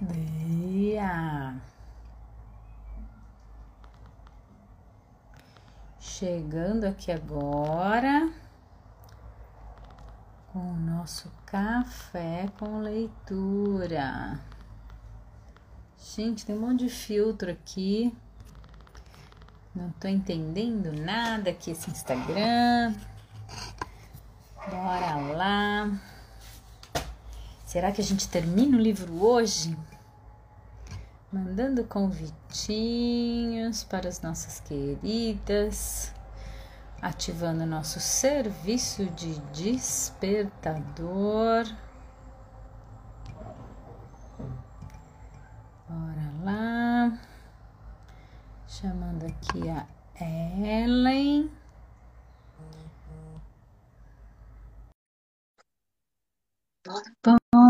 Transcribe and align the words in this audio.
dia. 0.00 1.54
Chegando 5.98 6.84
aqui 6.84 7.12
agora 7.12 8.32
com 10.52 10.58
o 10.58 10.76
nosso 10.76 11.30
café 11.46 12.48
com 12.58 12.80
leitura. 12.80 14.40
Gente, 15.98 16.46
tem 16.46 16.56
um 16.56 16.60
monte 16.60 16.84
de 16.84 16.90
filtro 16.90 17.50
aqui. 17.50 18.16
Não 19.74 19.90
tô 19.92 20.08
entendendo 20.08 20.92
nada 20.92 21.50
aqui 21.50 21.70
esse 21.70 21.90
Instagram. 21.90 22.94
Bora 24.68 25.14
lá. 25.36 26.17
Será 27.68 27.92
que 27.92 28.00
a 28.00 28.04
gente 28.04 28.26
termina 28.26 28.78
o 28.78 28.80
livro 28.80 29.22
hoje? 29.22 29.76
Mandando 31.30 31.84
convitinhos 31.84 33.84
para 33.84 34.08
as 34.08 34.22
nossas 34.22 34.58
queridas, 34.60 36.14
ativando 37.02 37.66
nosso 37.66 38.00
serviço 38.00 39.04
de 39.10 39.38
despertador. 39.52 41.66
Bora 45.86 46.32
lá. 46.42 47.18
Chamando 48.66 49.26
aqui 49.26 49.68
a 49.68 49.86
Ellen. 50.18 51.50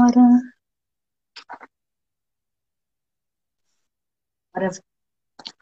Bora. 0.08 0.40
Bora 4.54 4.70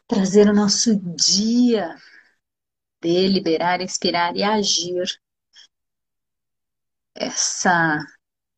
trazer 0.07 0.49
o 0.49 0.53
nosso 0.53 0.95
dia, 1.15 1.95
deliberar, 3.01 3.81
inspirar 3.81 4.35
e 4.35 4.43
agir. 4.43 5.19
Essa 7.15 7.99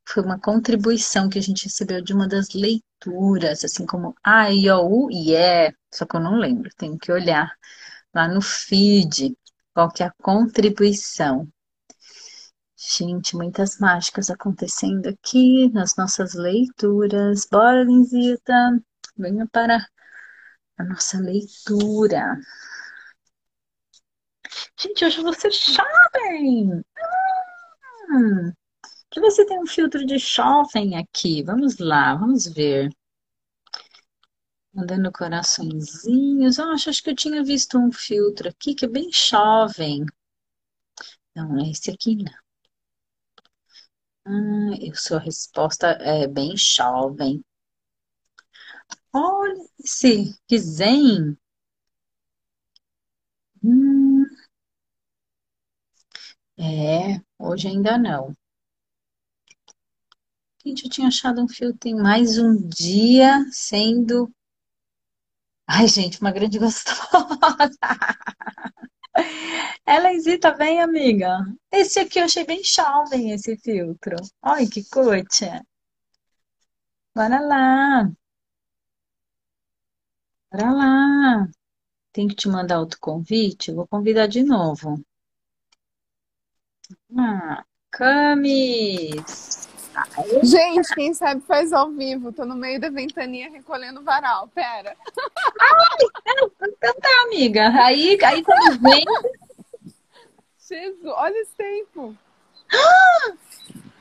foi 0.07 0.23
uma 0.23 0.39
contribuição 0.39 1.29
que 1.29 1.39
a 1.39 1.41
gente 1.41 1.65
recebeu 1.65 2.01
de 2.01 2.13
uma 2.13 2.27
das 2.27 2.49
leituras, 2.53 3.63
assim 3.63 3.85
como 3.85 4.15
A, 4.23 4.51
I, 4.51 4.69
O, 4.71 5.07
U 5.07 5.11
e 5.11 5.35
E, 5.35 5.73
só 5.93 6.05
que 6.05 6.15
eu 6.17 6.21
não 6.21 6.37
lembro, 6.39 6.69
tenho 6.77 6.97
que 6.99 7.11
olhar 7.11 7.53
lá 8.13 8.27
no 8.27 8.41
feed 8.41 9.37
qual 9.73 9.91
que 9.91 10.03
é 10.03 10.07
a 10.07 10.13
contribuição. 10.21 11.47
Gente, 12.81 13.35
muitas 13.35 13.77
mágicas 13.77 14.29
acontecendo 14.29 15.07
aqui 15.07 15.69
nas 15.73 15.97
nossas 15.97 16.33
leituras. 16.33 17.45
Bora, 17.45 17.83
Linzita, 17.83 18.81
venha 19.17 19.45
para 19.51 19.85
a 20.77 20.83
nossa 20.85 21.19
leitura. 21.19 22.37
Gente, 24.79 25.03
hoje 25.03 25.21
vocês 25.21 25.55
jovem! 25.61 26.81
Hum, 28.11 28.53
que 29.11 29.19
você 29.19 29.45
tem 29.45 29.59
um 29.59 29.67
filtro 29.67 30.05
de 30.05 30.17
jovem 30.17 30.97
aqui. 30.97 31.43
Vamos 31.43 31.79
lá, 31.79 32.15
vamos 32.15 32.47
ver. 32.47 32.89
Mandando 34.73 35.11
coraçõezinhos. 35.11 36.57
Oh, 36.59 36.71
acho 36.71 37.03
que 37.03 37.09
eu 37.09 37.15
tinha 37.15 37.43
visto 37.43 37.77
um 37.77 37.91
filtro 37.91 38.47
aqui 38.47 38.73
que 38.73 38.85
é 38.85 38.87
bem 38.87 39.11
jovem. 39.11 40.05
Não, 41.35 41.59
esse 41.69 41.91
aqui 41.91 42.15
não. 42.15 42.48
Ah, 44.29 44.77
eu 44.79 44.95
sou 44.95 45.17
a 45.17 45.19
resposta 45.19 45.87
é 45.87 46.25
bem 46.25 46.55
jovem. 46.55 47.43
Olha 49.13 49.53
esse 49.79 50.33
que 50.47 50.57
zen. 50.57 51.37
Hum, 53.63 54.25
é, 56.57 57.21
hoje 57.39 57.67
ainda 57.67 57.97
não. 57.97 58.35
Gente, 60.65 60.85
eu 60.85 60.89
tinha 60.89 61.09
achado 61.09 61.41
um 61.43 61.49
fio 61.49 61.75
tem 61.75 61.93
mais 61.93 62.37
um 62.37 62.55
dia 62.55 63.45
sendo. 63.51 64.31
Ai, 65.67 65.87
gente, 65.87 66.19
uma 66.19 66.31
grande 66.31 66.59
gostosa. 66.59 66.97
Elenzita, 69.87 70.51
vem, 70.55 70.81
amiga. 70.81 71.39
Esse 71.71 71.99
aqui 71.99 72.19
eu 72.19 72.25
achei 72.25 72.45
bem 72.45 72.63
jovem, 72.63 73.31
esse 73.31 73.57
filtro. 73.57 74.15
Olha 74.41 74.69
que 74.69 74.83
curte. 74.89 75.45
Bora 77.15 77.39
lá. 77.39 78.11
Bora 80.51 80.71
lá. 80.71 81.47
Tem 82.13 82.27
que 82.27 82.35
te 82.35 82.47
mandar 82.49 82.79
outro 82.79 82.99
convite? 82.99 83.69
Eu 83.69 83.77
vou 83.77 83.87
convidar 83.87 84.27
de 84.27 84.43
novo. 84.43 85.01
Ah, 87.15 87.63
Camis. 87.91 89.68
Gente, 90.43 90.93
quem 90.95 91.13
sabe 91.13 91.41
faz 91.41 91.71
ao 91.73 91.89
vivo. 91.91 92.31
Tô 92.31 92.45
no 92.45 92.55
meio 92.55 92.79
da 92.79 92.89
ventania 92.89 93.49
recolhendo 93.49 94.01
varal. 94.03 94.47
Pera. 94.49 94.95
Ai, 95.61 95.97
então 96.61 96.93
tá, 96.95 97.21
amiga. 97.25 97.69
Aí, 97.83 98.17
aí 98.23 98.43
quando 98.43 98.79
vem, 98.79 99.05
Jesus, 100.67 101.05
olha 101.05 101.37
esse 101.39 101.55
tempo. 101.55 102.15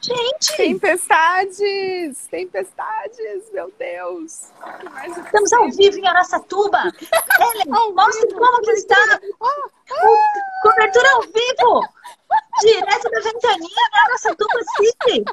gente, 0.01 0.57
Tempestades! 0.57 2.27
Tempestades, 2.31 3.51
meu 3.53 3.73
Deus. 3.79 4.51
Estamos 5.25 5.53
ao 5.53 5.71
vivo 5.71 5.99
em 5.99 6.07
Araçatuba. 6.07 6.79
Ellen, 7.41 7.73
Ao 7.75 7.95
mostre 7.95 8.27
vivo, 8.29 8.39
como 8.41 8.61
que 8.63 8.71
está. 8.73 8.97
Ah, 9.41 9.69
Co- 9.89 10.71
Cobertura 10.71 11.09
ao 11.15 11.23
vivo. 11.23 11.89
Direto 12.61 13.11
da 13.11 13.21
ventania 13.21 13.69
em 13.69 13.99
Araçatuba 14.07 14.61
City. 14.77 15.25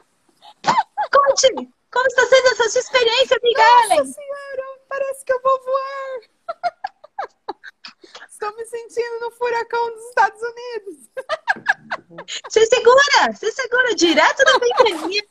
Conte, 1.12 1.70
como 1.92 2.08
está 2.08 2.26
sendo 2.28 2.48
essa 2.48 2.70
sua 2.70 2.82
experiência, 2.82 3.38
amiga 3.38 3.62
Nossa 3.62 3.94
Ellen? 3.94 4.14
senhora, 4.14 4.80
parece 4.90 5.26
que 5.26 5.34
eu 5.34 5.42
vou 5.42 5.64
voar. 5.64 6.20
Estou 8.30 8.56
me 8.56 8.66
sentindo 8.66 9.20
no 9.22 9.32
furacão 9.32 9.92
dos 9.92 10.04
Estados 10.10 10.42
Unidos. 10.42 11.10
Se 12.50 12.66
segura, 12.66 13.34
se 13.34 13.52
segura, 13.52 13.96
direto 13.96 14.44
da 14.44 14.60
ventania. 14.60 15.24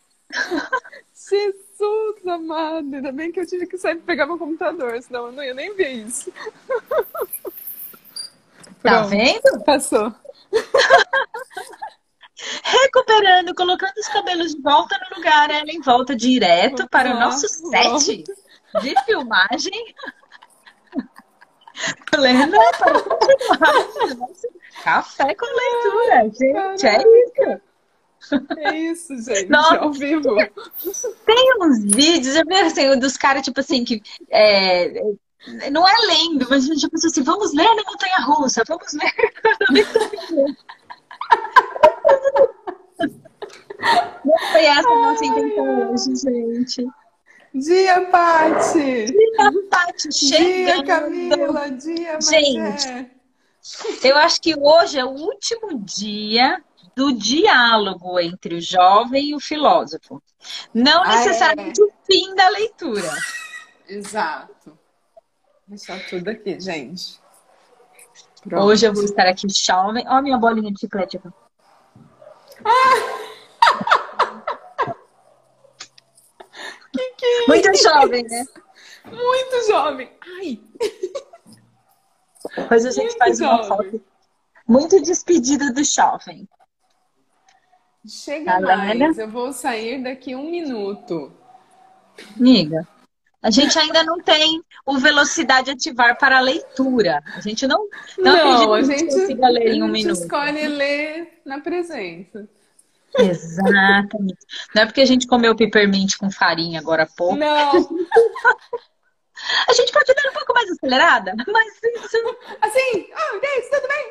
Jesus 1.12 2.26
amado, 2.26 2.94
ainda 2.94 3.12
bem 3.12 3.30
que 3.30 3.40
eu 3.40 3.46
tive 3.46 3.66
que 3.66 3.78
sair 3.78 3.96
pegar 3.96 4.26
meu 4.26 4.38
computador, 4.38 5.00
senão 5.02 5.26
eu 5.26 5.32
não 5.32 5.44
ia 5.44 5.54
nem 5.54 5.74
ver 5.74 5.90
isso. 5.90 6.32
Tá 8.82 9.00
Pronto, 9.00 9.08
vendo? 9.08 9.64
Passou. 9.64 10.14
Recuperando, 12.62 13.54
colocando 13.54 13.96
os 13.96 14.08
cabelos 14.08 14.54
de 14.54 14.62
volta 14.62 14.98
no 14.98 15.16
lugar, 15.16 15.50
Ellen 15.50 15.80
volta 15.80 16.16
direto 16.16 16.88
para 16.88 17.14
o 17.14 17.20
nosso 17.20 17.46
set 17.48 18.24
de 18.80 19.04
filmagem. 19.04 19.94
Plena 22.10 22.48
para 22.78 23.00
continuar 23.00 24.16
nosso 24.16 24.48
café 24.82 25.34
com 25.34 25.46
leitura. 25.46 26.30
Gente, 26.32 26.86
é 26.86 26.98
isso. 26.98 27.62
É 28.56 28.78
isso, 28.78 29.18
gente, 29.22 29.50
Nossa. 29.50 29.76
ao 29.76 29.92
vivo. 29.92 30.34
Tem 31.26 31.54
uns 31.60 31.84
vídeos, 31.94 32.34
eu 32.36 32.44
vi 32.46 32.54
assim, 32.54 32.98
dos 32.98 33.16
caras, 33.16 33.42
tipo 33.42 33.60
assim, 33.60 33.84
que 33.84 34.02
é, 34.30 34.98
não 35.70 35.86
é 35.86 35.92
lendo, 36.06 36.46
mas 36.48 36.64
a 36.64 36.74
gente 36.74 36.88
pensa 36.88 37.08
assim, 37.08 37.22
vamos 37.22 37.52
ler 37.52 37.68
na 37.74 37.82
Montanha 37.82 38.20
Russa, 38.20 38.62
vamos 38.66 38.92
ler. 38.94 39.12
Não 44.24 44.38
foi 44.52 44.64
essa 44.64 44.88
a 44.88 44.94
nossa 44.94 45.24
intenção 45.24 45.92
hoje, 45.92 46.16
gente. 46.16 46.86
Dia, 47.54 48.00
Pati! 48.10 49.04
Dia, 49.04 49.52
Paty, 49.70 50.08
Dia. 50.08 50.84
Camila! 50.84 51.70
Dia, 51.70 52.20
Gente. 52.20 53.10
Eu 54.02 54.16
acho 54.18 54.40
que 54.40 54.54
hoje 54.58 54.98
é 54.98 55.04
o 55.04 55.10
último 55.10 55.78
dia 55.78 56.62
do 56.96 57.12
diálogo 57.12 58.18
entre 58.20 58.56
o 58.56 58.60
jovem 58.60 59.30
e 59.30 59.34
o 59.34 59.40
filósofo. 59.40 60.22
Não 60.72 61.02
Ah, 61.02 61.14
é. 61.14 61.16
necessariamente 61.18 61.82
o 61.82 61.90
fim 62.04 62.34
da 62.34 62.48
leitura. 62.48 63.10
Exato. 63.88 64.78
Deixar 65.66 65.98
tudo 66.08 66.28
aqui, 66.28 66.60
gente. 66.60 67.18
Pronto. 68.42 68.64
Hoje 68.66 68.86
eu 68.86 68.92
vou 68.92 69.04
estar 69.04 69.26
aqui 69.26 69.46
jovem. 69.48 70.04
Ó, 70.08 70.20
minha 70.20 70.36
bolinha 70.36 70.70
de 70.70 70.78
chiclete 70.80 71.16
aqui. 71.16 71.28
Que 76.92 77.10
que 77.16 77.26
é 77.26 77.46
Muito 77.48 77.76
jovem, 77.82 78.22
né? 78.24 78.44
Muito 79.06 79.66
jovem. 79.68 80.10
Ai, 80.38 80.60
Depois 82.56 82.84
a 82.86 82.90
gente 82.90 83.04
Muito 83.06 83.18
faz 83.18 83.40
uma 83.40 83.62
jovem. 83.62 83.90
foto. 83.90 84.04
Muito 84.66 85.02
despedida 85.02 85.72
do 85.72 85.82
jovem. 85.84 86.48
chega 88.06 88.60
Galera. 88.60 88.94
mais. 88.98 89.18
Eu 89.18 89.28
vou 89.30 89.52
sair 89.52 90.02
daqui 90.02 90.34
um 90.34 90.50
minuto. 90.50 91.32
Amiga, 92.38 92.86
A 93.42 93.50
gente 93.50 93.78
ainda 93.78 94.02
não 94.04 94.20
tem 94.22 94.62
o 94.86 94.96
velocidade 94.98 95.70
ativar 95.70 96.16
para 96.16 96.38
a 96.38 96.40
leitura. 96.40 97.22
A 97.34 97.40
gente 97.40 97.66
não 97.66 97.88
não, 98.16 98.66
não 98.66 98.72
a 98.74 98.82
gente 98.82 99.04
consiga 99.06 99.48
ler 99.48 99.74
em 99.74 99.82
um 99.82 99.88
minuto. 99.88 100.12
A 100.12 100.14
gente 100.14 100.22
escolhe 100.22 100.68
ler 100.68 101.42
na 101.44 101.60
presença. 101.60 102.48
Exatamente. 103.18 104.38
Não 104.74 104.82
é 104.82 104.86
porque 104.86 105.00
a 105.00 105.06
gente 105.06 105.26
comeu 105.26 105.54
peppermint 105.54 106.16
com 106.16 106.30
farinha 106.30 106.80
agora 106.80 107.04
há 107.04 107.06
pouco. 107.06 107.36
Não. 107.36 107.72
A 109.68 109.72
gente 109.72 109.92
pode 109.92 110.06
ler 110.06 110.30
um 110.30 110.32
pouco 110.32 110.54
mais 110.54 110.70
acelerada, 110.70 111.34
mas 111.36 111.74
isso. 111.82 112.16
Assim, 112.60 113.08
oh, 113.12 113.40
Deus, 113.40 113.68
tudo 113.68 113.88
bem? 113.88 114.04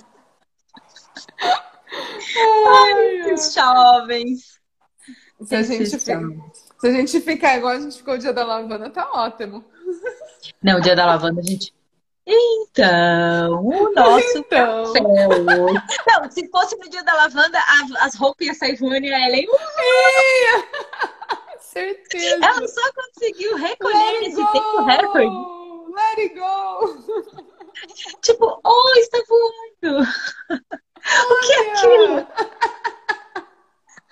Ai, 2.68 3.32
os 3.32 3.54
jovens. 3.54 4.60
Se 5.42 5.56
a, 5.56 5.62
gente 5.62 5.98
fica, 5.98 6.20
se 6.78 6.86
a 6.86 6.92
gente 6.92 7.20
ficar 7.20 7.56
igual 7.56 7.72
a 7.72 7.80
gente 7.80 7.96
ficou 7.96 8.14
o 8.14 8.18
dia 8.18 8.32
da 8.32 8.44
lavanda, 8.44 8.90
tá 8.90 9.10
ótimo. 9.12 9.64
Não, 10.62 10.78
o 10.78 10.80
dia 10.80 10.94
da 10.94 11.06
lavanda 11.06 11.40
a 11.40 11.44
gente. 11.44 11.72
Então, 12.32 13.66
o 13.66 13.92
nosso 13.92 14.38
então. 14.38 14.84
café 14.84 15.00
Não, 16.06 16.30
se 16.30 16.48
fosse 16.48 16.76
no 16.76 16.88
dia 16.88 17.02
da 17.02 17.12
lavanda, 17.14 17.58
as 18.00 18.14
roupas 18.14 18.46
iam 18.46 18.54
sair 18.54 18.76
voando 18.76 19.04
e 19.04 19.12
a 19.12 19.28
Ellen. 19.28 19.48
Certeza. 21.58 22.36
Ela 22.36 22.68
só 22.68 22.92
conseguiu 22.92 23.56
recolher 23.56 24.22
esse 24.22 24.46
tempo 24.52 24.84
recorde. 24.84 25.34
Let 25.92 26.18
it 26.18 26.34
go! 26.34 26.96
Tipo, 28.22 28.60
oh, 28.64 28.92
está 28.96 29.18
voando! 29.28 30.06
O 31.30 31.40
que 31.40 31.52
é 31.52 31.72
aquilo? 31.72 32.26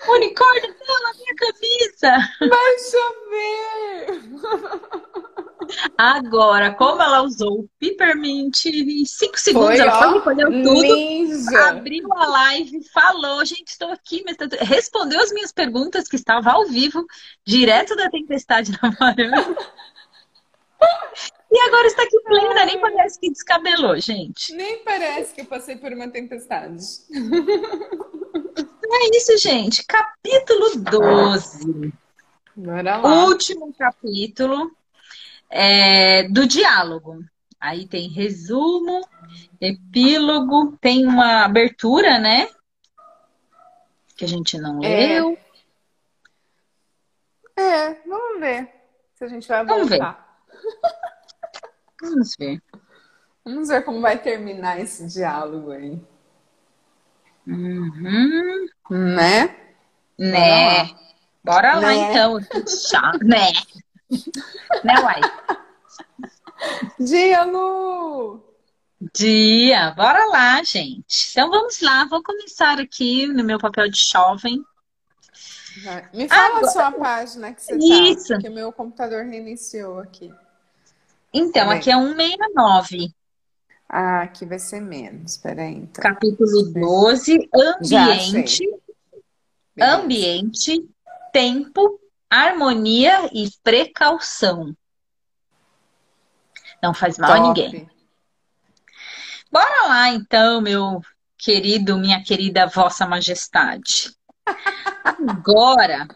Unicórnio 0.06 0.74
dela, 0.74 1.12
minha 1.16 1.34
camisa! 1.34 2.12
Vai 2.40 2.78
chover! 2.78 4.22
Agora, 5.98 6.72
como 6.74 7.02
ela 7.02 7.22
usou 7.22 7.60
o 7.60 7.68
Peppermint 7.78 8.66
em 8.66 9.04
5 9.04 9.38
segundos, 9.38 9.68
foi, 9.68 9.78
ela 9.78 9.98
foi, 9.98 10.18
recolheu 10.18 10.62
tudo, 10.62 10.82
ninja. 10.82 11.68
abriu 11.68 12.10
a 12.12 12.26
live, 12.26 12.82
falou, 12.92 13.44
gente, 13.44 13.68
estou 13.68 13.90
aqui, 13.90 14.24
mas 14.24 14.36
respondeu 14.60 15.20
as 15.20 15.32
minhas 15.32 15.52
perguntas, 15.52 16.08
que 16.08 16.16
estava 16.16 16.52
ao 16.52 16.66
vivo, 16.66 17.04
direto 17.44 17.94
da 17.96 18.08
tempestade 18.08 18.72
na 18.80 18.90
varanda. 18.90 19.56
E 21.50 21.60
agora 21.66 21.86
está 21.86 22.02
aqui 22.02 22.20
plena, 22.20 22.64
nem 22.66 22.78
parece 22.78 23.18
que 23.18 23.30
descabelou, 23.30 23.98
gente. 23.98 24.54
Nem 24.54 24.84
parece 24.84 25.34
que 25.34 25.40
eu 25.40 25.46
passei 25.46 25.76
por 25.76 25.92
uma 25.92 26.08
tempestade. 26.08 26.84
É 28.90 29.16
isso, 29.16 29.36
gente. 29.38 29.84
Capítulo 29.84 30.76
12. 30.76 31.92
Bora 32.56 32.96
lá. 32.96 33.24
Último 33.26 33.72
capítulo 33.74 34.70
é, 35.50 36.28
do 36.28 36.46
diálogo. 36.46 37.22
Aí 37.60 37.86
tem 37.86 38.08
resumo, 38.08 39.06
epílogo, 39.60 40.76
tem 40.80 41.06
uma 41.06 41.44
abertura, 41.44 42.18
né? 42.18 42.48
Que 44.16 44.24
a 44.24 44.28
gente 44.28 44.56
não 44.58 44.82
é. 44.82 44.88
leu. 44.88 45.38
É, 47.56 47.94
vamos 48.06 48.40
ver 48.40 48.72
se 49.14 49.24
a 49.24 49.28
gente 49.28 49.48
vai 49.48 49.64
voltar. 49.64 49.78
Vamos 49.80 49.90
ver. 49.90 50.98
Vamos 52.00 52.36
ver. 52.38 52.62
Vamos 53.44 53.68
ver 53.68 53.82
como 53.82 54.00
vai 54.00 54.18
terminar 54.22 54.80
esse 54.80 55.06
diálogo 55.06 55.72
aí. 55.72 56.00
Uhum. 57.48 58.68
Né? 58.90 59.56
Né? 60.18 60.90
Bora 61.42 61.74
lá, 61.76 61.80
né? 61.80 62.10
então. 62.10 62.38
né? 63.22 63.52
né, 64.84 64.94
uai? 65.02 65.20
Dia, 67.00 67.44
Lu! 67.44 68.44
Dia! 69.14 69.92
Bora 69.92 70.26
lá, 70.26 70.62
gente. 70.62 71.30
Então 71.30 71.48
vamos 71.50 71.80
lá, 71.80 72.04
vou 72.04 72.22
começar 72.22 72.78
aqui 72.78 73.26
no 73.26 73.42
meu 73.42 73.58
papel 73.58 73.90
de 73.90 73.98
jovem. 73.98 74.62
Me 76.12 76.28
fala 76.28 76.46
Agora... 76.48 76.66
a 76.66 76.70
sua 76.70 76.92
página 76.92 77.54
que 77.54 77.62
você 77.62 77.76
Isso. 77.76 78.28
tá, 78.28 78.34
porque 78.34 78.50
meu 78.50 78.72
computador 78.72 79.24
reiniciou 79.24 80.00
aqui. 80.00 80.30
Então, 81.32 81.70
aqui 81.70 81.90
é 81.90 81.94
169. 81.94 83.14
Ah, 83.88 84.22
aqui 84.22 84.44
vai 84.44 84.58
ser 84.58 84.80
menos. 84.80 85.36
Peraí. 85.38 85.74
Então. 85.74 86.02
Capítulo 86.02 86.72
12, 86.72 87.48
ambiente. 87.54 88.64
Ambiente, 89.80 90.88
tempo, 91.32 92.00
harmonia 92.28 93.30
e 93.32 93.48
precaução. 93.62 94.76
Não 96.82 96.92
faz 96.92 97.16
mal 97.16 97.30
Top. 97.30 97.40
a 97.40 97.46
ninguém. 97.48 97.90
Bora 99.50 99.88
lá, 99.88 100.10
então, 100.10 100.60
meu 100.60 101.00
querido, 101.38 101.96
minha 101.96 102.22
querida 102.22 102.66
Vossa 102.66 103.06
Majestade. 103.06 104.12
Agora, 105.04 106.06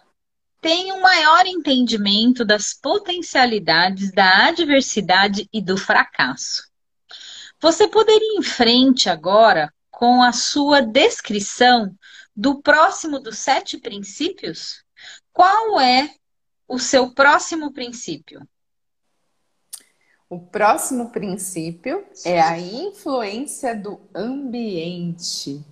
tem 0.60 0.92
um 0.92 1.00
maior 1.00 1.46
entendimento 1.46 2.44
das 2.44 2.74
potencialidades 2.74 4.12
da 4.12 4.48
adversidade 4.48 5.48
e 5.52 5.62
do 5.62 5.76
fracasso. 5.76 6.71
Você 7.62 7.86
poderia 7.86 8.34
ir 8.34 8.38
em 8.40 8.42
frente 8.42 9.08
agora 9.08 9.72
com 9.88 10.20
a 10.20 10.32
sua 10.32 10.80
descrição 10.80 11.94
do 12.34 12.60
próximo 12.60 13.20
dos 13.20 13.38
sete 13.38 13.78
princípios? 13.78 14.82
Qual 15.32 15.80
é 15.80 16.12
o 16.66 16.76
seu 16.76 17.14
próximo 17.14 17.72
princípio? 17.72 18.44
O 20.28 20.40
próximo 20.40 21.12
princípio 21.12 22.04
é 22.24 22.40
a 22.40 22.58
influência 22.58 23.76
do 23.76 24.00
ambiente. 24.12 25.64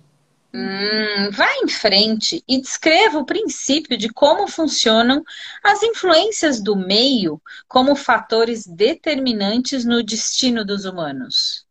Hum, 0.53 1.29
vá 1.33 1.53
em 1.61 1.67
frente 1.67 2.41
e 2.47 2.61
descreva 2.61 3.19
o 3.19 3.25
princípio 3.25 3.97
de 3.97 4.07
como 4.07 4.47
funcionam 4.47 5.21
as 5.61 5.83
influências 5.83 6.61
do 6.61 6.73
meio 6.73 7.41
como 7.67 7.97
fatores 7.97 8.65
determinantes 8.65 9.83
no 9.83 10.01
destino 10.01 10.63
dos 10.63 10.85
humanos. 10.85 11.69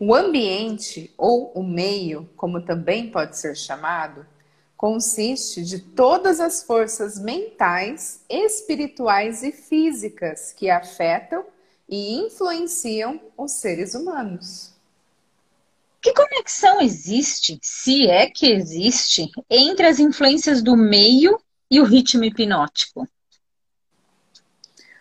O 0.00 0.14
ambiente, 0.14 1.12
ou 1.18 1.50
o 1.54 1.62
meio, 1.62 2.30
como 2.36 2.64
também 2.64 3.10
pode 3.10 3.36
ser 3.36 3.56
chamado, 3.56 4.24
consiste 4.76 5.64
de 5.64 5.80
todas 5.80 6.38
as 6.38 6.62
forças 6.62 7.18
mentais, 7.18 8.20
espirituais 8.28 9.42
e 9.42 9.50
físicas 9.50 10.52
que 10.52 10.70
afetam 10.70 11.44
e 11.88 12.14
influenciam 12.14 13.20
os 13.36 13.52
seres 13.52 13.96
humanos. 13.96 14.72
Que 16.00 16.12
conexão 16.12 16.80
existe, 16.80 17.58
se 17.60 18.06
é 18.06 18.30
que 18.30 18.46
existe, 18.46 19.28
entre 19.50 19.84
as 19.84 19.98
influências 19.98 20.62
do 20.62 20.76
meio 20.76 21.40
e 21.68 21.80
o 21.80 21.84
ritmo 21.84 22.22
hipnótico? 22.22 23.08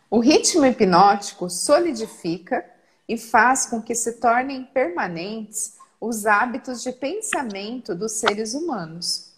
O 0.10 0.20
ritmo 0.20 0.66
hipnótico 0.66 1.52
solidifica 1.52 2.66
e 3.08 3.18
faz 3.18 3.66
com 3.66 3.82
que 3.82 3.96
se 3.96 4.14
tornem 4.14 4.64
permanentes 4.64 5.78
os 6.00 6.26
hábitos 6.26 6.84
de 6.84 6.92
pensamento 6.92 7.96
dos 7.96 8.14
seres 8.14 8.54
humanos. 8.54 9.32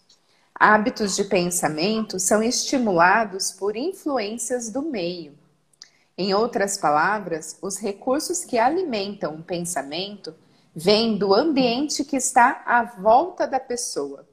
Hábitos 0.53 1.15
de 1.15 1.23
pensamento 1.23 2.19
são 2.19 2.43
estimulados 2.43 3.51
por 3.51 3.77
influências 3.77 4.69
do 4.69 4.81
meio. 4.81 5.37
Em 6.17 6.33
outras 6.33 6.77
palavras, 6.77 7.57
os 7.61 7.77
recursos 7.77 8.43
que 8.43 8.57
alimentam 8.57 9.35
o 9.35 9.43
pensamento 9.43 10.35
vem 10.75 11.17
do 11.17 11.33
ambiente 11.33 12.03
que 12.03 12.17
está 12.17 12.61
à 12.65 12.83
volta 12.83 13.47
da 13.47 13.59
pessoa. 13.59 14.27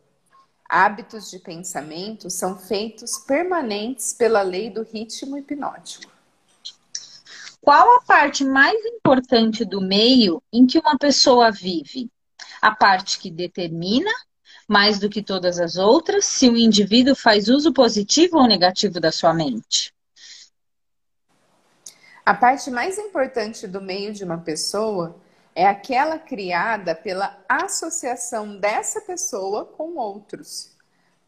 Hábitos 0.69 1.31
de 1.31 1.39
pensamento 1.39 2.29
são 2.29 2.59
feitos 2.59 3.19
permanentes 3.19 4.13
pela 4.13 4.43
lei 4.43 4.69
do 4.69 4.83
ritmo 4.83 5.39
hipnótico. 5.39 6.16
Qual 7.67 7.97
a 7.97 8.01
parte 8.03 8.45
mais 8.45 8.79
importante 8.85 9.65
do 9.65 9.81
meio 9.81 10.41
em 10.53 10.65
que 10.69 10.79
uma 10.79 10.97
pessoa 10.97 11.51
vive? 11.51 12.09
A 12.63 12.73
parte 12.73 13.19
que 13.19 13.29
determina, 13.29 14.13
mais 14.69 15.01
do 15.01 15.11
que 15.11 15.21
todas 15.21 15.59
as 15.59 15.77
outras, 15.77 16.27
se 16.27 16.49
o 16.49 16.57
indivíduo 16.57 17.17
faz 17.17 17.49
uso 17.49 17.73
positivo 17.73 18.39
ou 18.39 18.47
negativo 18.47 19.01
da 19.01 19.11
sua 19.11 19.35
mente? 19.35 19.93
A 22.25 22.35
parte 22.35 22.71
mais 22.71 22.99
importante 22.99 23.67
do 23.67 23.81
meio 23.81 24.13
de 24.13 24.23
uma 24.23 24.39
pessoa 24.39 25.17
é 25.53 25.67
aquela 25.67 26.21
criada 26.21 26.95
pela 26.95 27.37
associação 27.49 28.61
dessa 28.61 29.01
pessoa 29.01 29.65
com 29.65 29.97
outros. 29.97 30.71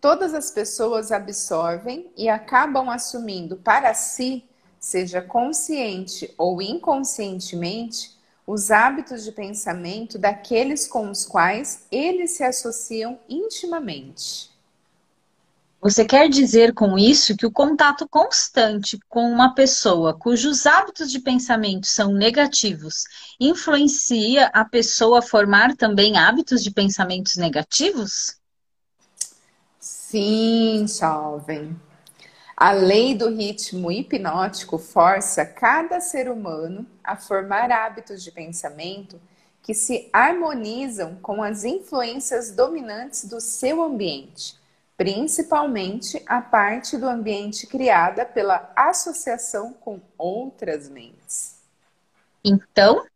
Todas 0.00 0.32
as 0.34 0.52
pessoas 0.52 1.10
absorvem 1.10 2.12
e 2.16 2.28
acabam 2.28 2.88
assumindo 2.90 3.56
para 3.56 3.92
si, 3.92 4.47
seja 4.78 5.20
consciente 5.20 6.32
ou 6.36 6.62
inconscientemente, 6.62 8.16
os 8.46 8.70
hábitos 8.70 9.24
de 9.24 9.32
pensamento 9.32 10.18
daqueles 10.18 10.86
com 10.86 11.10
os 11.10 11.26
quais 11.26 11.86
eles 11.90 12.30
se 12.32 12.42
associam 12.42 13.18
intimamente. 13.28 14.50
Você 15.80 16.04
quer 16.04 16.28
dizer 16.28 16.74
com 16.74 16.98
isso 16.98 17.36
que 17.36 17.46
o 17.46 17.52
contato 17.52 18.08
constante 18.08 18.98
com 19.08 19.30
uma 19.30 19.54
pessoa 19.54 20.12
cujos 20.12 20.66
hábitos 20.66 21.10
de 21.10 21.20
pensamento 21.20 21.86
são 21.86 22.12
negativos 22.12 23.04
influencia 23.38 24.46
a 24.46 24.64
pessoa 24.64 25.20
a 25.20 25.22
formar 25.22 25.76
também 25.76 26.18
hábitos 26.18 26.64
de 26.64 26.72
pensamentos 26.72 27.36
negativos? 27.36 28.38
Sim, 29.78 30.86
jovem. 30.88 31.76
A 32.60 32.72
lei 32.72 33.14
do 33.14 33.28
ritmo 33.28 33.92
hipnótico 33.92 34.78
força 34.78 35.46
cada 35.46 36.00
ser 36.00 36.28
humano 36.28 36.84
a 37.04 37.14
formar 37.14 37.70
hábitos 37.70 38.24
de 38.24 38.32
pensamento 38.32 39.20
que 39.62 39.72
se 39.72 40.08
harmonizam 40.12 41.14
com 41.22 41.40
as 41.40 41.62
influências 41.62 42.50
dominantes 42.50 43.26
do 43.26 43.40
seu 43.40 43.80
ambiente 43.80 44.58
principalmente 44.98 46.20
a 46.26 46.42
parte 46.42 46.96
do 46.96 47.08
ambiente 47.08 47.68
criada 47.68 48.26
pela 48.26 48.72
associação 48.74 49.72
com 49.72 50.00
outras 50.18 50.88
mentes. 50.88 51.54
Então, 52.44 53.06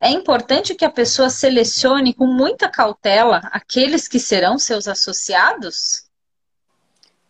é 0.00 0.08
importante 0.08 0.74
que 0.74 0.86
a 0.86 0.90
pessoa 0.90 1.28
selecione 1.28 2.14
com 2.14 2.26
muita 2.26 2.66
cautela 2.70 3.42
aqueles 3.52 4.08
que 4.08 4.18
serão 4.18 4.58
seus 4.58 4.88
associados? 4.88 6.04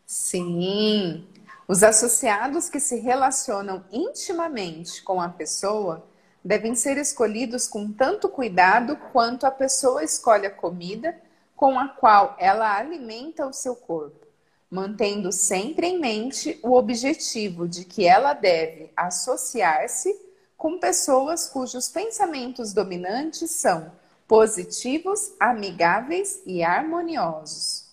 Sim. 0.07 1.27
Os 1.69 1.83
associados 1.83 2.71
que 2.71 2.81
se 2.81 2.97
relacionam 2.99 3.85
intimamente 3.93 5.03
com 5.03 5.21
a 5.21 5.29
pessoa 5.29 6.09
devem 6.43 6.75
ser 6.75 6.97
escolhidos 6.97 7.69
com 7.69 7.93
tanto 7.93 8.27
cuidado 8.27 8.97
quanto 9.13 9.45
a 9.45 9.51
pessoa 9.51 10.03
escolhe 10.03 10.47
a 10.47 10.51
comida 10.51 11.15
com 11.55 11.79
a 11.79 11.87
qual 11.87 12.35
ela 12.39 12.75
alimenta 12.75 13.47
o 13.47 13.53
seu 13.53 13.77
corpo, 13.77 14.27
mantendo 14.71 15.31
sempre 15.31 15.89
em 15.89 16.01
mente 16.01 16.59
o 16.63 16.73
objetivo 16.73 17.69
de 17.69 17.85
que 17.85 18.07
ela 18.07 18.33
deve 18.33 18.91
associar-se 18.97 20.19
com 20.57 20.79
pessoas 20.79 21.51
cujos 21.51 21.91
pensamentos 21.91 22.73
dominantes 22.73 23.51
são 23.51 23.93
positivos, 24.27 25.33
amigáveis 25.39 26.41
e 26.47 26.63
harmoniosos. 26.63 27.88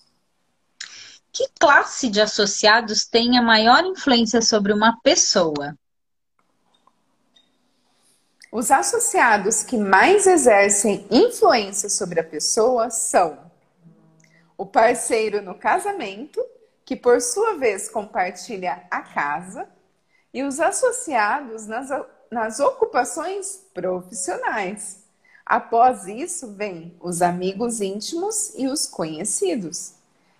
Que 1.36 1.46
classe 1.60 2.08
de 2.08 2.18
associados 2.18 3.04
tem 3.04 3.36
a 3.36 3.42
maior 3.42 3.84
influência 3.84 4.40
sobre 4.40 4.72
uma 4.72 4.98
pessoa? 5.02 5.76
Os 8.50 8.70
associados 8.70 9.62
que 9.62 9.76
mais 9.76 10.26
exercem 10.26 11.06
influência 11.10 11.90
sobre 11.90 12.20
a 12.20 12.24
pessoa 12.24 12.88
são 12.88 13.38
o 14.56 14.64
parceiro 14.64 15.42
no 15.42 15.54
casamento, 15.54 16.42
que 16.86 16.96
por 16.96 17.20
sua 17.20 17.58
vez 17.58 17.90
compartilha 17.90 18.86
a 18.90 19.02
casa, 19.02 19.68
e 20.32 20.42
os 20.42 20.58
associados 20.58 21.66
nas, 21.66 21.90
nas 22.30 22.60
ocupações 22.60 23.62
profissionais. 23.74 25.02
Após 25.44 26.06
isso, 26.06 26.54
vem 26.54 26.96
os 26.98 27.20
amigos 27.20 27.82
íntimos 27.82 28.54
e 28.56 28.68
os 28.68 28.86
conhecidos. 28.86 29.95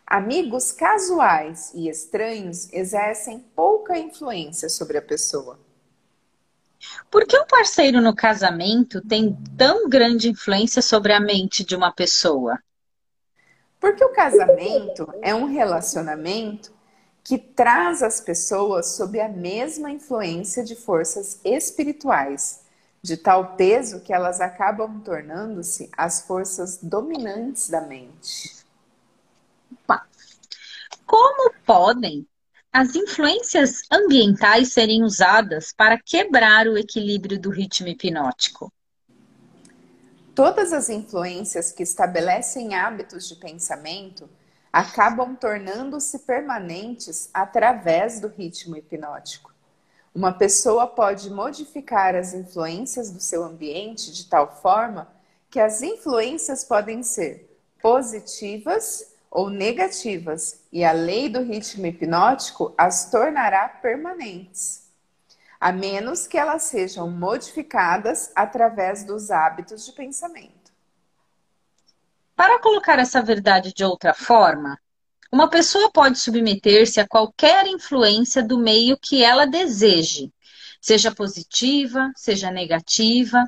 Amigos 0.07 0.71
casuais 0.71 1.73
e 1.75 1.89
estranhos 1.89 2.73
exercem 2.73 3.41
pouca 3.57 3.99
influência 3.99 4.69
sobre 4.69 4.97
a 4.99 5.03
pessoa. 5.03 5.59
Por 7.11 7.27
que 7.27 7.37
o 7.37 7.45
parceiro 7.45 8.01
no 8.01 8.15
casamento 8.15 9.01
tem 9.01 9.37
tão 9.59 9.89
grande 9.89 10.31
influência 10.31 10.81
sobre 10.81 11.13
a 11.13 11.19
mente 11.19 11.65
de 11.65 11.75
uma 11.75 11.91
pessoa? 11.91 12.63
Porque 13.81 14.05
o 14.05 14.13
casamento 14.13 15.13
é 15.23 15.35
um 15.35 15.47
relacionamento 15.47 16.73
que 17.25 17.37
traz 17.37 18.01
as 18.01 18.21
pessoas 18.21 18.91
sob 18.91 19.21
a 19.21 19.29
mesma 19.29 19.91
influência 19.91 20.63
de 20.63 20.77
forças 20.77 21.41
espirituais, 21.45 22.61
de 23.03 23.17
tal 23.17 23.57
peso 23.57 24.01
que 24.03 24.13
elas 24.13 24.41
acabam 24.41 25.01
tornando-se 25.01 25.91
as 25.97 26.21
forças 26.21 26.79
dominantes 26.81 27.69
da 27.69 27.81
mente. 27.81 28.56
Como 31.07 31.53
podem 31.65 32.27
as 32.73 32.95
influências 32.95 33.83
ambientais 33.91 34.73
serem 34.73 35.03
usadas 35.03 35.73
para 35.73 35.99
quebrar 35.99 36.67
o 36.67 36.77
equilíbrio 36.77 37.39
do 37.39 37.49
ritmo 37.49 37.89
hipnótico? 37.89 38.73
Todas 40.35 40.73
as 40.73 40.91
influências 40.91 41.73
que 41.73 41.83
estabelecem 41.83 42.75
hábitos 42.75 43.27
de 43.29 43.37
pensamento 43.37 44.29
acabam 44.71 45.35
tornando-se 45.35 46.19
permanentes 46.19 47.31
através 47.33 48.21
do 48.21 48.29
ritmo 48.29 48.77
hipnótico. 48.77 49.55
Uma 50.15 50.33
pessoa 50.33 50.87
pode 50.87 51.31
modificar 51.31 52.15
as 52.15 52.35
influências 52.35 53.11
do 53.11 53.21
seu 53.21 53.45
ambiente 53.45 54.13
de 54.13 54.27
tal 54.27 54.61
forma 54.61 55.09
que 55.49 55.61
as 55.61 55.81
influências 55.83 56.65
podem 56.65 57.03
ser 57.03 57.59
positivas 57.81 59.16
ou 59.37 59.51
negativas, 59.51 60.63
e 60.73 60.83
a 60.83 60.93
lei 60.93 61.29
do 61.29 61.43
ritmo 61.43 61.85
hipnótico 61.87 62.75
as 62.79 63.11
tornará 63.11 63.69
permanentes 63.69 64.87
a 65.61 65.73
menos 65.73 66.27
que 66.27 66.39
elas 66.39 66.65
sejam 66.65 67.11
modificadas 67.11 68.31
através 68.35 69.05
dos 69.05 69.31
hábitos 69.31 69.87
de 69.87 69.93
pensamento. 69.93 70.73
Para 72.35 72.61
colocar 72.61 72.99
essa 72.99 73.23
verdade 73.23 73.73
de 73.73 73.85
outra 73.85 74.13
forma, 74.13 74.79
uma 75.33 75.49
pessoa 75.49 75.91
pode 75.91 76.19
submeter-se 76.19 77.01
a 77.01 77.09
qualquer 77.09 77.67
influência 77.67 78.43
do 78.43 78.59
meio 78.59 78.99
que 78.99 79.25
ela 79.25 79.47
deseje, 79.47 80.31
seja 80.81 81.11
positiva, 81.13 82.13
seja 82.15 82.51
negativa, 82.51 83.43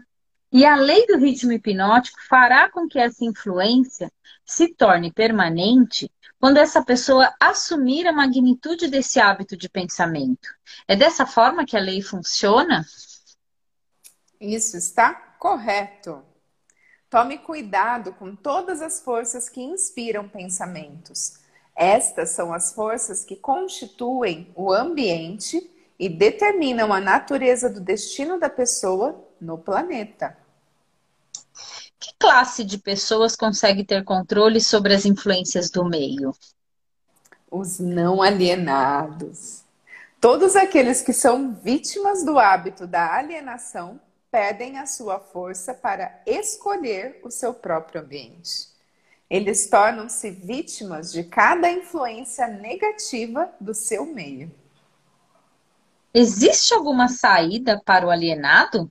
e 0.50 0.64
a 0.64 0.76
lei 0.76 1.06
do 1.06 1.18
ritmo 1.18 1.52
hipnótico 1.52 2.18
fará 2.28 2.70
com 2.70 2.88
que 2.88 2.98
essa 2.98 3.24
influência 3.24 4.10
se 4.44 4.74
torne 4.74 5.12
permanente 5.12 6.10
quando 6.40 6.56
essa 6.56 6.82
pessoa 6.82 7.34
assumir 7.38 8.06
a 8.06 8.12
magnitude 8.12 8.88
desse 8.88 9.20
hábito 9.20 9.56
de 9.56 9.68
pensamento. 9.68 10.48
É 10.86 10.96
dessa 10.96 11.26
forma 11.26 11.66
que 11.66 11.76
a 11.76 11.80
lei 11.80 12.00
funciona? 12.00 12.84
Isso 14.40 14.76
está 14.76 15.12
correto. 15.12 16.22
Tome 17.10 17.38
cuidado 17.38 18.12
com 18.12 18.36
todas 18.36 18.80
as 18.80 19.00
forças 19.00 19.48
que 19.48 19.60
inspiram 19.60 20.28
pensamentos. 20.28 21.40
Estas 21.74 22.30
são 22.30 22.52
as 22.52 22.72
forças 22.72 23.24
que 23.24 23.36
constituem 23.36 24.52
o 24.54 24.72
ambiente 24.72 25.70
e 25.98 26.08
determinam 26.08 26.92
a 26.92 27.00
natureza 27.00 27.68
do 27.68 27.80
destino 27.80 28.38
da 28.38 28.48
pessoa 28.48 29.28
no 29.40 29.58
planeta. 29.58 30.37
Que 31.98 32.12
classe 32.18 32.64
de 32.64 32.78
pessoas 32.78 33.34
consegue 33.34 33.84
ter 33.84 34.04
controle 34.04 34.60
sobre 34.60 34.94
as 34.94 35.04
influências 35.04 35.68
do 35.70 35.84
meio? 35.84 36.32
Os 37.50 37.80
não 37.80 38.22
alienados. 38.22 39.64
Todos 40.20 40.54
aqueles 40.54 41.02
que 41.02 41.12
são 41.12 41.54
vítimas 41.54 42.24
do 42.24 42.38
hábito 42.38 42.86
da 42.86 43.14
alienação 43.14 44.00
perdem 44.30 44.78
a 44.78 44.86
sua 44.86 45.18
força 45.18 45.74
para 45.74 46.22
escolher 46.26 47.20
o 47.24 47.30
seu 47.30 47.52
próprio 47.52 48.02
ambiente. 48.02 48.68
Eles 49.28 49.68
tornam-se 49.68 50.30
vítimas 50.30 51.12
de 51.12 51.24
cada 51.24 51.70
influência 51.70 52.46
negativa 52.46 53.50
do 53.60 53.74
seu 53.74 54.06
meio. 54.06 54.50
Existe 56.14 56.72
alguma 56.74 57.08
saída 57.08 57.80
para 57.84 58.06
o 58.06 58.10
alienado? 58.10 58.90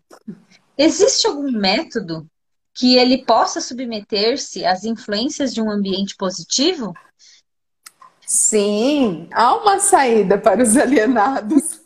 Existe 0.78 1.26
algum 1.26 1.52
método 1.52 2.30
que 2.78 2.96
ele 2.96 3.26
possa 3.26 3.60
submeter-se 3.60 4.64
às 4.64 4.84
influências 4.84 5.52
de 5.52 5.60
um 5.60 5.70
ambiente 5.72 6.16
positivo? 6.16 6.94
Sim, 8.26 9.28
há 9.34 9.56
uma 9.56 9.80
saída 9.80 10.38
para 10.38 10.62
os 10.62 10.78
alienados. 10.78 11.82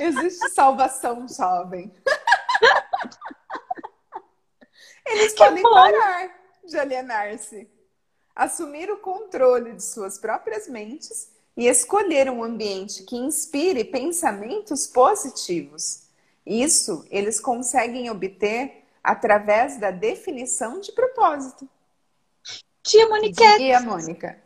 Existe 0.00 0.48
salvação, 0.50 1.26
jovem. 1.28 1.92
Eles 5.04 5.32
que 5.32 5.44
podem 5.44 5.62
bom. 5.62 5.70
parar 5.70 6.30
de 6.64 6.78
alienar-se, 6.78 7.68
assumir 8.34 8.90
o 8.90 8.98
controle 8.98 9.74
de 9.74 9.82
suas 9.82 10.18
próprias 10.18 10.68
mentes 10.68 11.32
e 11.54 11.66
escolher 11.66 12.30
um 12.30 12.42
ambiente 12.42 13.02
que 13.02 13.16
inspire 13.16 13.84
pensamentos 13.84 14.86
positivos. 14.86 16.04
Isso 16.46 17.04
eles 17.10 17.38
conseguem 17.38 18.08
obter 18.08 18.79
através 19.02 19.78
da 19.78 19.90
definição 19.90 20.80
de 20.80 20.92
propósito. 20.92 21.68
Tia 22.82 23.08
Moniquete. 23.08 23.58
Tia 23.58 23.80
Mônica. 23.80 24.38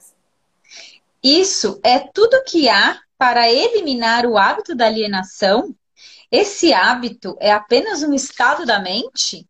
Isso 1.23 1.81
é 1.83 1.99
tudo 2.01 2.45
que 2.45 2.69
há 2.69 3.01
para 3.17 3.51
eliminar 3.51 4.27
o 4.27 4.37
hábito 4.37 4.75
da 4.75 4.87
alienação? 4.87 5.75
Esse 6.31 6.73
hábito 6.75 7.37
é 7.41 7.53
apenas 7.53 8.03
um 8.03 8.13
estado 8.13 8.67
da 8.67 8.79
mente? 8.81 9.49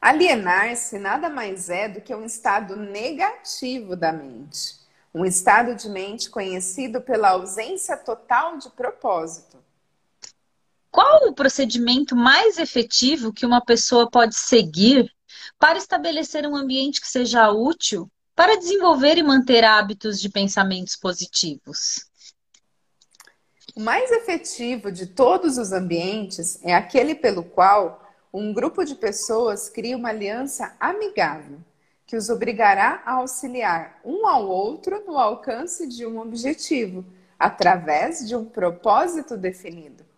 Alienar-se 0.00 0.98
nada 0.98 1.30
mais 1.30 1.70
é 1.70 1.88
do 1.88 2.00
que 2.00 2.12
um 2.14 2.24
estado 2.24 2.74
negativo 2.76 3.94
da 3.96 4.12
mente. 4.12 4.82
um 5.14 5.24
estado 5.26 5.74
de 5.74 5.88
mente 5.90 6.30
conhecido 6.30 7.00
pela 7.02 7.30
ausência 7.30 7.96
total 7.96 8.56
de 8.56 8.70
propósito. 8.70 9.51
Qual 10.92 11.26
o 11.26 11.32
procedimento 11.32 12.14
mais 12.14 12.58
efetivo 12.58 13.32
que 13.32 13.46
uma 13.46 13.64
pessoa 13.64 14.10
pode 14.10 14.36
seguir 14.36 15.10
para 15.58 15.78
estabelecer 15.78 16.46
um 16.46 16.54
ambiente 16.54 17.00
que 17.00 17.08
seja 17.08 17.50
útil 17.50 18.10
para 18.36 18.58
desenvolver 18.58 19.16
e 19.16 19.22
manter 19.22 19.64
hábitos 19.64 20.20
de 20.20 20.28
pensamentos 20.28 20.94
positivos? 20.94 22.10
O 23.74 23.80
mais 23.80 24.10
efetivo 24.10 24.92
de 24.92 25.06
todos 25.06 25.56
os 25.56 25.72
ambientes 25.72 26.62
é 26.62 26.74
aquele 26.74 27.14
pelo 27.14 27.42
qual 27.42 28.06
um 28.30 28.52
grupo 28.52 28.84
de 28.84 28.94
pessoas 28.94 29.70
cria 29.70 29.96
uma 29.96 30.10
aliança 30.10 30.76
amigável, 30.78 31.58
que 32.06 32.16
os 32.16 32.28
obrigará 32.28 33.02
a 33.06 33.12
auxiliar 33.12 33.98
um 34.04 34.26
ao 34.26 34.46
outro 34.46 35.02
no 35.06 35.16
alcance 35.16 35.88
de 35.88 36.04
um 36.04 36.20
objetivo, 36.20 37.02
através 37.38 38.28
de 38.28 38.36
um 38.36 38.44
propósito 38.44 39.38
definido. 39.38 40.11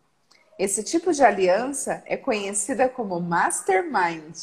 Esse 0.58 0.84
tipo 0.84 1.12
de 1.12 1.25
aliança 1.25 2.02
é 2.06 2.16
conhecida 2.16 2.88
como 2.88 3.20
mastermind. 3.20 4.37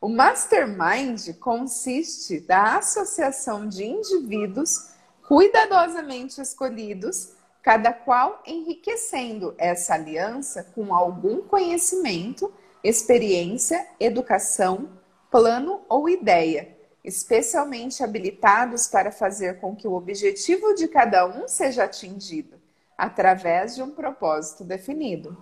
O 0.00 0.08
mastermind 0.08 1.32
consiste 1.38 2.40
da 2.40 2.78
associação 2.78 3.68
de 3.68 3.84
indivíduos 3.84 4.90
cuidadosamente 5.26 6.40
escolhidos 6.40 7.36
cada 7.62 7.92
qual 7.92 8.42
enriquecendo 8.46 9.54
essa 9.58 9.94
aliança 9.94 10.62
com 10.74 10.94
algum 10.94 11.42
conhecimento, 11.42 12.52
experiência, 12.82 13.84
educação, 13.98 14.88
plano 15.30 15.82
ou 15.88 16.08
ideia, 16.08 16.76
especialmente 17.02 18.04
habilitados 18.04 18.86
para 18.86 19.10
fazer 19.10 19.58
com 19.60 19.74
que 19.74 19.86
o 19.86 19.94
objetivo 19.94 20.74
de 20.74 20.86
cada 20.86 21.26
um 21.26 21.48
seja 21.48 21.84
atingido, 21.84 22.60
através 22.96 23.74
de 23.74 23.82
um 23.82 23.90
propósito 23.90 24.64
definido. 24.64 25.36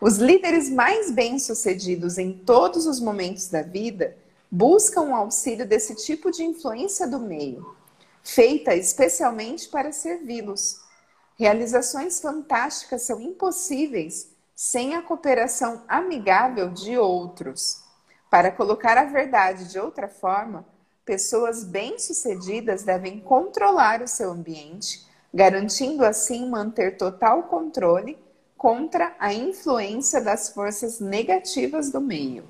Os 0.00 0.18
líderes 0.18 0.68
mais 0.68 1.10
bem-sucedidos 1.10 2.18
em 2.18 2.32
todos 2.32 2.86
os 2.86 3.00
momentos 3.00 3.48
da 3.48 3.62
vida 3.62 4.16
buscam 4.50 5.02
o 5.02 5.14
auxílio 5.14 5.66
desse 5.66 5.94
tipo 5.94 6.30
de 6.30 6.44
influência 6.44 7.06
do 7.08 7.18
meio, 7.18 7.74
feita 8.22 8.74
especialmente 8.74 9.68
para 9.68 9.92
servi-los 9.92 10.84
Realizações 11.36 12.20
fantásticas 12.20 13.02
são 13.02 13.20
impossíveis 13.20 14.30
sem 14.54 14.94
a 14.94 15.02
cooperação 15.02 15.82
amigável 15.88 16.70
de 16.70 16.96
outros. 16.96 17.82
Para 18.30 18.52
colocar 18.52 18.96
a 18.96 19.04
verdade 19.04 19.68
de 19.68 19.78
outra 19.78 20.08
forma, 20.08 20.64
pessoas 21.04 21.64
bem-sucedidas 21.64 22.84
devem 22.84 23.18
controlar 23.18 24.00
o 24.00 24.06
seu 24.06 24.30
ambiente, 24.30 25.04
garantindo 25.34 26.04
assim 26.04 26.48
manter 26.48 26.96
total 26.96 27.42
controle 27.44 28.16
contra 28.56 29.16
a 29.18 29.34
influência 29.34 30.22
das 30.22 30.50
forças 30.50 31.00
negativas 31.00 31.90
do 31.90 32.00
meio. 32.00 32.44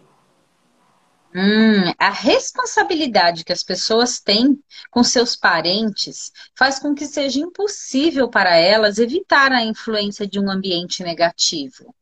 Hum, 1.34 1.92
a 1.98 2.10
responsabilidade 2.10 3.42
que 3.42 3.52
as 3.52 3.64
pessoas 3.64 4.20
têm 4.20 4.62
com 4.90 5.02
seus 5.02 5.34
parentes 5.34 6.30
faz 6.54 6.78
com 6.78 6.94
que 6.94 7.06
seja 7.06 7.40
impossível 7.40 8.28
para 8.28 8.54
elas 8.54 8.98
evitar 8.98 9.50
a 9.50 9.64
influência 9.64 10.28
de 10.28 10.38
um 10.38 10.48
ambiente 10.48 11.02
negativo. 11.02 11.92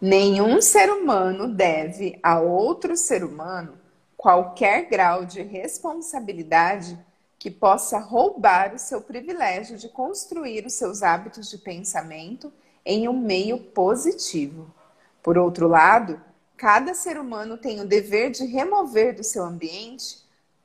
Nenhum 0.00 0.60
ser 0.60 0.92
humano 0.92 1.52
deve 1.52 2.20
a 2.22 2.38
outro 2.38 2.96
ser 2.96 3.24
humano 3.24 3.76
qualquer 4.16 4.88
grau 4.88 5.24
de 5.24 5.42
responsabilidade 5.42 6.96
que 7.38 7.50
possa 7.50 7.98
roubar 7.98 8.74
o 8.74 8.78
seu 8.78 9.00
privilégio 9.00 9.78
de 9.78 9.88
construir 9.88 10.66
os 10.66 10.74
seus 10.74 11.02
hábitos 11.02 11.48
de 11.48 11.58
pensamento 11.58 12.52
em 12.84 13.08
um 13.08 13.18
meio 13.18 13.58
positivo. 13.58 14.74
Por 15.22 15.38
outro 15.38 15.68
lado, 15.68 16.20
Cada 16.58 16.92
ser 16.92 17.16
humano 17.20 17.56
tem 17.56 17.80
o 17.80 17.86
dever 17.86 18.32
de 18.32 18.44
remover 18.44 19.14
do 19.14 19.22
seu 19.22 19.44
ambiente 19.44 20.18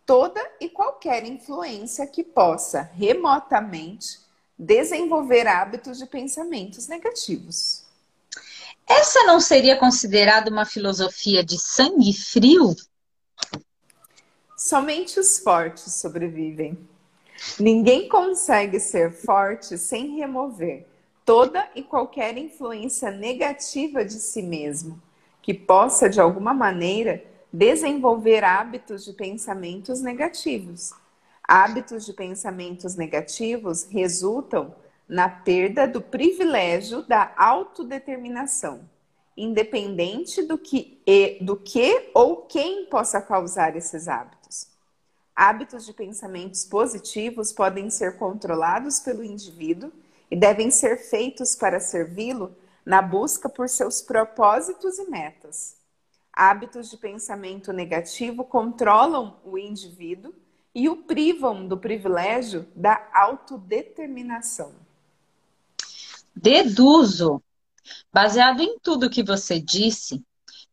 toda 0.07 0.41
e 0.59 0.67
qualquer 0.67 1.23
influência 1.23 2.07
que 2.07 2.23
possa 2.23 2.81
remotamente 2.95 4.19
desenvolver 4.57 5.45
hábitos 5.45 5.99
de 5.99 6.07
pensamentos 6.07 6.87
negativos. 6.87 7.83
Essa 8.87 9.23
não 9.25 9.39
seria 9.39 9.77
considerada 9.77 10.49
uma 10.49 10.65
filosofia 10.65 11.43
de 11.43 11.61
sangue 11.61 12.11
frio? 12.11 12.75
Somente 14.63 15.19
os 15.19 15.39
fortes 15.39 15.91
sobrevivem. 15.95 16.77
Ninguém 17.59 18.07
consegue 18.07 18.79
ser 18.79 19.11
forte 19.11 19.77
sem 19.77 20.15
remover 20.15 20.87
toda 21.25 21.69
e 21.75 21.83
qualquer 21.83 22.37
influência 22.37 23.11
negativa 23.11 24.05
de 24.05 24.13
si 24.13 24.41
mesmo 24.41 25.01
que 25.41 25.53
possa, 25.53 26.09
de 26.09 26.21
alguma 26.21 26.53
maneira, 26.53 27.21
desenvolver 27.51 28.45
hábitos 28.45 29.03
de 29.03 29.11
pensamentos 29.11 29.99
negativos. 29.99 30.93
Hábitos 31.45 32.05
de 32.05 32.13
pensamentos 32.13 32.95
negativos 32.95 33.83
resultam 33.91 34.73
na 35.09 35.27
perda 35.27 35.85
do 35.85 35.99
privilégio 35.99 37.01
da 37.01 37.33
autodeterminação, 37.35 38.89
independente 39.35 40.41
do 40.41 40.57
que, 40.57 41.01
do 41.41 41.57
que 41.57 42.11
ou 42.13 42.37
quem 42.37 42.85
possa 42.85 43.21
causar 43.21 43.75
esses 43.75 44.07
hábitos. 44.07 44.42
Hábitos 45.35 45.85
de 45.85 45.93
pensamentos 45.93 46.63
positivos 46.63 47.51
podem 47.51 47.89
ser 47.89 48.17
controlados 48.17 48.99
pelo 48.99 49.23
indivíduo 49.23 49.91
e 50.29 50.35
devem 50.35 50.69
ser 50.69 50.97
feitos 50.97 51.55
para 51.55 51.79
servi-lo 51.79 52.55
na 52.85 53.01
busca 53.01 53.49
por 53.49 53.67
seus 53.67 54.01
propósitos 54.01 54.99
e 54.99 55.09
metas. 55.09 55.75
Hábitos 56.31 56.89
de 56.89 56.97
pensamento 56.97 57.71
negativo 57.71 58.43
controlam 58.43 59.37
o 59.43 59.57
indivíduo 59.57 60.33
e 60.73 60.89
o 60.89 60.97
privam 60.97 61.67
do 61.67 61.77
privilégio 61.77 62.67
da 62.75 63.07
autodeterminação. 63.13 64.73
Deduzo, 66.35 67.41
baseado 68.11 68.61
em 68.61 68.79
tudo 68.79 69.09
que 69.09 69.23
você 69.23 69.59
disse, 69.59 70.23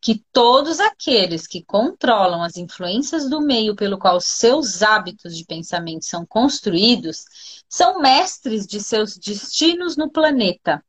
que 0.01 0.25
todos 0.33 0.81
aqueles 0.81 1.47
que 1.47 1.63
controlam 1.63 2.43
as 2.43 2.57
influências 2.57 3.29
do 3.29 3.41
meio 3.41 3.77
pelo 3.77 3.99
qual 3.99 4.21
seus 4.21 4.83
hábitos 4.83 5.37
de 5.37 5.45
pensamento 5.45 6.07
são 6.07 6.25
construídos 6.25 7.63
são 7.69 8.01
mestres 8.01 8.67
de 8.67 8.81
seus 8.81 9.17
destinos 9.17 9.97
no 9.97 10.11
planeta 10.11 10.83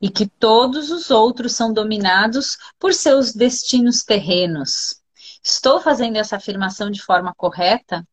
e 0.00 0.08
que 0.08 0.26
todos 0.26 0.90
os 0.90 1.10
outros 1.10 1.52
são 1.52 1.72
dominados 1.72 2.56
por 2.78 2.94
seus 2.94 3.32
destinos 3.32 4.04
terrenos. 4.04 5.02
Estou 5.42 5.80
fazendo 5.80 6.16
essa 6.16 6.36
afirmação 6.36 6.90
de 6.90 7.02
forma 7.02 7.34
correta? 7.34 8.06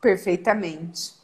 Perfeitamente. 0.00 1.21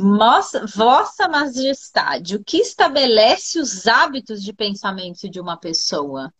Nossa, 0.00 0.66
Vossa 0.66 1.28
Majestade, 1.28 2.36
o 2.36 2.42
que 2.42 2.56
estabelece 2.56 3.58
os 3.58 3.86
hábitos 3.86 4.42
de 4.42 4.52
pensamento 4.52 5.28
de 5.28 5.38
uma 5.38 5.58
pessoa? 5.58 6.32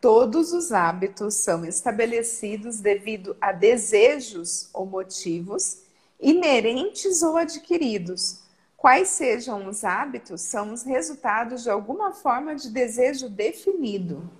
Todos 0.00 0.52
os 0.52 0.70
hábitos 0.70 1.34
são 1.34 1.64
estabelecidos 1.64 2.78
devido 2.78 3.36
a 3.40 3.50
desejos 3.50 4.68
ou 4.72 4.86
motivos 4.86 5.78
inerentes 6.20 7.22
ou 7.22 7.36
adquiridos. 7.36 8.38
Quais 8.76 9.08
sejam 9.08 9.68
os 9.68 9.82
hábitos, 9.82 10.42
são 10.42 10.72
os 10.72 10.84
resultados 10.84 11.64
de 11.64 11.70
alguma 11.70 12.12
forma 12.12 12.54
de 12.54 12.70
desejo 12.70 13.28
definido. 13.28 14.30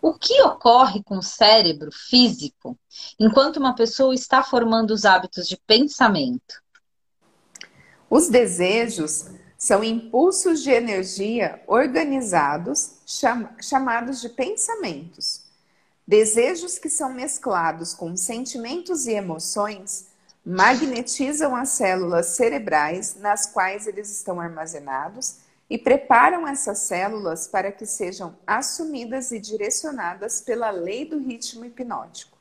O 0.00 0.14
que 0.14 0.42
ocorre 0.42 1.02
com 1.02 1.18
o 1.18 1.22
cérebro 1.22 1.90
físico 1.92 2.78
enquanto 3.20 3.58
uma 3.58 3.74
pessoa 3.74 4.14
está 4.14 4.42
formando 4.42 4.90
os 4.92 5.04
hábitos 5.04 5.46
de 5.46 5.56
pensamento? 5.56 6.61
Os 8.14 8.28
desejos 8.28 9.24
são 9.56 9.82
impulsos 9.82 10.62
de 10.62 10.70
energia 10.70 11.62
organizados, 11.66 12.96
cham 13.06 13.48
chamados 13.58 14.20
de 14.20 14.28
pensamentos. 14.28 15.46
Desejos 16.06 16.78
que 16.78 16.90
são 16.90 17.10
mesclados 17.10 17.94
com 17.94 18.14
sentimentos 18.14 19.06
e 19.06 19.12
emoções 19.12 20.08
magnetizam 20.44 21.56
as 21.56 21.70
células 21.70 22.26
cerebrais 22.36 23.16
nas 23.18 23.46
quais 23.46 23.86
eles 23.86 24.10
estão 24.10 24.38
armazenados 24.38 25.38
e 25.70 25.78
preparam 25.78 26.46
essas 26.46 26.80
células 26.80 27.46
para 27.46 27.72
que 27.72 27.86
sejam 27.86 28.36
assumidas 28.46 29.32
e 29.32 29.40
direcionadas 29.40 30.42
pela 30.42 30.68
lei 30.68 31.06
do 31.06 31.18
ritmo 31.18 31.64
hipnótico. 31.64 32.36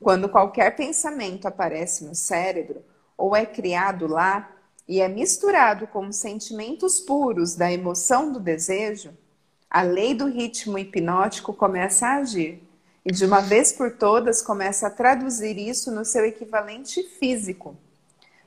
Quando 0.00 0.28
qualquer 0.28 0.76
pensamento 0.76 1.48
aparece 1.48 2.04
no 2.04 2.14
cérebro 2.14 2.84
ou 3.18 3.34
é 3.34 3.44
criado 3.44 4.06
lá, 4.06 4.56
e 4.88 5.00
é 5.00 5.08
misturado 5.08 5.86
com 5.86 6.08
os 6.08 6.16
sentimentos 6.16 6.98
puros 7.00 7.54
da 7.54 7.72
emoção 7.72 8.32
do 8.32 8.40
desejo, 8.40 9.12
a 9.70 9.82
lei 9.82 10.14
do 10.14 10.26
ritmo 10.26 10.78
hipnótico 10.78 11.54
começa 11.54 12.06
a 12.06 12.16
agir 12.16 12.62
e 13.04 13.12
de 13.12 13.24
uma 13.24 13.40
vez 13.40 13.72
por 13.72 13.92
todas 13.92 14.42
começa 14.42 14.86
a 14.86 14.90
traduzir 14.90 15.56
isso 15.56 15.90
no 15.90 16.04
seu 16.04 16.24
equivalente 16.24 17.02
físico. 17.02 17.76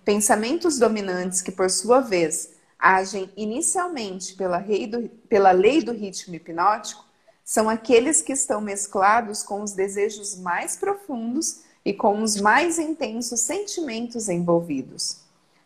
Pensamentos 0.03 0.77
dominantes 0.77 1.41
que, 1.41 1.51
por 1.51 1.69
sua 1.69 2.01
vez, 2.01 2.51
agem 2.77 3.31
inicialmente 3.37 4.35
pela, 4.35 4.59
do, 4.59 5.09
pela 5.29 5.51
lei 5.51 5.81
do 5.81 5.93
ritmo 5.93 6.35
hipnótico 6.35 7.05
são 7.43 7.69
aqueles 7.69 8.21
que 8.21 8.33
estão 8.33 8.59
mesclados 8.59 9.43
com 9.43 9.61
os 9.61 9.71
desejos 9.71 10.37
mais 10.37 10.75
profundos 10.75 11.61
e 11.85 11.93
com 11.93 12.21
os 12.21 12.39
mais 12.39 12.79
intensos 12.79 13.41
sentimentos 13.41 14.29
envolvidos. 14.29 15.22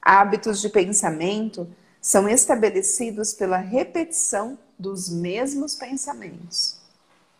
Hábitos 0.09 0.61
de 0.61 0.69
pensamento 0.69 1.69
são 1.99 2.29
estabelecidos 2.29 3.33
pela 3.33 3.57
repetição 3.57 4.57
dos 4.79 5.09
mesmos 5.09 5.75
pensamentos. 5.75 6.77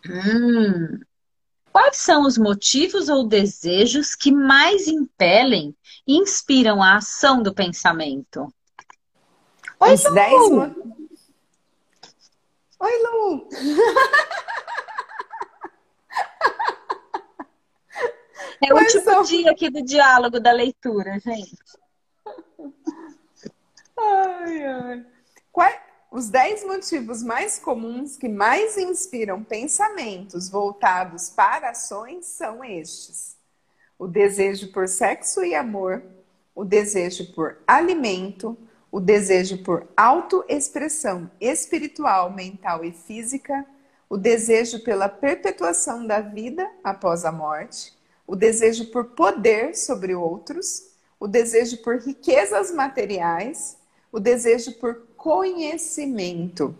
Hum. 0.06 1.00
Quais 1.72 1.96
são 1.96 2.26
os 2.26 2.36
motivos 2.36 3.08
ou 3.08 3.26
desejos 3.26 4.14
que 4.14 4.30
mais 4.30 4.86
impelem 4.86 5.74
e 6.06 6.18
inspiram 6.18 6.82
a 6.82 6.96
ação 6.96 7.42
do 7.42 7.54
pensamento? 7.54 8.52
Oi, 9.80 9.94
os 9.94 10.04
Lu! 10.04 10.12
Dez... 10.12 10.32
Oi, 12.80 13.02
Lu! 13.02 13.48
É 18.60 18.74
o 18.74 18.76
último 18.76 19.04
são... 19.04 19.22
dia 19.22 19.52
aqui 19.52 19.70
do 19.70 19.82
diálogo 19.84 20.40
da 20.40 20.50
leitura, 20.50 21.18
gente. 21.20 21.56
Ai, 23.98 24.64
ai. 24.64 25.06
Os 26.10 26.30
10 26.30 26.64
motivos 26.64 27.22
mais 27.22 27.60
comuns 27.60 28.16
que 28.16 28.28
mais 28.28 28.76
inspiram 28.76 29.44
pensamentos 29.44 30.48
voltados 30.48 31.30
para 31.30 31.70
ações 31.70 32.26
são 32.26 32.64
estes: 32.64 33.36
o 33.96 34.08
desejo 34.08 34.72
por 34.72 34.88
sexo 34.88 35.44
e 35.44 35.54
amor, 35.54 36.02
o 36.56 36.64
desejo 36.64 37.32
por 37.34 37.58
alimento, 37.66 38.58
o 38.90 38.98
desejo 38.98 39.62
por 39.62 39.86
autoexpressão 39.96 41.30
espiritual, 41.40 42.32
mental 42.32 42.84
e 42.84 42.90
física, 42.90 43.64
o 44.10 44.16
desejo 44.16 44.82
pela 44.82 45.08
perpetuação 45.08 46.04
da 46.04 46.20
vida 46.20 46.68
após 46.82 47.24
a 47.24 47.30
morte, 47.30 47.96
o 48.26 48.34
desejo 48.34 48.86
por 48.90 49.10
poder 49.10 49.76
sobre 49.76 50.16
outros, 50.16 50.88
o 51.20 51.28
desejo 51.28 51.76
por 51.82 51.98
riquezas 51.98 52.72
materiais, 52.72 53.77
o 54.10 54.18
desejo 54.18 54.72
por 54.74 55.06
conhecimento, 55.16 56.76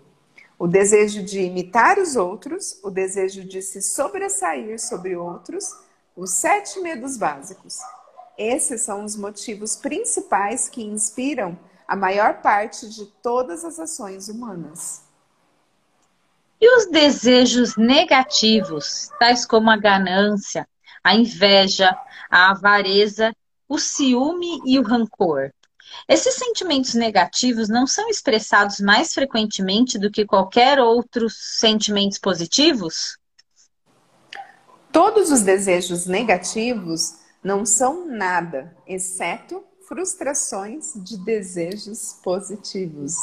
o 0.59 0.67
desejo 0.67 1.23
de 1.23 1.41
imitar 1.41 1.99
os 1.99 2.17
outros, 2.17 2.81
o 2.83 2.91
desejo 2.91 3.45
de 3.45 3.63
se 3.63 3.81
sobressair 3.81 4.81
sobre 4.81 5.17
outros, 5.17 5.75
os 6.17 6.31
sete 6.31 6.81
medos 6.81 7.17
básicos. 7.17 7.79
Esses 8.37 8.83
são 8.83 9.05
os 9.05 9.17
motivos 9.17 9.77
principais 9.77 10.69
que 10.69 10.83
inspiram 10.83 11.59
a 11.87 11.97
maior 11.97 12.43
parte 12.43 12.89
de 12.89 13.07
todas 13.23 13.65
as 13.65 13.79
ações 13.79 14.29
humanas. 14.29 15.03
E 16.61 16.77
os 16.77 16.91
desejos 16.91 17.77
negativos, 17.77 19.11
tais 19.19 19.47
como 19.47 19.71
a 19.71 19.77
ganância, 19.77 20.69
a 21.05 21.15
inveja, 21.15 21.97
a 22.29 22.51
avareza, 22.51 23.33
o 23.69 23.79
ciúme 23.79 24.61
e 24.67 24.79
o 24.79 24.83
rancor? 24.83 25.53
Esses 26.09 26.35
sentimentos 26.35 26.95
negativos 26.95 27.69
não 27.69 27.87
são 27.87 28.09
expressados 28.09 28.81
mais 28.81 29.13
frequentemente 29.13 29.99
do 29.99 30.11
que 30.11 30.25
qualquer 30.25 30.79
outros 30.79 31.37
sentimentos 31.59 32.19
positivos? 32.19 33.19
Todos 34.91 35.31
os 35.31 35.43
desejos 35.43 36.07
negativos 36.07 37.19
não 37.43 37.65
são 37.67 38.07
nada, 38.07 38.77
exceto 38.87 39.63
frustrações 39.87 40.93
de 40.97 41.17
desejos 41.25 42.19
positivos. 42.23 43.15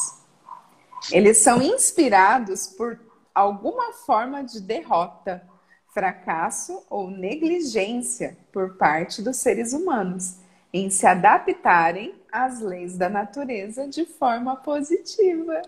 Eles 1.12 1.40
são 1.40 1.62
inspirados 1.62 2.68
por 2.68 3.00
alguma 3.34 3.94
forma 3.94 4.44
de 4.44 4.60
derrota, 4.60 5.48
fracasso 5.94 6.84
ou 6.90 7.10
negligência 7.10 8.38
por 8.52 8.78
parte 8.78 9.22
dos 9.22 9.38
seres 9.38 9.74
humanos 9.74 10.36
em 10.74 10.90
se 10.90 11.08
adaptarem 11.08 12.16
às 12.36 12.60
leis 12.60 12.98
da 12.98 13.08
natureza 13.08 13.88
de 13.88 14.06
forma 14.06 14.58
positiva. 14.58 15.62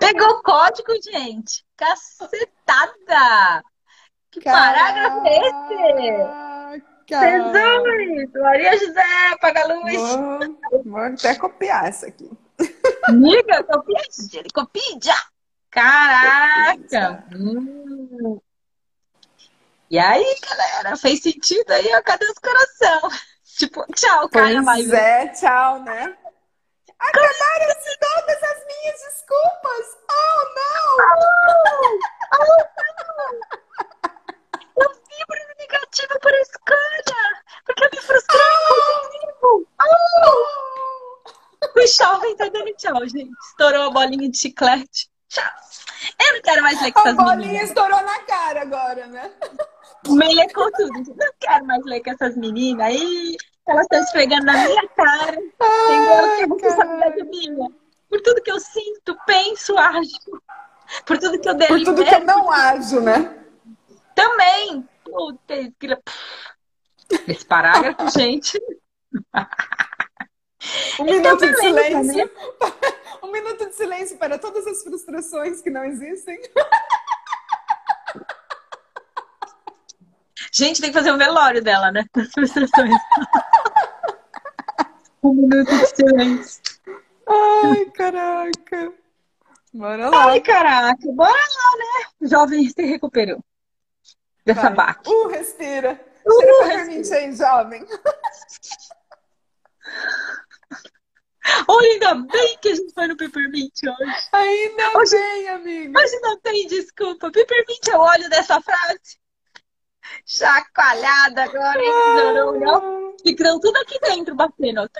Pegou 0.00 0.28
o 0.28 0.42
código, 0.42 0.92
gente. 1.00 1.64
Cacetada! 1.76 3.62
Que 4.32 4.40
parágrafo 4.40 5.22
é 5.24 5.38
esse? 5.38 6.86
Jesus! 7.08 8.32
Maria 8.34 8.78
José, 8.78 9.28
apaga 9.32 9.62
a 9.62 9.66
luz. 9.74 9.94
Vou, 9.94 10.82
vou 10.84 10.98
até 10.98 11.36
copiar 11.36 11.86
essa 11.86 12.08
aqui. 12.08 12.28
Amiga, 13.04 13.62
copia, 13.62 14.02
copia. 14.52 15.14
Caraca! 15.70 17.24
Hum. 17.32 18.40
E 19.88 19.98
aí, 19.98 20.36
galera, 20.40 20.96
fez 20.96 21.22
sentido 21.22 21.70
aí, 21.70 21.88
ó, 21.94 22.02
cadê 22.02 22.26
os 22.26 22.38
coração? 22.38 23.08
Tipo, 23.56 23.86
tchau, 23.94 24.28
cara. 24.28 24.52
Pois 24.52 24.64
mas... 24.64 24.92
é, 24.92 25.28
tchau, 25.28 25.82
né? 25.82 26.14
Acabaram-se 26.98 27.98
todas 27.98 28.42
as 28.42 28.66
minhas 28.66 29.00
desculpas! 29.00 29.86
Oh, 30.10 30.44
não! 30.56 30.96
Oh, 30.98 31.22
oh, 32.34 32.46
não! 33.22 33.40
Eu 34.82 34.90
vibro 34.90 35.56
negativo 35.58 36.20
por 36.20 36.34
escolha! 36.34 37.42
Porque 37.64 37.84
eu 37.84 37.90
me 37.92 37.98
frustrei 37.98 38.40
oh! 38.70 39.08
comigo! 39.08 39.68
Oh! 39.80 40.66
O 41.76 41.86
jovem 41.86 42.36
tá 42.36 42.48
dando 42.48 42.72
tchau, 42.74 43.06
gente. 43.06 43.30
Estourou 43.50 43.88
a 43.88 43.90
bolinha 43.90 44.30
de 44.30 44.38
chiclete. 44.38 45.10
Tchau! 45.36 45.52
Eu 46.18 46.34
não 46.34 46.42
quero 46.42 46.62
mais 46.62 46.80
ler 46.80 46.92
com 46.92 47.00
essas 47.00 47.16
meninas. 47.16 47.32
A 47.32 47.36
bolinha 47.36 47.62
estourou 47.62 48.02
na 48.02 48.18
cara 48.20 48.62
agora, 48.62 49.06
né? 49.06 49.30
Meia 50.08 50.46
com 50.54 50.70
tudo. 50.70 51.14
Não 51.14 51.32
quero 51.38 51.66
mais 51.66 51.84
ler 51.84 52.02
com 52.02 52.10
essas 52.10 52.36
meninas 52.36 52.86
aí. 52.86 53.36
Elas 53.68 53.82
estão 53.82 54.00
esfregando 54.00 54.46
na 54.46 54.52
minha 54.52 54.88
cara. 54.88 55.36
Ai, 55.60 56.36
tem 56.38 56.48
responsabilidade 56.48 57.22
minha. 57.24 57.68
Por 58.08 58.20
tudo 58.22 58.42
que 58.42 58.50
eu 58.50 58.60
sinto, 58.60 59.16
penso, 59.26 59.76
ajo. 59.76 60.40
Por 61.04 61.18
tudo 61.18 61.38
que 61.38 61.48
eu 61.48 61.54
delibero. 61.54 61.84
Por 61.84 61.94
tudo 61.96 62.08
que 62.08 62.14
eu 62.14 62.24
não 62.24 62.50
ajo, 62.50 63.00
né? 63.00 63.36
Também. 64.14 64.88
Puta, 65.04 65.54
esse 67.28 67.44
parágrafo, 67.44 68.08
gente. 68.08 68.58
Um 71.00 71.06
então, 71.08 71.36
minuto 71.36 71.46
de 71.46 71.56
silêncio. 71.56 72.16
Né? 72.16 72.30
Um 73.22 73.32
minuto 73.32 73.66
de 73.66 73.74
silêncio 73.74 74.18
para 74.18 74.38
todas 74.38 74.66
as 74.66 74.82
frustrações 74.84 75.60
que 75.60 75.70
não 75.70 75.84
existem. 75.84 76.40
Gente, 80.52 80.80
tem 80.80 80.90
que 80.90 80.96
fazer 80.96 81.12
um 81.12 81.18
velório 81.18 81.62
dela, 81.62 81.90
né? 81.90 82.04
Das 82.14 82.30
frustrações. 82.30 82.94
um 85.22 85.34
minuto 85.34 85.76
de 85.76 85.86
silêncio. 85.86 86.62
Ai, 87.26 87.84
caraca. 87.86 88.92
Bora 89.74 90.08
lá. 90.08 90.26
Ai, 90.26 90.40
caraca. 90.40 91.12
Bora 91.12 91.32
lá, 91.32 91.78
né? 91.78 92.06
O 92.20 92.28
jovem 92.28 92.68
se 92.68 92.82
recuperou 92.82 93.44
dessa 94.46 94.70
baque. 94.70 95.10
Uh, 95.10 95.28
respira. 95.28 96.00
Uh, 96.24 96.38
Tira 96.38 96.64
respira. 96.66 97.16
aí, 97.18 97.36
jovem. 97.36 97.86
Olha, 101.68 101.88
ainda 101.88 102.14
bem 102.14 102.58
que 102.58 102.68
a 102.68 102.74
gente 102.74 102.92
foi 102.92 103.06
no 103.06 103.16
Peppermint 103.16 103.72
hoje. 103.82 104.28
Ainda 104.32 104.98
hoje, 104.98 105.16
bem, 105.16 105.48
amiga. 105.48 106.00
Hoje 106.00 106.20
não 106.20 106.38
tem 106.40 106.66
desculpa. 106.66 107.30
Peppermint 107.30 107.88
é 107.88 107.96
o 107.96 108.00
óleo 108.00 108.28
dessa 108.28 108.60
frase. 108.60 109.18
Chacoalhada 110.24 111.44
agora, 111.44 111.80
hein, 111.80 111.92
tesourão? 112.16 113.16
Ficam 113.22 113.60
tudo 113.60 113.76
aqui 113.78 113.98
dentro 114.00 114.34
batendo. 114.34 114.90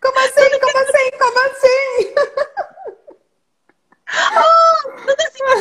Como 0.00 0.18
assim? 0.18 0.58
Como 0.60 0.78
assim? 0.78 1.10
Como 1.18 1.38
assim? 1.46 2.14
Oh, 4.36 4.76
tudo 4.98 5.20
assim. 5.20 5.42
Oh, 5.42 5.54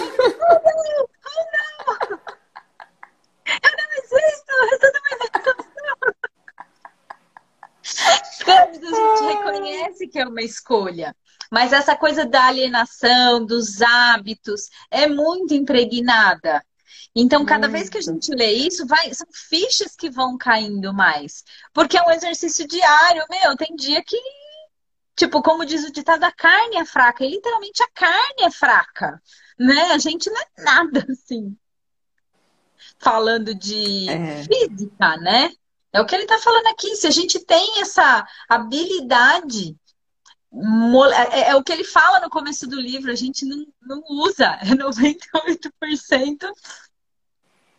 não! 0.53 1.07
Oh, 1.25 1.43
não! 1.53 2.19
Eu 3.47 3.71
não 3.77 3.87
existo! 3.93 4.51
Eu 4.71 4.77
sou! 4.79 5.50
Todos 8.39 8.93
a 8.93 9.17
gente 9.17 9.37
reconhece 9.37 10.07
que 10.07 10.19
é 10.19 10.25
uma 10.25 10.41
escolha. 10.41 11.15
Mas 11.51 11.73
essa 11.73 11.95
coisa 11.97 12.25
da 12.25 12.45
alienação, 12.45 13.45
dos 13.45 13.81
hábitos, 13.81 14.69
é 14.89 15.05
muito 15.07 15.53
impregnada 15.53 16.63
Então, 17.13 17.45
cada 17.45 17.67
vez 17.67 17.89
que 17.89 17.97
a 17.97 18.01
gente 18.01 18.33
lê 18.33 18.53
isso, 18.53 18.87
vai, 18.87 19.13
são 19.13 19.27
fichas 19.49 19.95
que 19.95 20.09
vão 20.09 20.37
caindo 20.37 20.93
mais. 20.93 21.43
Porque 21.73 21.97
é 21.97 22.03
um 22.03 22.11
exercício 22.11 22.65
diário, 22.67 23.25
meu, 23.29 23.57
tem 23.57 23.75
dia 23.75 24.01
que, 24.03 24.17
tipo, 25.15 25.41
como 25.41 25.65
diz 25.65 25.83
o 25.83 25.91
ditado, 25.91 26.23
a 26.23 26.31
carne 26.31 26.77
é 26.77 26.85
fraca. 26.85 27.25
E 27.25 27.29
literalmente 27.31 27.83
a 27.83 27.87
carne 27.93 28.43
é 28.43 28.51
fraca, 28.51 29.21
né? 29.59 29.91
A 29.91 29.97
gente 29.97 30.29
não 30.29 30.39
é 30.41 30.63
nada, 30.63 31.05
assim. 31.11 31.57
Falando 32.97 33.53
de 33.53 34.09
é. 34.09 34.43
física, 34.43 35.17
né? 35.17 35.51
É 35.93 35.99
o 35.99 36.05
que 36.05 36.15
ele 36.15 36.23
está 36.23 36.37
falando 36.39 36.67
aqui. 36.67 36.95
Se 36.95 37.07
a 37.07 37.11
gente 37.11 37.39
tem 37.39 37.81
essa 37.81 38.25
habilidade 38.47 39.75
é, 40.53 41.39
é, 41.39 41.49
é, 41.51 41.55
o 41.55 41.63
que 41.63 41.71
ele 41.71 41.85
fala 41.85 42.19
no 42.19 42.29
começo 42.29 42.67
do 42.67 42.79
livro, 42.79 43.09
a 43.09 43.15
gente 43.15 43.45
não, 43.45 43.65
não 43.81 44.03
usa, 44.09 44.57
é 44.61 44.65
98%. 44.65 46.51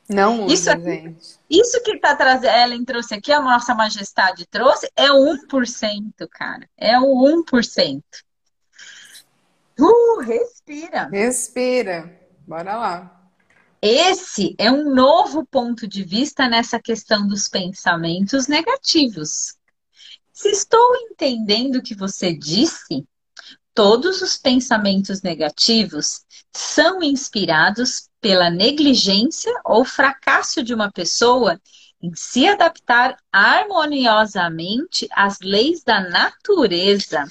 Não 0.09 0.45
usa, 0.45 0.55
isso 0.55 0.71
aqui, 0.71 0.85
gente. 0.85 1.39
Isso 1.49 1.83
que 1.83 1.99
tá 1.99 2.17
trazendo, 2.17 2.55
Ellen 2.55 2.85
trouxe 2.85 3.15
aqui, 3.15 3.33
a 3.33 3.41
nossa 3.41 3.75
majestade 3.75 4.47
trouxe, 4.47 4.91
é 4.97 5.09
1%, 5.09 6.29
cara. 6.31 6.69
É 6.77 6.99
o 6.99 7.45
1%. 7.45 8.03
Uh, 9.79 10.21
respira. 10.21 11.09
Respira. 11.09 12.21
Bora 12.47 12.77
lá. 12.77 13.22
Esse 13.85 14.55
é 14.59 14.71
um 14.71 14.95
novo 14.95 15.45
ponto 15.45 15.89
de 15.89 16.05
vista 16.05 16.49
nessa 16.49 16.81
questão 16.81 17.27
dos 17.27 17.49
pensamentos 17.49 18.47
negativos. 18.47 19.57
Se 20.33 20.51
estou 20.51 20.95
entendendo 20.99 21.77
o 21.77 21.83
que 21.83 21.93
você 21.93 22.33
disse, 22.33 23.05
todos 23.75 24.23
os 24.23 24.39
pensamentos 24.39 25.21
negativos 25.21 26.25
são 26.53 27.03
inspirados 27.03 28.09
pela 28.21 28.49
negligência 28.49 29.53
ou 29.65 29.85
fracasso 29.85 30.63
de 30.63 30.73
uma 30.73 30.93
pessoa 30.93 31.61
em 32.01 32.15
se 32.15 32.47
adaptar 32.47 33.17
harmoniosamente 33.33 35.09
às 35.11 35.41
leis 35.41 35.83
da 35.83 36.09
natureza. 36.09 37.27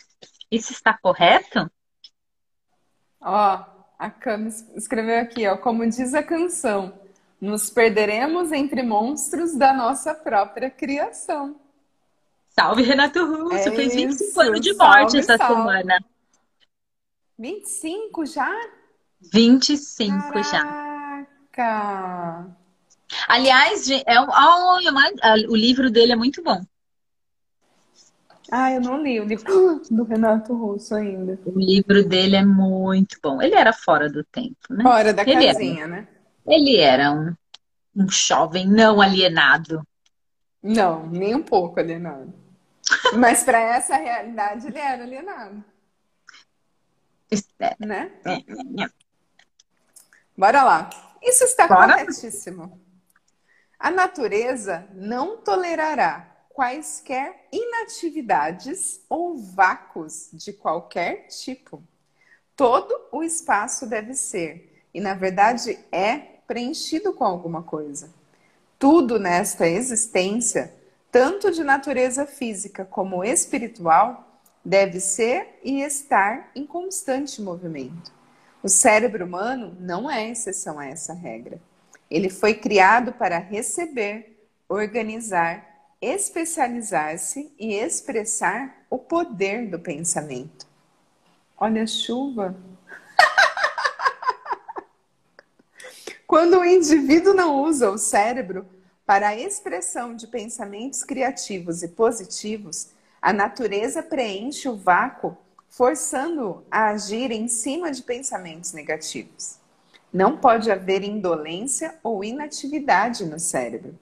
Isso 0.51 0.73
está 0.73 0.97
correto? 0.97 1.71
Ó, 3.21 3.70
a 4.01 4.09
Cam 4.09 4.47
escreveu 4.75 5.19
aqui, 5.19 5.47
ó, 5.47 5.55
como 5.55 5.87
diz 5.87 6.15
a 6.15 6.23
canção, 6.23 6.91
nos 7.39 7.69
perderemos 7.69 8.51
entre 8.51 8.81
monstros 8.81 9.55
da 9.55 9.71
nossa 9.71 10.15
própria 10.15 10.71
criação. 10.71 11.55
Salve, 12.49 12.81
Renato 12.81 13.23
Russo. 13.23 13.69
É 13.69 13.71
Fez 13.71 13.93
25 13.93 14.23
isso. 14.23 14.41
anos 14.41 14.61
de 14.61 14.73
morte 14.73 15.11
salve, 15.11 15.19
essa 15.19 15.37
salve. 15.37 15.53
semana. 15.53 16.03
25 17.37 18.25
já? 18.25 18.51
25 19.31 20.33
Caraca. 20.33 20.43
já. 21.55 22.47
Aliás, 23.27 23.87
é 23.91 24.19
oh, 24.19 25.51
o 25.51 25.55
livro 25.55 25.91
dele 25.91 26.13
é 26.13 26.15
muito 26.15 26.41
bom. 26.41 26.65
Ah, 28.51 28.69
eu 28.69 28.81
não 28.81 29.01
li 29.01 29.17
o 29.17 29.23
livro 29.23 29.81
do 29.89 30.03
Renato 30.03 30.53
Russo 30.53 30.93
ainda. 30.93 31.39
O 31.45 31.57
livro 31.57 32.03
dele 32.05 32.35
é 32.35 32.43
muito 32.43 33.17
bom. 33.23 33.41
Ele 33.41 33.55
era 33.55 33.71
fora 33.71 34.09
do 34.09 34.25
tempo, 34.25 34.57
né? 34.69 34.83
Fora 34.83 35.13
da 35.13 35.21
ele 35.21 35.47
casinha, 35.47 35.85
era, 35.85 35.87
né? 35.87 36.07
Ele 36.45 36.75
era 36.75 37.13
um, 37.13 37.33
um 37.95 38.09
jovem 38.09 38.67
não 38.67 38.99
alienado. 39.01 39.87
Não, 40.61 41.07
nem 41.07 41.33
um 41.33 41.41
pouco 41.41 41.79
alienado. 41.79 42.33
Mas 43.13 43.43
para 43.43 43.59
essa 43.59 43.95
realidade 43.95 44.67
ele 44.67 44.77
era 44.77 45.03
alienado. 45.03 45.63
Espera. 47.31 47.77
Né? 47.79 48.11
É, 48.25 48.33
é, 48.33 48.83
é. 48.83 48.89
Bora 50.37 50.63
lá. 50.63 50.89
Isso 51.23 51.45
está 51.45 51.67
Bora. 51.67 51.93
corretíssimo. 51.93 52.81
A 53.79 53.89
natureza 53.89 54.87
não 54.93 55.37
tolerará 55.37 56.30
quaisquer 56.53 57.47
inatividades 57.51 59.01
ou 59.09 59.37
vácuos 59.37 60.29
de 60.33 60.53
qualquer 60.53 61.27
tipo. 61.27 61.83
Todo 62.55 62.93
o 63.11 63.23
espaço 63.23 63.87
deve 63.87 64.13
ser, 64.13 64.83
e 64.93 64.99
na 64.99 65.13
verdade 65.13 65.79
é, 65.91 66.17
preenchido 66.47 67.13
com 67.13 67.23
alguma 67.23 67.63
coisa. 67.63 68.09
Tudo 68.77 69.19
nesta 69.19 69.67
existência 69.67 70.73
tanto 71.11 71.51
de 71.51 71.63
natureza 71.63 72.25
física 72.25 72.85
como 72.85 73.23
espiritual, 73.23 74.39
deve 74.63 74.99
ser 74.99 75.59
e 75.63 75.81
estar 75.81 76.51
em 76.55 76.65
constante 76.65 77.41
movimento. 77.41 78.13
O 78.63 78.69
cérebro 78.69 79.25
humano 79.25 79.75
não 79.79 80.09
é 80.09 80.29
exceção 80.29 80.79
a 80.79 80.85
essa 80.85 81.13
regra. 81.13 81.59
Ele 82.09 82.29
foi 82.29 82.53
criado 82.53 83.11
para 83.11 83.37
receber, 83.39 84.47
organizar, 84.69 85.70
especializar-se 86.01 87.53
e 87.59 87.75
expressar 87.75 88.83
o 88.89 88.97
poder 88.97 89.69
do 89.69 89.77
pensamento. 89.77 90.65
Olha 91.55 91.83
a 91.83 91.87
chuva. 91.87 92.55
Quando 96.25 96.59
o 96.59 96.65
indivíduo 96.65 97.35
não 97.35 97.63
usa 97.63 97.91
o 97.91 97.99
cérebro 97.99 98.65
para 99.05 99.27
a 99.27 99.35
expressão 99.35 100.15
de 100.15 100.25
pensamentos 100.25 101.03
criativos 101.03 101.83
e 101.83 101.89
positivos, 101.89 102.89
a 103.21 103.31
natureza 103.31 104.01
preenche 104.01 104.67
o 104.67 104.75
vácuo, 104.75 105.37
forçando-o 105.69 106.65
a 106.71 106.89
agir 106.89 107.29
em 107.29 107.47
cima 107.47 107.91
de 107.91 108.01
pensamentos 108.01 108.73
negativos. 108.73 109.59
Não 110.11 110.37
pode 110.37 110.71
haver 110.71 111.03
indolência 111.03 111.99
ou 112.01 112.23
inatividade 112.23 113.23
no 113.23 113.39
cérebro. 113.39 113.95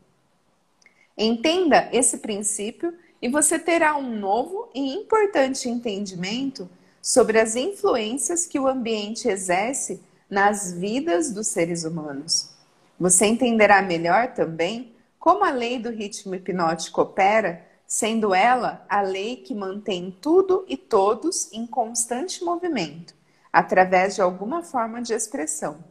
Entenda 1.21 1.89
esse 1.91 2.19
princípio 2.19 2.93
e 3.21 3.27
você 3.27 3.59
terá 3.59 3.97
um 3.97 4.17
novo 4.17 4.69
e 4.73 4.93
importante 4.93 5.67
entendimento 5.67 6.69
sobre 7.01 7.37
as 7.37 7.57
influências 7.57 8.45
que 8.45 8.57
o 8.57 8.69
ambiente 8.69 9.27
exerce 9.27 10.01
nas 10.29 10.71
vidas 10.71 11.33
dos 11.33 11.47
seres 11.47 11.83
humanos. 11.83 12.51
Você 12.97 13.25
entenderá 13.25 13.81
melhor 13.81 14.33
também 14.33 14.93
como 15.19 15.43
a 15.43 15.51
lei 15.51 15.77
do 15.77 15.89
ritmo 15.89 16.35
hipnótico 16.35 17.01
opera, 17.01 17.67
sendo 17.85 18.33
ela 18.33 18.85
a 18.87 19.01
lei 19.01 19.35
que 19.35 19.53
mantém 19.53 20.15
tudo 20.21 20.63
e 20.69 20.77
todos 20.77 21.51
em 21.51 21.67
constante 21.67 22.45
movimento, 22.45 23.13
através 23.51 24.15
de 24.15 24.21
alguma 24.21 24.63
forma 24.63 25.01
de 25.01 25.11
expressão, 25.11 25.83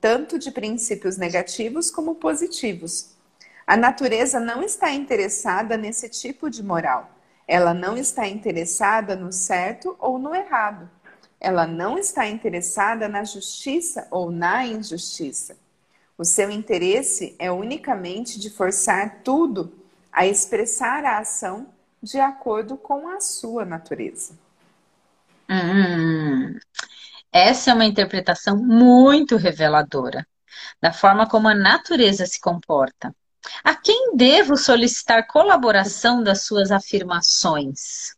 tanto 0.00 0.38
de 0.38 0.52
princípios 0.52 1.16
negativos 1.16 1.90
como 1.90 2.14
positivos. 2.14 3.15
A 3.66 3.76
natureza 3.76 4.38
não 4.38 4.62
está 4.62 4.92
interessada 4.92 5.76
nesse 5.76 6.08
tipo 6.08 6.48
de 6.48 6.62
moral. 6.62 7.10
Ela 7.48 7.74
não 7.74 7.96
está 7.96 8.26
interessada 8.26 9.16
no 9.16 9.32
certo 9.32 9.96
ou 9.98 10.18
no 10.18 10.34
errado. 10.34 10.88
Ela 11.40 11.66
não 11.66 11.98
está 11.98 12.26
interessada 12.28 13.08
na 13.08 13.24
justiça 13.24 14.06
ou 14.10 14.30
na 14.30 14.64
injustiça. 14.66 15.56
O 16.16 16.24
seu 16.24 16.50
interesse 16.50 17.34
é 17.38 17.50
unicamente 17.50 18.38
de 18.40 18.50
forçar 18.50 19.20
tudo 19.22 19.72
a 20.12 20.26
expressar 20.26 21.04
a 21.04 21.18
ação 21.18 21.66
de 22.02 22.18
acordo 22.18 22.76
com 22.76 23.08
a 23.08 23.20
sua 23.20 23.64
natureza. 23.64 24.34
Hum, 25.50 26.58
essa 27.32 27.70
é 27.70 27.74
uma 27.74 27.84
interpretação 27.84 28.56
muito 28.56 29.36
reveladora 29.36 30.26
da 30.80 30.92
forma 30.92 31.28
como 31.28 31.48
a 31.48 31.54
natureza 31.54 32.26
se 32.26 32.40
comporta. 32.40 33.14
A 33.62 33.74
quem 33.74 34.16
devo 34.16 34.56
solicitar 34.56 35.26
colaboração 35.26 36.22
das 36.22 36.42
suas 36.42 36.70
afirmações? 36.70 38.14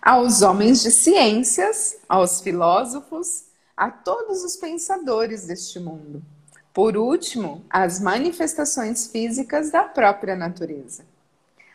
Aos 0.00 0.42
homens 0.42 0.82
de 0.82 0.90
ciências, 0.90 1.96
aos 2.08 2.40
filósofos, 2.40 3.44
a 3.76 3.90
todos 3.90 4.44
os 4.44 4.56
pensadores 4.56 5.46
deste 5.46 5.80
mundo. 5.80 6.22
Por 6.72 6.96
último, 6.96 7.64
as 7.70 8.00
manifestações 8.00 9.06
físicas 9.06 9.70
da 9.70 9.84
própria 9.84 10.34
natureza. 10.34 11.06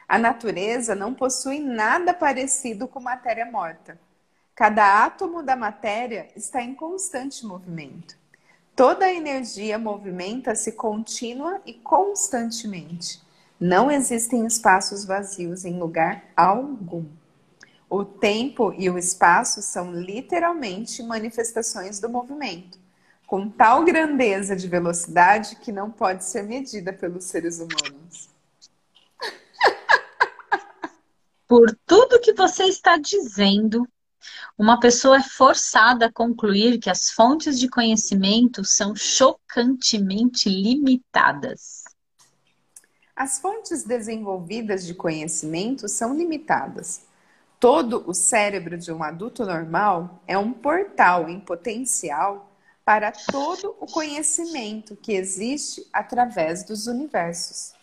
A 0.07 0.17
natureza 0.17 0.93
não 0.93 1.13
possui 1.13 1.59
nada 1.59 2.13
parecido 2.13 2.87
com 2.87 2.99
matéria 2.99 3.45
morta. 3.45 3.97
Cada 4.53 5.05
átomo 5.05 5.41
da 5.41 5.55
matéria 5.55 6.27
está 6.35 6.61
em 6.61 6.75
constante 6.75 7.45
movimento. 7.45 8.18
Toda 8.79 9.07
a 9.07 9.13
energia 9.13 9.77
movimenta-se 9.77 10.71
contínua 10.71 11.61
e 11.65 11.73
constantemente. 11.73 13.21
Não 13.59 13.91
existem 13.91 14.45
espaços 14.45 15.03
vazios 15.03 15.65
em 15.65 15.77
lugar 15.77 16.23
algum. 16.33 17.03
O 17.89 18.05
tempo 18.05 18.73
e 18.77 18.89
o 18.89 18.97
espaço 18.97 19.61
são 19.61 19.91
literalmente 19.91 21.03
manifestações 21.03 21.99
do 21.99 22.07
movimento 22.07 22.79
com 23.27 23.49
tal 23.49 23.83
grandeza 23.83 24.55
de 24.55 24.69
velocidade 24.69 25.57
que 25.57 25.73
não 25.73 25.91
pode 25.91 26.23
ser 26.23 26.43
medida 26.43 26.93
pelos 26.93 27.25
seres 27.25 27.59
humanos. 27.59 28.29
Por 31.45 31.77
tudo 31.85 32.21
que 32.21 32.31
você 32.31 32.63
está 32.63 32.95
dizendo, 32.95 33.85
Uma 34.57 34.79
pessoa 34.79 35.17
é 35.17 35.23
forçada 35.23 36.07
a 36.07 36.11
concluir 36.11 36.79
que 36.79 36.89
as 36.89 37.09
fontes 37.09 37.59
de 37.59 37.69
conhecimento 37.69 38.63
são 38.65 38.95
chocantemente 38.95 40.49
limitadas. 40.49 41.85
As 43.15 43.39
fontes 43.39 43.83
desenvolvidas 43.83 44.85
de 44.85 44.93
conhecimento 44.93 45.87
são 45.87 46.15
limitadas. 46.15 47.01
Todo 47.59 48.03
o 48.07 48.13
cérebro 48.13 48.77
de 48.77 48.91
um 48.91 49.03
adulto 49.03 49.45
normal 49.45 50.23
é 50.25 50.37
um 50.37 50.53
portal 50.53 51.29
em 51.29 51.39
potencial 51.39 52.49
para 52.85 53.11
todo 53.11 53.75
o 53.79 53.85
conhecimento 53.85 54.95
que 54.95 55.11
existe 55.13 55.85
através 55.91 56.63
dos 56.63 56.87
universos. 56.87 57.73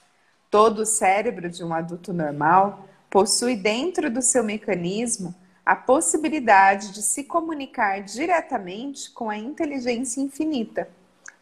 Todo 0.50 0.80
o 0.80 0.86
cérebro 0.86 1.50
de 1.50 1.62
um 1.62 1.74
adulto 1.74 2.12
normal 2.12 2.88
possui 3.10 3.54
dentro 3.56 4.10
do 4.10 4.22
seu 4.22 4.42
mecanismo 4.42 5.34
a 5.66 5.74
possibilidade 5.74 6.92
de 6.92 7.02
se 7.02 7.24
comunicar 7.24 8.00
diretamente 8.00 9.10
com 9.10 9.28
a 9.28 9.36
inteligência 9.36 10.20
infinita, 10.20 10.88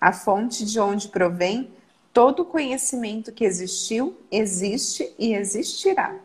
a 0.01 0.15
fonte 0.15 0.65
de 0.65 0.81
onde 0.81 1.09
provém 1.09 1.71
todo 2.11 2.41
o 2.41 2.47
conhecimento 2.47 3.31
que 3.31 3.45
existiu, 3.45 4.19
existe 4.31 5.15
e 5.19 5.35
existirá. 5.35 6.19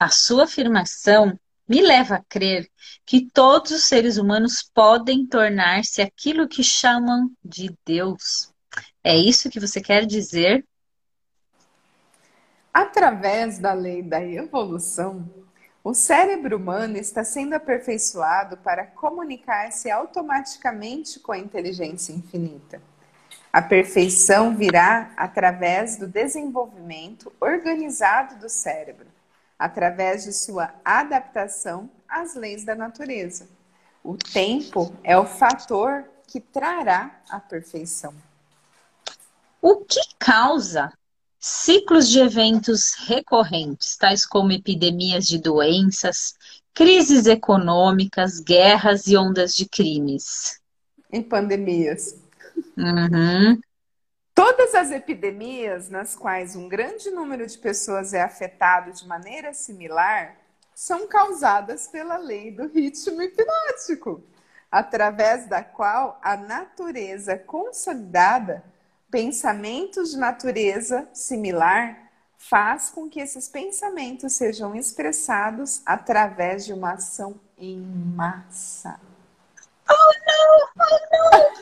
A 0.00 0.08
sua 0.08 0.44
afirmação 0.44 1.38
me 1.68 1.82
leva 1.82 2.16
a 2.16 2.24
crer 2.24 2.70
que 3.04 3.28
todos 3.30 3.72
os 3.72 3.84
seres 3.84 4.16
humanos 4.16 4.62
podem 4.62 5.26
tornar-se 5.26 6.00
aquilo 6.00 6.48
que 6.48 6.64
chamam 6.64 7.30
de 7.44 7.76
Deus. 7.84 8.50
É 9.02 9.14
isso 9.14 9.50
que 9.50 9.60
você 9.60 9.78
quer 9.78 10.06
dizer? 10.06 10.64
Através 12.72 13.58
da 13.58 13.72
lei 13.72 14.02
da 14.02 14.24
evolução, 14.24 15.28
o 15.84 15.92
cérebro 15.92 16.56
humano 16.56 16.96
está 16.96 17.22
sendo 17.22 17.52
aperfeiçoado 17.52 18.56
para 18.56 18.86
comunicar-se 18.86 19.90
automaticamente 19.90 21.20
com 21.20 21.30
a 21.30 21.38
inteligência 21.38 22.14
infinita. 22.14 22.80
A 23.52 23.60
perfeição 23.60 24.56
virá 24.56 25.12
através 25.14 25.98
do 25.98 26.08
desenvolvimento 26.08 27.30
organizado 27.38 28.36
do 28.36 28.48
cérebro 28.48 29.06
através 29.58 30.24
de 30.24 30.32
sua 30.32 30.74
adaptação 30.82 31.90
às 32.08 32.34
leis 32.34 32.64
da 32.64 32.74
natureza. 32.74 33.46
O 34.02 34.16
tempo 34.16 34.92
é 35.04 35.16
o 35.18 35.26
fator 35.26 36.04
que 36.26 36.40
trará 36.40 37.20
a 37.28 37.38
perfeição. 37.38 38.14
O 39.60 39.76
que 39.76 40.00
causa 40.18 40.92
ciclos 41.46 42.08
de 42.08 42.20
eventos 42.20 42.94
recorrentes, 42.94 43.98
tais 43.98 44.24
como 44.24 44.50
epidemias 44.50 45.26
de 45.26 45.36
doenças, 45.36 46.34
crises 46.72 47.26
econômicas, 47.26 48.40
guerras 48.40 49.06
e 49.06 49.14
ondas 49.14 49.54
de 49.54 49.68
crimes? 49.68 50.58
E 51.12 51.20
pandemias. 51.20 52.16
Uhum. 52.78 53.60
Todas 54.34 54.74
as 54.74 54.90
epidemias 54.90 55.90
nas 55.90 56.16
quais 56.16 56.56
um 56.56 56.66
grande 56.66 57.10
número 57.10 57.46
de 57.46 57.58
pessoas 57.58 58.14
é 58.14 58.22
afetado 58.22 58.90
de 58.92 59.06
maneira 59.06 59.52
similar 59.52 60.38
são 60.74 61.06
causadas 61.06 61.86
pela 61.88 62.16
lei 62.16 62.52
do 62.52 62.68
ritmo 62.68 63.20
hipnótico, 63.20 64.24
através 64.72 65.46
da 65.46 65.62
qual 65.62 66.18
a 66.22 66.38
natureza 66.38 67.36
consolidada, 67.36 68.64
pensamentos 69.14 70.10
de 70.10 70.16
natureza 70.16 71.08
similar, 71.14 72.10
faz 72.36 72.90
com 72.90 73.08
que 73.08 73.20
esses 73.20 73.48
pensamentos 73.48 74.32
sejam 74.32 74.74
expressados 74.74 75.82
através 75.86 76.66
de 76.66 76.72
uma 76.72 76.94
ação 76.94 77.40
em 77.56 77.78
massa. 77.78 78.98
Oh, 79.88 79.94
não! 79.94 80.68
Oh, 80.84 80.98
não! 81.12 81.52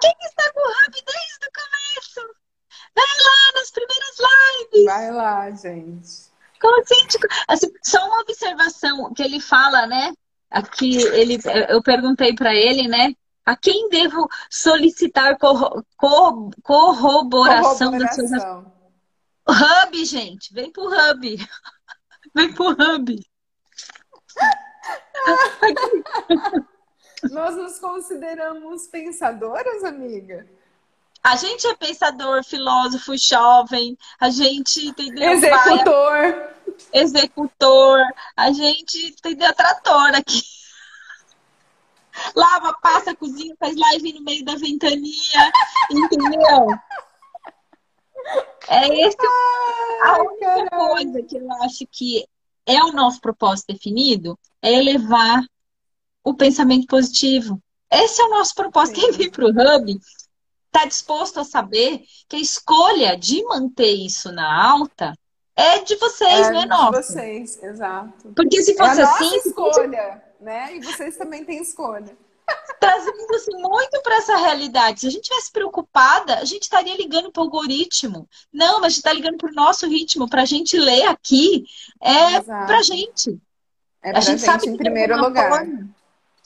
Quem 0.00 0.12
está 0.24 0.52
com 0.52 0.68
rapidez 0.84 1.38
do 1.42 1.48
começo? 1.54 2.34
Vai 2.92 3.06
lá 3.24 3.60
nas 3.60 3.70
primeiras 3.70 4.16
lives. 4.18 4.84
Vai 4.84 5.12
lá, 5.12 5.48
gente. 5.52 6.32
Consciente. 6.60 7.18
Assim, 7.46 7.72
só 7.84 8.04
uma 8.04 8.20
observação 8.22 9.14
que 9.14 9.22
ele 9.22 9.38
fala, 9.38 9.86
né? 9.86 10.12
Aqui 10.50 10.96
ele, 11.06 11.38
eu 11.68 11.80
perguntei 11.84 12.34
para 12.34 12.52
ele, 12.52 12.88
né? 12.88 13.14
A 13.44 13.56
quem 13.56 13.88
devo 13.88 14.28
solicitar 14.48 15.36
corro 15.38 15.84
cor 15.96 16.50
corroboração, 16.62 17.90
corroboração 17.90 17.98
das 17.98 18.14
suas 18.14 18.30
Hub, 19.48 20.04
gente, 20.04 20.54
vem 20.54 20.70
pro 20.70 20.84
Hub. 20.84 21.36
Vem 22.34 22.50
pro 22.54 22.70
Hub. 22.70 23.20
Nós 27.30 27.56
nos 27.56 27.78
consideramos 27.78 28.86
pensadoras, 28.86 29.84
amiga? 29.84 30.48
A 31.22 31.36
gente 31.36 31.66
é 31.66 31.76
pensador, 31.76 32.42
filósofo, 32.42 33.16
jovem, 33.16 33.96
a 34.18 34.28
gente 34.28 34.86
entendeu? 34.86 35.30
Executor. 35.30 35.84
Vai, 35.84 36.54
executor, 36.94 38.00
a 38.36 38.50
gente 38.50 39.06
entendeu? 39.06 39.54
Trator 39.54 40.16
aqui. 40.16 40.42
Lava, 42.34 42.74
passa, 42.74 43.14
cozinha, 43.14 43.54
faz 43.58 43.76
live 43.76 44.12
no 44.12 44.22
meio 44.22 44.44
da 44.44 44.56
ventania, 44.56 45.52
entendeu? 45.90 46.66
É 48.68 49.06
esse 49.06 49.16
a 50.04 50.22
única 50.22 50.70
coisa 50.70 51.22
que 51.22 51.36
eu 51.36 51.52
acho 51.64 51.86
que 51.90 52.26
é 52.66 52.82
o 52.84 52.92
nosso 52.92 53.20
propósito 53.20 53.72
definido 53.72 54.38
é 54.60 54.72
elevar 54.72 55.42
o 56.24 56.34
pensamento 56.34 56.86
positivo. 56.86 57.60
Esse 57.90 58.22
é 58.22 58.24
o 58.24 58.30
nosso 58.30 58.54
propósito. 58.54 59.00
Quem 59.00 59.12
vem 59.12 59.30
para 59.30 59.44
o 59.44 59.48
Hub 59.48 60.00
está 60.66 60.86
disposto 60.86 61.40
a 61.40 61.44
saber 61.44 62.04
que 62.28 62.36
a 62.36 62.40
escolha 62.40 63.16
de 63.16 63.44
manter 63.44 63.92
isso 63.92 64.32
na 64.32 64.70
alta 64.70 65.12
é 65.54 65.80
de 65.80 65.96
vocês, 65.96 66.48
é 66.48 66.52
não 66.52 66.62
é 66.62 66.66
nossa. 66.66 67.00
De 67.00 67.06
vocês, 67.06 67.62
exato. 67.62 68.32
Porque 68.34 68.62
se 68.62 68.74
fosse 68.74 69.00
é 69.00 69.04
a 69.04 69.10
assim. 69.10 69.24
Nossa 69.24 69.48
escolha, 69.48 70.22
né? 70.42 70.76
E 70.76 70.80
vocês 70.82 71.16
também 71.16 71.44
têm 71.44 71.62
escolha. 71.62 72.16
Trazendo 72.80 73.34
assim, 73.34 73.56
muito 73.56 74.02
para 74.02 74.16
essa 74.16 74.36
realidade. 74.36 75.00
Se 75.00 75.06
a 75.06 75.10
gente 75.10 75.28
tivesse 75.28 75.50
preocupada, 75.52 76.38
a 76.38 76.44
gente 76.44 76.62
estaria 76.62 76.96
ligando 76.96 77.30
para 77.30 77.40
o 77.40 77.44
algoritmo. 77.44 78.28
Não, 78.52 78.80
mas 78.80 78.84
a 78.84 78.88
gente 78.88 78.98
está 78.98 79.12
ligando 79.12 79.38
para 79.38 79.50
o 79.50 79.54
nosso 79.54 79.86
ritmo, 79.86 80.28
para 80.28 80.42
a 80.42 80.46
gente 80.46 80.76
ler 80.76 81.06
aqui. 81.06 81.64
É 82.00 82.40
para 82.40 82.78
a 82.78 82.82
gente. 82.82 83.40
É 84.02 84.10
a 84.10 84.20
gente, 84.20 84.38
gente 84.38 84.42
sabe 84.42 84.68
em 84.68 84.76
primeiro 84.76 85.16
lugar. 85.16 85.48
Forma 85.48 85.88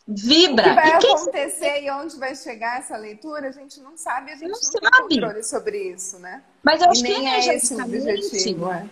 vibra. 0.07 0.63
O 0.63 0.69
que 0.69 0.75
vai 0.75 0.89
e 0.89 0.93
acontecer 0.93 1.83
e 1.83 1.91
onde 1.91 2.17
vai 2.17 2.35
chegar 2.37 2.79
essa 2.79 2.97
leitura, 2.97 3.49
a 3.49 3.53
gente 3.53 3.81
não 3.81 3.97
sabe, 3.97 4.31
a 4.31 4.37
gente 4.37 4.45
não, 4.45 4.51
não 4.51 4.57
sabe. 4.63 5.09
tem 5.09 5.21
controle 5.21 5.43
sobre 5.43 5.79
isso, 5.93 6.19
né? 6.19 6.43
Mas 6.63 6.81
eu 6.81 6.91
acho 6.91 7.03
que 7.03 7.13
é 7.13 7.55
esse 7.57 7.75
o 7.75 7.83
objetivo. 7.83 8.71
É. 8.71 8.89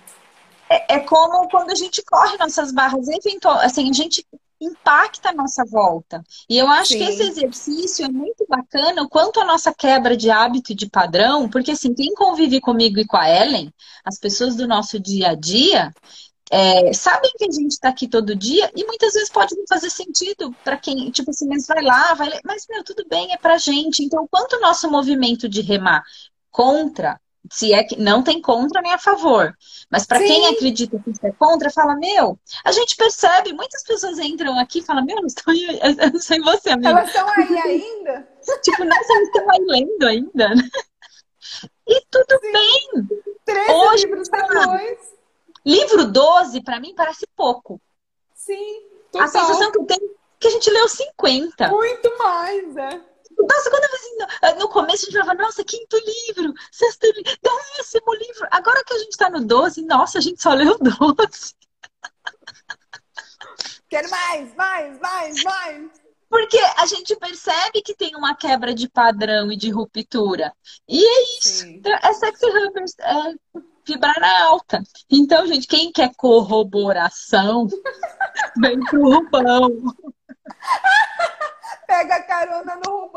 É, 0.69 0.95
é 0.95 1.01
como 1.01 1.49
quando 1.51 1.71
a 1.71 1.75
gente 1.75 2.03
corre 2.03 2.37
nossas 2.39 2.73
barras, 2.73 3.07
eventual, 3.07 3.59
assim, 3.61 3.89
a 3.89 3.93
gente 3.93 4.27
impacta 4.65 5.31
a 5.31 5.35
nossa 5.35 5.65
volta. 5.65 6.23
E 6.49 6.59
eu 6.59 6.69
acho 6.69 6.93
Sim. 6.93 6.99
que 6.99 7.05
esse 7.05 7.23
exercício 7.23 8.05
é 8.05 8.09
muito 8.09 8.45
bacana, 8.49 9.03
o 9.03 9.09
quanto 9.09 9.41
a 9.41 9.45
nossa 9.45 9.73
quebra 9.73 10.17
de 10.17 10.31
hábito 10.31 10.73
e 10.73 10.75
de 10.75 10.89
padrão, 10.89 11.49
porque 11.49 11.73
assim, 11.73 11.95
quem 11.95 12.15
convive 12.15 12.61
comigo 12.61 12.99
e 12.99 13.07
com 13.07 13.17
a 13.17 13.29
Ellen, 13.29 13.73
as 14.05 14.19
pessoas 14.19 14.57
do 14.57 14.67
nosso 14.67 14.99
dia 14.99 15.31
a 15.31 15.35
dia, 15.35 15.93
é, 16.51 16.93
sabem 16.93 17.33
que 17.37 17.45
a 17.45 17.51
gente 17.51 17.73
está 17.73 17.89
aqui 17.89 18.07
todo 18.07 18.37
dia 18.37 18.71
e 18.77 18.85
muitas 18.85 19.15
vezes 19.15 19.31
pode 19.31 19.57
não 19.57 19.65
fazer 19.69 19.91
sentido 19.91 20.55
para 20.63 20.77
quem, 20.77 21.11
tipo 21.11 21.31
assim, 21.31 21.49
mas 21.49 21.67
vai 21.67 21.83
lá, 21.83 22.15
vai 22.15 22.39
mas 22.45 22.67
meu, 22.69 22.85
tudo 22.85 23.05
bem, 23.09 23.33
é 23.33 23.37
pra 23.37 23.59
gente. 23.59 24.05
Então, 24.05 24.29
quanto 24.31 24.57
o 24.57 24.61
nosso 24.61 24.91
movimento 24.91 25.49
de 25.49 25.63
remar 25.63 26.05
contra, 26.51 27.21
se 27.51 27.73
é 27.73 27.85
que 27.85 27.97
não 27.97 28.23
tem 28.23 28.41
contra 28.41 28.81
nem 28.81 28.93
a 28.93 28.99
favor, 28.99 29.55
mas 29.91 30.07
para 30.07 30.19
quem 30.19 30.47
acredita 30.47 30.99
que 30.99 31.11
isso 31.11 31.27
é 31.27 31.33
contra, 31.33 31.71
fala, 31.71 31.95
meu, 31.97 32.39
a 32.65 32.73
gente 32.73 32.97
percebe, 32.97 33.53
muitas 33.53 33.83
pessoas 33.85 34.19
entram 34.19 34.59
aqui 34.59 34.79
e 34.79 34.83
falam, 34.83 35.05
meu, 35.05 35.17
não 35.17 35.27
estou 35.27 35.53
aí, 35.53 35.81
eu 35.83 36.13
não 36.13 36.21
sei 36.21 36.41
você, 36.41 36.71
amiga. 36.71 36.91
Elas 36.91 37.09
estão 37.09 37.29
aí 37.29 37.59
ainda? 37.59 38.29
tipo, 38.63 38.85
nossa, 38.85 39.13
elas 39.13 39.29
estão 39.29 39.51
aí 39.51 39.65
lendo 39.67 40.07
ainda, 40.07 40.49
né? 40.55 40.63
E 41.87 42.01
tudo 42.11 42.41
Sim. 42.41 42.53
bem. 42.53 43.09
Treze 43.45 43.71
Hoje, 43.71 44.07
livros 44.07 44.29
depois. 44.31 44.99
Livro 45.67 46.07
12, 46.07 46.63
para 46.63 46.81
mim, 46.81 46.95
parece 46.97 47.27
pouco. 47.37 47.79
Sim, 48.35 48.89
total. 49.13 49.27
A 49.27 49.29
sensação 49.29 49.71
que 49.71 49.79
eu 49.79 49.85
tenho 49.85 50.11
é 50.11 50.15
que 50.39 50.47
a 50.49 50.51
gente 50.51 50.71
leu 50.71 50.89
50. 50.89 51.69
Muito 51.69 52.19
mais, 52.19 52.77
é. 52.77 53.01
Nossa, 53.39 53.71
quando 53.71 53.85
eu 53.85 53.95
assim, 53.95 54.19
no 54.59 54.69
começo 54.69 55.05
a 55.05 55.07
gente 55.11 55.21
falava, 55.21 55.43
nossa, 55.43 55.63
quinto 55.65 55.97
livro, 55.97 56.53
sexto 56.71 57.07
livro, 57.07 57.23
décimo 57.43 58.15
livro. 58.15 58.47
Agora 58.51 58.85
que 58.85 58.93
a 58.95 58.99
gente 58.99 59.17
tá 59.17 59.31
no 59.31 59.43
12, 59.45 59.83
nossa, 59.83 60.19
a 60.19 60.21
gente 60.21 60.43
só 60.43 60.53
leu 60.53 60.79
12. 60.79 60.99
Quero 63.89 64.11
mais, 64.11 64.55
mais, 64.55 65.01
mais, 65.01 65.43
mais. 65.43 65.91
Porque 66.29 66.59
a 66.59 66.85
gente 66.87 67.17
percebe 67.17 67.81
que 67.83 67.95
tem 67.95 68.15
uma 68.17 68.35
quebra 68.35 68.75
de 68.75 68.89
padrão 68.89 69.53
e 69.53 69.57
de 69.57 69.71
ruptura. 69.71 70.53
E 70.89 71.05
é 71.05 71.23
isso. 71.39 71.61
Sim. 71.61 71.81
É 71.85 72.13
sexy 72.13 72.47
hubbers, 72.47 72.95
é 72.99 73.35
vibrar 73.87 74.19
na 74.19 74.47
alta. 74.47 74.83
Então, 75.09 75.47
gente, 75.47 75.69
quem 75.69 75.93
quer 75.93 76.13
corroboração, 76.17 77.69
Vem 78.61 78.81
pro 78.81 79.03
Rubão. 79.03 79.71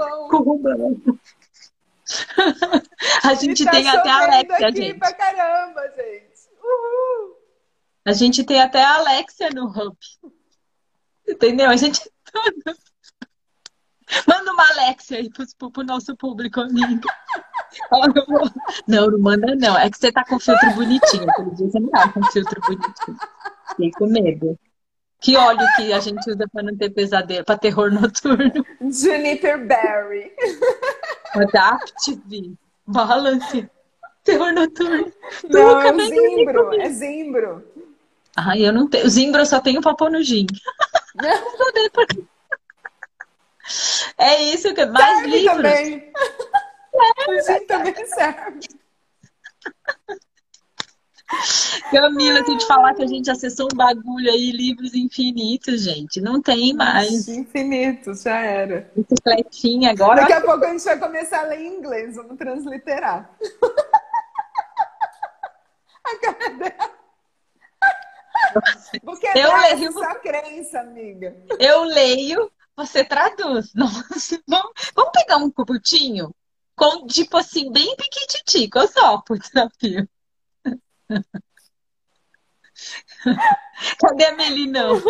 Pega 0.08 0.28
carona 0.28 0.28
no 0.28 0.28
Rubão. 0.28 0.30
Com 0.30 0.38
o 0.38 0.44
Rubão. 0.44 1.20
A 3.24 3.34
gente 3.34 3.66
tá 3.66 3.72
tem 3.72 3.90
até 3.90 4.10
a 4.10 4.24
Alexia, 4.24 4.68
aqui 4.68 4.82
gente. 4.82 5.00
pra 5.00 5.14
caramba, 5.14 5.82
gente. 5.96 6.48
Uhul. 6.64 7.38
A 8.06 8.14
gente 8.14 8.44
tem 8.46 8.62
até 8.62 8.82
a 8.82 8.96
Alexia 8.96 9.50
no 9.50 9.66
Hub. 9.66 9.98
Entendeu? 11.28 11.70
A 11.70 11.76
gente. 11.76 12.00
Manda 14.26 14.54
uma 14.54 14.70
Alexia 14.70 15.18
aí 15.18 15.30
pro, 15.30 15.72
pro 15.72 15.84
nosso 15.84 16.16
público, 16.16 16.62
amigo. 16.62 17.02
Não, 18.88 19.08
não 19.08 19.20
manda 19.20 19.56
não. 19.56 19.78
É 19.78 19.90
que 19.90 19.98
você 19.98 20.12
tá 20.12 20.24
com 20.24 20.40
filtro 20.40 20.74
bonitinho. 20.74 21.30
Aquele 21.30 21.52
dia 21.52 21.70
você 21.70 21.80
não 21.80 21.90
tá 21.90 22.12
com 22.12 22.24
filtro 22.32 22.60
bonitinho. 22.62 23.18
Fiquei 23.70 23.92
com 23.92 24.08
medo. 24.08 24.58
Que 25.20 25.36
óleo 25.36 25.66
que 25.76 25.92
a 25.94 26.00
gente 26.00 26.30
usa 26.30 26.48
pra 26.52 26.62
não 26.64 26.76
ter 26.78 26.90
pesadelo, 26.92 27.44
pra 27.44 27.58
terror 27.58 27.92
noturno? 27.92 28.66
Juniper 28.82 29.66
Berry. 29.66 30.32
Adaptive. 31.34 32.56
Balance. 32.86 33.70
Terror 34.24 34.54
noturno. 34.54 35.12
Não, 35.50 35.76
Nunca 35.76 35.90
é 36.04 36.08
zimbro. 36.08 36.74
É 36.82 36.90
zimbro. 36.90 37.68
Ai, 38.36 38.68
eu 38.68 38.72
não 38.72 38.88
tenho. 38.88 39.10
Zimbro 39.10 39.42
eu 39.42 39.46
só 39.46 39.60
tenho 39.60 39.82
papo 39.82 40.10
no 40.10 40.22
gin. 40.22 40.46
Não 41.18 41.72
dei 41.74 41.90
pra- 41.90 42.06
É 44.20 44.44
isso 44.44 44.72
que 44.76 44.86
mais 44.86 45.18
Serve 45.22 45.28
livros. 45.32 45.56
também. 45.58 46.14
O 47.28 47.42
gin 47.42 47.66
também 47.66 48.06
serve. 48.06 48.60
Camila, 51.92 52.44
se 52.44 52.52
eu 52.52 52.58
te 52.58 52.66
falar 52.66 52.94
que 52.94 53.04
a 53.04 53.08
gente 53.08 53.30
acessou 53.30 53.68
um 53.72 53.76
bagulho 53.76 54.32
aí, 54.32 54.52
livros 54.52 54.94
infinitos, 54.94 55.82
gente. 55.82 56.22
Não 56.22 56.42
tem 56.42 56.74
mais. 56.74 57.28
Infinito, 57.28 58.14
já 58.14 58.40
era. 58.40 58.90
Bicicletinha 58.96 59.92
agora. 59.92 60.22
Daqui 60.22 60.34
a 60.34 60.42
pouco 60.42 60.64
a 60.66 60.70
gente 60.70 60.84
vai 60.84 60.98
começar 61.00 61.42
a 61.42 61.48
ler 61.48 61.60
em 61.60 61.78
inglês, 61.78 62.16
vamos 62.16 62.38
transliterar. 62.38 63.30
A 66.08 66.20
cara 66.22 66.50
dela. 66.52 66.98
Quebrar 69.20 69.36
Eu 69.36 69.58
leio. 69.58 69.92
sua 69.92 70.16
crença, 70.16 70.80
amiga. 70.80 71.36
Eu 71.60 71.84
leio, 71.84 72.50
você 72.78 73.04
traduz. 73.04 73.74
Nossa, 73.76 74.40
vamos, 74.48 74.72
vamos 74.96 75.12
pegar 75.12 75.38
um 75.38 75.52
curtinho? 75.52 76.34
Com, 76.76 77.08
tipo 77.08 77.36
assim, 77.38 77.72
bem 77.72 77.96
piquititico, 77.98 78.80
eu 78.80 78.88
só 78.88 79.18
por 79.22 79.38
desafio. 79.38 80.08
Cadê 84.00 84.26
a 84.26 84.36
Melinão? 84.36 85.02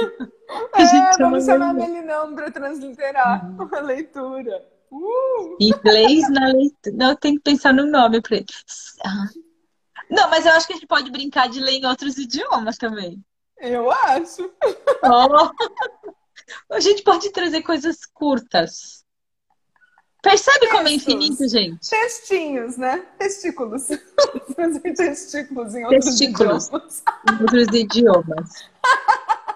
A 0.73 0.81
É, 0.81 0.85
gente 0.85 1.17
vamos 1.17 1.17
chama 1.17 1.41
chamar 1.41 1.69
a 1.69 1.73
Melinão. 1.73 2.35
Para 2.35 2.51
transliterar 2.51 3.45
a 3.73 3.79
leitura. 3.81 4.67
Uh! 4.91 5.57
Inglês 5.59 6.29
na 6.29 6.47
leitura. 6.47 6.95
Não, 6.95 7.15
tem 7.15 7.35
que 7.35 7.41
pensar 7.41 7.73
no 7.73 7.85
nome 7.85 8.21
pra 8.21 8.37
ele. 8.37 8.45
Ah. 9.05 9.27
Não, 10.09 10.29
mas 10.29 10.45
eu 10.45 10.53
acho 10.53 10.65
que 10.67 10.73
a 10.73 10.75
gente 10.77 10.87
pode 10.87 11.11
brincar 11.11 11.49
de 11.49 11.59
ler 11.59 11.73
em 11.73 11.85
outros 11.85 12.17
idiomas 12.17 12.77
também. 12.77 13.21
Eu 13.59 13.91
acho. 13.91 14.49
Oh. 15.03 15.51
A 16.71 16.79
gente 16.79 17.03
pode 17.03 17.29
trazer 17.31 17.61
coisas 17.61 18.05
curtas. 18.05 19.03
Percebe 20.29 20.67
como 20.67 20.87
é 20.87 20.91
Textos. 20.91 21.13
infinito, 21.13 21.47
gente? 21.47 21.89
Textinhos, 21.89 22.77
né? 22.77 23.05
Testículos. 23.17 23.87
Fazer 24.55 24.93
testículos 24.93 25.75
em 25.75 25.85
outros 25.85 26.05
Testículos. 26.05 26.65
idiomas. 26.67 27.03
Em 27.29 27.41
outros 27.41 27.67
idiomas. 27.73 28.49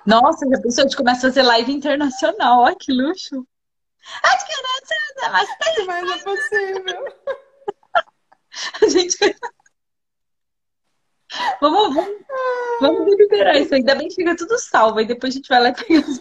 Nossa, 0.05 0.47
já 0.49 0.61
pensou? 0.61 0.83
A 0.83 0.87
gente 0.87 0.97
começa 0.97 1.27
a 1.27 1.29
fazer 1.29 1.41
live 1.43 1.71
internacional. 1.73 2.61
Olha 2.61 2.75
que 2.79 2.91
luxo. 2.91 3.45
Acho 4.23 4.47
que 4.47 4.53
não 4.61 4.69
é 4.69 5.31
mas 5.31 5.49
O 5.49 5.75
que 5.75 5.85
mais 5.85 6.09
é 6.09 6.23
possível? 6.23 7.05
a 8.81 8.87
gente. 8.89 9.35
Vamos, 11.61 11.95
vamos, 11.95 12.21
vamos 12.81 13.05
deliberar 13.05 13.57
isso. 13.57 13.75
Ainda 13.75 13.95
bem 13.95 14.07
que 14.07 14.15
fica 14.15 14.35
tudo 14.35 14.57
salvo. 14.57 14.99
Aí 14.99 15.05
depois 15.05 15.33
a 15.33 15.35
gente 15.35 15.47
vai 15.47 15.61
lá 15.61 15.69
e 15.69 15.73
pega 15.73 15.99
as. 15.99 16.19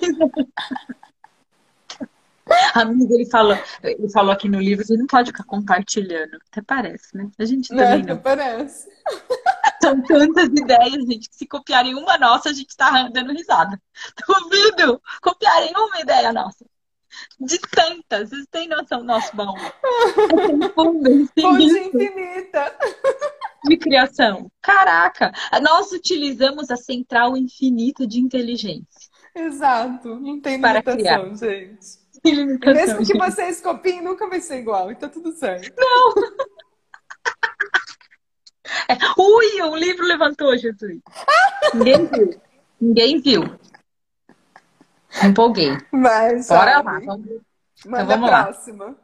Amigo, 2.74 3.14
ele 3.14 3.26
falou, 3.30 3.56
ele 3.82 4.10
falou 4.10 4.32
aqui 4.32 4.48
no 4.48 4.60
livro 4.60 4.84
que 4.84 4.96
não 4.96 5.06
pode 5.06 5.30
ficar 5.30 5.44
compartilhando. 5.44 6.38
Até 6.50 6.62
parece, 6.62 7.16
né? 7.16 7.28
A 7.38 7.44
gente 7.44 7.68
também 7.68 8.02
Né? 8.02 8.14
não. 8.14 8.18
Parece. 8.18 8.88
São 9.82 10.02
tantas 10.02 10.48
ideias, 10.48 11.06
gente, 11.06 11.28
que 11.30 11.36
se 11.36 11.46
copiarem 11.46 11.94
uma 11.94 12.18
nossa, 12.18 12.50
a 12.50 12.52
gente 12.52 12.76
tá 12.76 13.08
dando 13.08 13.32
risada. 13.32 13.80
Duvido 14.28 15.00
copiarem 15.22 15.72
uma 15.74 16.00
ideia 16.00 16.32
nossa. 16.32 16.64
De 17.40 17.58
tantas, 17.58 18.28
vocês 18.30 18.46
têm 18.50 18.68
noção 18.68 19.00
do 19.00 19.06
nosso 19.06 19.34
baú. 19.34 19.54
Tem 20.38 20.70
fundo 20.70 21.10
infinita. 21.10 22.76
de 23.64 23.76
criação. 23.76 24.50
Caraca, 24.62 25.32
nós 25.60 25.90
utilizamos 25.92 26.70
a 26.70 26.76
central 26.76 27.36
infinita 27.36 28.06
de 28.06 28.20
inteligência. 28.20 29.10
Exato. 29.34 30.20
Não 30.20 30.40
tem 30.40 30.60
Para 30.60 30.80
limitação, 30.80 31.34
gente. 31.36 32.00
Mesmo 32.24 32.58
que 32.58 33.04
gente. 33.04 33.18
vocês 33.18 33.60
copiem, 33.60 34.02
nunca 34.02 34.28
vai 34.28 34.40
ser 34.40 34.58
igual. 34.58 34.90
E 34.90 34.94
tá 34.94 35.08
tudo 35.08 35.32
certo. 35.32 35.72
É, 38.88 38.94
Ui, 39.20 39.62
um 39.62 39.74
livro 39.74 40.06
levantou, 40.06 40.56
Jesus. 40.56 41.00
Ninguém 41.74 42.06
viu. 42.06 42.40
Ninguém 42.80 43.20
viu. 43.20 43.58
Empolguei. 45.24 45.76
Mas, 45.90 46.46
Bora 46.48 46.74
sabe? 46.74 46.86
lá. 46.86 47.00
Vamos... 47.00 47.40
Manda 47.84 48.04
vamos 48.04 48.28
a 48.28 48.32
lá. 48.32 48.44
próxima. 48.44 48.96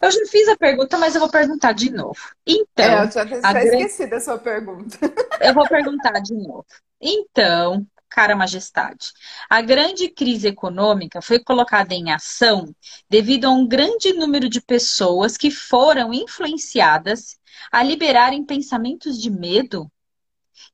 Eu 0.00 0.10
já 0.10 0.26
fiz 0.26 0.48
a 0.48 0.56
pergunta, 0.56 0.98
mas 0.98 1.14
eu 1.14 1.20
vou 1.20 1.30
perguntar 1.30 1.72
de 1.72 1.90
novo. 1.90 2.18
Então, 2.46 2.84
é, 2.84 3.04
eu 3.04 3.10
já, 3.10 3.24
já 3.26 3.64
esqueci 3.64 4.06
da 4.06 4.20
sua 4.20 4.38
pergunta. 4.38 4.98
eu 5.40 5.54
vou 5.54 5.66
perguntar 5.66 6.20
de 6.20 6.34
novo. 6.34 6.64
Então, 7.00 7.86
cara 8.14 8.36
majestade, 8.36 9.12
a 9.50 9.60
grande 9.60 10.08
crise 10.08 10.46
econômica 10.46 11.20
foi 11.20 11.42
colocada 11.42 11.92
em 11.92 12.12
ação 12.12 12.72
devido 13.10 13.46
a 13.46 13.50
um 13.50 13.66
grande 13.66 14.12
número 14.12 14.48
de 14.48 14.60
pessoas 14.60 15.36
que 15.36 15.50
foram 15.50 16.14
influenciadas 16.14 17.36
a 17.72 17.82
liberarem 17.82 18.44
pensamentos 18.44 19.20
de 19.20 19.28
medo? 19.28 19.90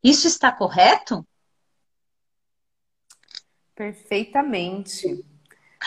Isso 0.05 0.29
está 0.29 0.53
correto? 0.53 1.27
Perfeitamente. 3.75 5.25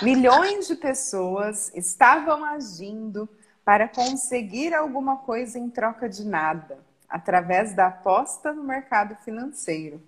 Milhões 0.02 0.68
de 0.68 0.74
pessoas 0.74 1.72
estavam 1.76 2.44
agindo 2.44 3.30
para 3.64 3.88
conseguir 3.88 4.74
alguma 4.74 5.18
coisa 5.18 5.60
em 5.60 5.70
troca 5.70 6.10
de 6.10 6.26
nada, 6.26 6.84
através 7.08 7.76
da 7.76 7.86
aposta 7.86 8.52
no 8.52 8.64
mercado 8.64 9.16
financeiro. 9.24 10.02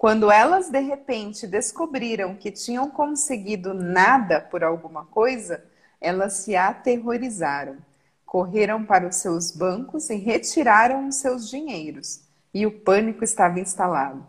Quando 0.00 0.30
elas 0.30 0.70
de 0.70 0.80
repente 0.80 1.46
descobriram 1.46 2.34
que 2.34 2.50
tinham 2.50 2.88
conseguido 2.88 3.74
nada 3.74 4.40
por 4.40 4.64
alguma 4.64 5.04
coisa, 5.04 5.62
elas 6.00 6.32
se 6.32 6.56
aterrorizaram, 6.56 7.76
correram 8.24 8.82
para 8.82 9.06
os 9.06 9.16
seus 9.16 9.50
bancos 9.50 10.08
e 10.08 10.16
retiraram 10.16 11.06
os 11.06 11.16
seus 11.16 11.50
dinheiros, 11.50 12.22
e 12.54 12.64
o 12.64 12.80
pânico 12.80 13.22
estava 13.22 13.60
instalado. 13.60 14.26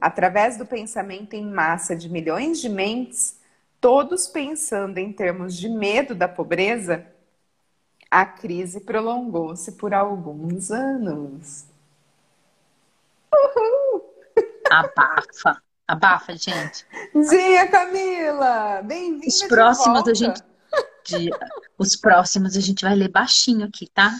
Através 0.00 0.56
do 0.56 0.64
pensamento 0.64 1.34
em 1.34 1.44
massa 1.44 1.96
de 1.96 2.08
milhões 2.08 2.60
de 2.60 2.68
mentes, 2.68 3.40
todos 3.80 4.28
pensando 4.28 4.98
em 4.98 5.12
termos 5.12 5.56
de 5.56 5.68
medo 5.68 6.14
da 6.14 6.28
pobreza, 6.28 7.04
a 8.08 8.24
crise 8.24 8.82
prolongou-se 8.82 9.72
por 9.72 9.92
alguns 9.92 10.70
anos. 10.70 11.66
Abafa. 14.70 15.62
Abafa, 15.86 16.36
gente. 16.36 16.84
Dia, 17.14 17.66
Camila! 17.70 18.82
Bem-vinda 18.82 19.26
Os 19.26 19.42
próximos 19.44 20.06
a 20.06 20.14
gente. 20.14 20.42
de- 21.06 21.30
Os 21.78 21.96
próximos 21.96 22.56
a 22.56 22.60
gente 22.60 22.84
vai 22.84 22.94
ler 22.94 23.08
baixinho 23.10 23.66
aqui, 23.66 23.88
tá? 23.94 24.14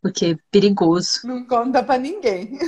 Porque 0.00 0.26
é 0.26 0.38
perigoso. 0.50 1.20
Não 1.24 1.44
conta 1.46 1.82
pra 1.82 1.98
ninguém. 1.98 2.58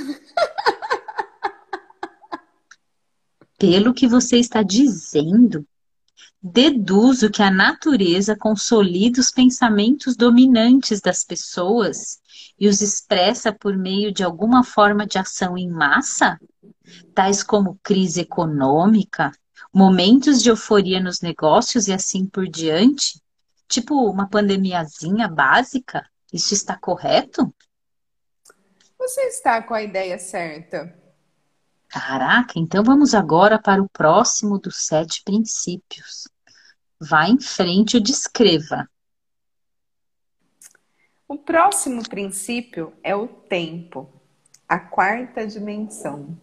Pelo 3.58 3.94
que 3.94 4.06
você 4.08 4.38
está 4.38 4.62
dizendo, 4.62 5.66
deduzo 6.42 7.30
que 7.30 7.42
a 7.42 7.50
natureza 7.50 8.36
consolida 8.36 9.20
os 9.20 9.30
pensamentos 9.30 10.16
dominantes 10.16 11.00
das 11.00 11.24
pessoas 11.24 12.20
e 12.58 12.68
os 12.68 12.80
expressa 12.80 13.52
por 13.52 13.76
meio 13.76 14.12
de 14.12 14.22
alguma 14.22 14.62
forma 14.62 15.06
de 15.06 15.18
ação 15.18 15.58
em 15.58 15.68
massa, 15.68 16.38
tais 17.14 17.42
como 17.42 17.78
crise 17.82 18.20
econômica, 18.20 19.32
momentos 19.72 20.42
de 20.42 20.48
euforia 20.48 21.00
nos 21.00 21.20
negócios 21.20 21.88
e 21.88 21.92
assim 21.92 22.24
por 22.24 22.48
diante, 22.48 23.20
tipo 23.68 23.94
uma 24.08 24.28
pandemiazinha 24.28 25.28
básica. 25.28 26.08
Isso 26.32 26.54
está 26.54 26.76
correto? 26.76 27.52
Você 28.98 29.22
está 29.22 29.62
com 29.62 29.74
a 29.74 29.82
ideia 29.82 30.18
certa. 30.18 31.07
Caraca, 31.88 32.58
então 32.58 32.84
vamos 32.84 33.14
agora 33.14 33.58
para 33.58 33.82
o 33.82 33.88
próximo 33.88 34.58
dos 34.58 34.86
sete 34.86 35.22
princípios. 35.24 36.28
Vá 37.00 37.28
em 37.28 37.40
frente 37.40 37.96
e 37.96 38.00
descreva. 38.00 38.88
O 41.26 41.36
próximo 41.36 42.06
princípio 42.08 42.92
é 43.02 43.14
o 43.14 43.26
tempo, 43.26 44.08
a 44.68 44.78
quarta 44.78 45.46
dimensão. 45.46 46.36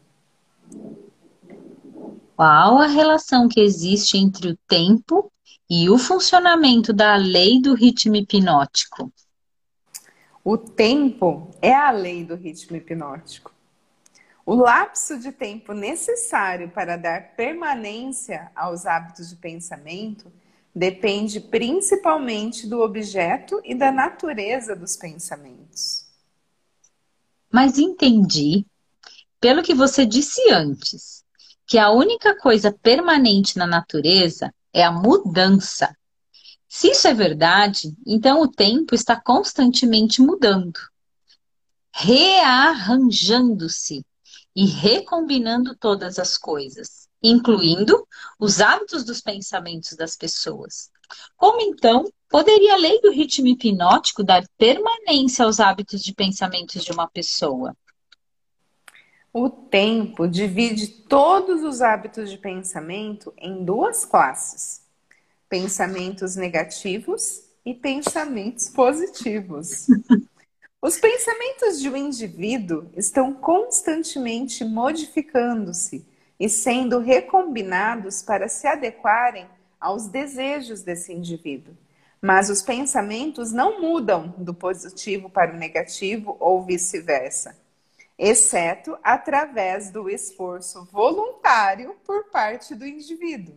Qual 2.36 2.80
a 2.80 2.88
relação 2.88 3.48
que 3.48 3.62
existe 3.62 4.18
entre 4.18 4.52
o 4.52 4.58
tempo 4.68 5.32
e 5.70 5.90
o 5.90 5.98
funcionamento 5.98 6.92
da 6.92 7.16
lei 7.16 7.62
do 7.62 7.74
ritmo 7.74 8.16
hipnótico? 8.16 9.12
O 10.44 10.58
tempo 10.58 11.50
é 11.62 11.74
a 11.74 11.92
lei 11.92 12.24
do 12.24 12.36
ritmo 12.36 12.78
hipnótico. 12.78 13.55
O 14.46 14.54
lapso 14.54 15.18
de 15.18 15.32
tempo 15.32 15.74
necessário 15.74 16.70
para 16.70 16.98
dar 16.98 17.36
permanência 17.36 18.52
aos 18.56 18.86
hábitos 18.86 19.30
de 19.30 19.38
pensamento 19.38 20.32
depende 20.74 21.40
principalmente 21.40 22.68
do 22.68 22.82
objeto 22.82 23.60
e 23.64 23.74
da 23.74 23.92
natureza 23.92 24.76
dos 24.76 24.96
pensamentos. 24.96 26.06
Mas 27.52 27.80
entendi, 27.80 28.68
pelo 29.40 29.64
que 29.64 29.74
você 29.74 30.06
disse 30.06 30.52
antes, 30.52 31.24
que 31.66 31.80
a 31.80 31.90
única 31.90 32.38
coisa 32.38 32.72
permanente 32.72 33.58
na 33.58 33.66
natureza 33.66 34.54
é 34.72 34.84
a 34.84 34.92
mudança. 34.92 35.98
Se 36.68 36.92
isso 36.92 37.08
é 37.08 37.16
verdade, 37.16 37.98
então 38.06 38.42
o 38.42 38.48
tempo 38.48 38.94
está 38.94 39.20
constantemente 39.20 40.22
mudando, 40.22 40.78
rearranjando-se 41.92 44.06
e 44.56 44.66
recombinando 44.66 45.76
todas 45.76 46.18
as 46.18 46.38
coisas 46.38 47.06
incluindo 47.26 48.08
os 48.40 48.62
hábitos 48.62 49.04
dos 49.04 49.20
pensamentos 49.20 49.96
das 49.96 50.16
pessoas. 50.16 50.92
Como 51.36 51.60
então 51.60 52.06
poderia 52.30 52.74
a 52.74 52.78
lei 52.78 53.02
do 53.02 53.12
ritmo 53.12 53.48
hipnótico 53.48 54.24
dar 54.24 54.48
permanência 54.58 55.46
aos 55.46 55.60
hábitos 55.60 56.04
de 56.04 56.14
pensamentos 56.14 56.84
de 56.84 56.92
uma 56.92 57.08
pessoa? 57.08 57.76
O 59.34 59.50
tempo 59.50 60.28
divide 60.28 60.88
todos 60.88 61.64
os 61.64 61.82
hábitos 61.82 62.30
de 62.30 62.38
pensamento 62.38 63.34
em 63.38 63.66
duas 63.66 64.06
classes: 64.06 64.82
pensamentos 65.50 66.36
negativos 66.36 67.42
e 67.66 67.74
pensamentos 67.74 68.70
positivos. 68.70 69.88
Os 70.86 71.00
pensamentos 71.00 71.82
de 71.82 71.90
um 71.90 71.96
indivíduo 71.96 72.92
estão 72.96 73.34
constantemente 73.34 74.64
modificando-se 74.64 76.06
e 76.40 76.48
sendo 76.48 77.00
recombinados 77.00 78.22
para 78.22 78.48
se 78.48 78.68
adequarem 78.68 79.48
aos 79.82 80.06
desejos 80.08 80.84
desse 80.84 81.12
indivíduo. 81.12 81.76
Mas 82.22 82.52
os 82.52 82.62
pensamentos 82.62 83.52
não 83.52 83.82
mudam 83.82 84.36
do 84.38 84.54
positivo 84.54 85.28
para 85.28 85.56
o 85.56 85.58
negativo 85.58 86.38
ou 86.40 86.64
vice-versa, 86.64 87.58
exceto 88.16 88.96
através 89.02 89.90
do 89.90 90.08
esforço 90.08 90.88
voluntário 90.92 91.96
por 92.06 92.26
parte 92.26 92.76
do 92.76 92.86
indivíduo. 92.86 93.56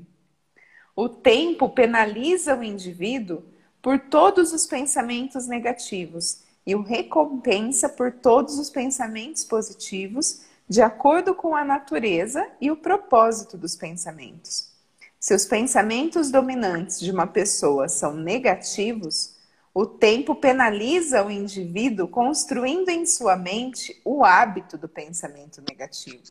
O 0.96 1.10
tempo 1.10 1.68
penaliza 1.68 2.56
o 2.56 2.64
indivíduo 2.64 3.44
por 3.82 3.98
todos 3.98 4.54
os 4.54 4.66
pensamentos 4.66 5.46
negativos 5.46 6.47
e 6.68 6.74
o 6.74 6.82
recompensa 6.82 7.88
por 7.88 8.12
todos 8.12 8.58
os 8.58 8.68
pensamentos 8.68 9.42
positivos 9.42 10.42
de 10.68 10.82
acordo 10.82 11.34
com 11.34 11.56
a 11.56 11.64
natureza 11.64 12.46
e 12.60 12.70
o 12.70 12.76
propósito 12.76 13.56
dos 13.56 13.74
pensamentos. 13.74 14.70
Se 15.18 15.32
os 15.32 15.46
pensamentos 15.46 16.30
dominantes 16.30 17.00
de 17.00 17.10
uma 17.10 17.26
pessoa 17.26 17.88
são 17.88 18.12
negativos, 18.12 19.34
o 19.72 19.86
tempo 19.86 20.34
penaliza 20.34 21.24
o 21.24 21.30
indivíduo 21.30 22.06
construindo 22.06 22.90
em 22.90 23.06
sua 23.06 23.34
mente 23.34 23.98
o 24.04 24.22
hábito 24.22 24.76
do 24.76 24.90
pensamento 24.90 25.62
negativo. 25.66 26.22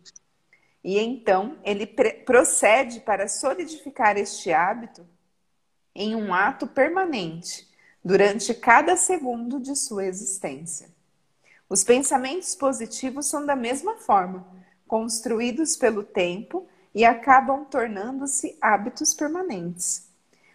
E 0.84 1.00
então 1.00 1.58
ele 1.64 1.88
procede 1.88 3.00
para 3.00 3.28
solidificar 3.28 4.18
este 4.18 4.54
hábito 4.54 5.04
em 5.96 6.16
um 6.16 6.32
ato 6.32 6.68
permanente 6.68 7.67
durante 8.08 8.54
cada 8.54 8.96
segundo 8.96 9.60
de 9.60 9.76
sua 9.76 10.06
existência. 10.06 10.88
Os 11.70 11.84
pensamentos 11.84 12.56
positivos 12.56 13.26
são 13.26 13.46
da 13.46 13.54
mesma 13.54 13.98
forma, 13.98 14.48
construídos 14.88 15.76
pelo 15.76 16.04
tempo 16.04 16.66
e 16.96 17.04
acabam 17.04 17.66
tornando-se 17.66 18.58
hábitos 18.62 19.14
permanentes. 19.14 20.08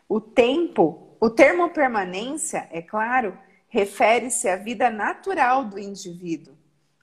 O 0.08 0.18
tempo, 0.18 1.14
o 1.20 1.28
termo 1.28 1.68
permanência, 1.68 2.66
é 2.72 2.80
claro, 2.80 3.36
refere-se 3.68 4.48
à 4.48 4.56
vida 4.56 4.88
natural 4.88 5.66
do 5.66 5.78
indivíduo. 5.78 6.54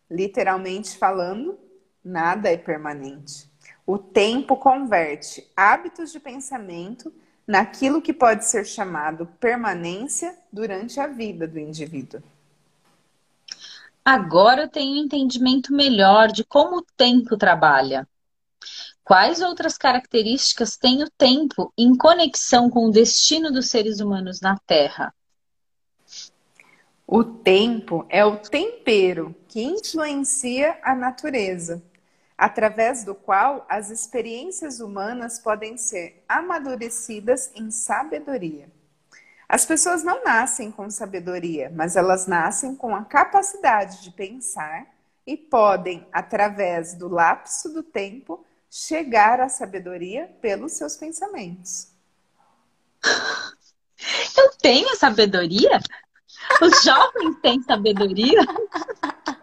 Literalmente 0.09 0.97
falando, 0.97 1.59
nada 2.03 2.49
é 2.49 2.57
permanente. 2.57 3.47
O 3.85 3.99
tempo 3.99 4.57
converte 4.57 5.47
hábitos 5.55 6.11
de 6.11 6.19
pensamento 6.19 7.13
naquilo 7.49 7.99
que 7.99 8.13
pode 8.13 8.45
ser 8.45 8.63
chamado 8.63 9.25
permanência 9.39 10.37
durante 10.53 10.99
a 10.99 11.07
vida 11.07 11.47
do 11.47 11.57
indivíduo. 11.57 12.21
Agora 14.05 14.61
eu 14.61 14.69
tenho 14.69 14.93
um 14.93 15.05
entendimento 15.05 15.73
melhor 15.73 16.27
de 16.27 16.43
como 16.43 16.77
o 16.77 16.85
tempo 16.95 17.35
trabalha. 17.35 18.07
Quais 19.03 19.41
outras 19.41 19.79
características 19.79 20.77
tem 20.77 21.01
o 21.01 21.09
tempo 21.09 21.73
em 21.75 21.97
conexão 21.97 22.69
com 22.69 22.85
o 22.85 22.91
destino 22.91 23.51
dos 23.51 23.67
seres 23.67 23.99
humanos 23.99 24.41
na 24.41 24.55
Terra? 24.67 25.11
O 27.07 27.23
tempo 27.23 28.05
é 28.09 28.23
o 28.23 28.37
tempero 28.37 29.35
que 29.47 29.63
influencia 29.63 30.79
a 30.83 30.93
natureza, 30.93 31.81
através 32.39 33.03
do 33.03 33.13
qual 33.13 33.65
as 33.67 33.89
experiências 33.89 34.79
humanas 34.79 35.37
podem 35.39 35.75
ser 35.75 36.23
amadurecidas 36.25 37.51
em 37.53 37.69
sabedoria. 37.69 38.71
As 39.47 39.65
pessoas 39.65 40.03
não 40.03 40.23
nascem 40.23 40.71
com 40.71 40.89
sabedoria, 40.89 41.69
mas 41.75 41.97
elas 41.97 42.27
nascem 42.27 42.77
com 42.77 42.95
a 42.95 43.03
capacidade 43.03 44.01
de 44.03 44.11
pensar 44.11 44.87
e 45.27 45.35
podem, 45.35 46.07
através 46.13 46.93
do 46.93 47.09
lapso 47.09 47.73
do 47.73 47.83
tempo, 47.83 48.45
chegar 48.71 49.41
à 49.41 49.49
sabedoria 49.49 50.33
pelos 50.39 50.71
seus 50.71 50.95
pensamentos. 50.95 51.89
Eu 54.37 54.51
tenho 54.61 54.95
sabedoria? 54.95 55.77
Os 56.61 56.83
jovens 56.83 57.35
têm 57.41 57.61
sabedoria? 57.63 58.39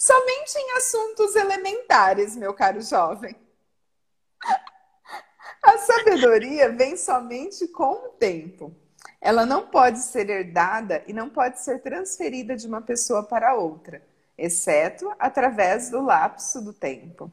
Somente 0.00 0.56
em 0.56 0.78
assuntos 0.78 1.36
elementares, 1.36 2.34
meu 2.34 2.54
caro 2.54 2.80
jovem. 2.80 3.36
A 5.62 5.76
sabedoria 5.76 6.72
vem 6.72 6.96
somente 6.96 7.68
com 7.68 8.06
o 8.06 8.08
tempo. 8.18 8.74
Ela 9.20 9.44
não 9.44 9.66
pode 9.66 9.98
ser 9.98 10.30
herdada 10.30 11.04
e 11.06 11.12
não 11.12 11.28
pode 11.28 11.60
ser 11.60 11.82
transferida 11.82 12.56
de 12.56 12.66
uma 12.66 12.80
pessoa 12.80 13.22
para 13.22 13.54
outra, 13.54 14.02
exceto 14.38 15.12
através 15.18 15.90
do 15.90 16.00
lapso 16.00 16.64
do 16.64 16.72
tempo. 16.72 17.30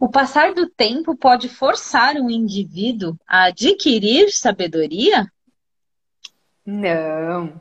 O 0.00 0.08
passar 0.08 0.54
do 0.54 0.70
tempo 0.70 1.14
pode 1.14 1.50
forçar 1.50 2.16
um 2.16 2.30
indivíduo 2.30 3.14
a 3.28 3.48
adquirir 3.48 4.32
sabedoria? 4.32 5.30
Não. 6.64 7.60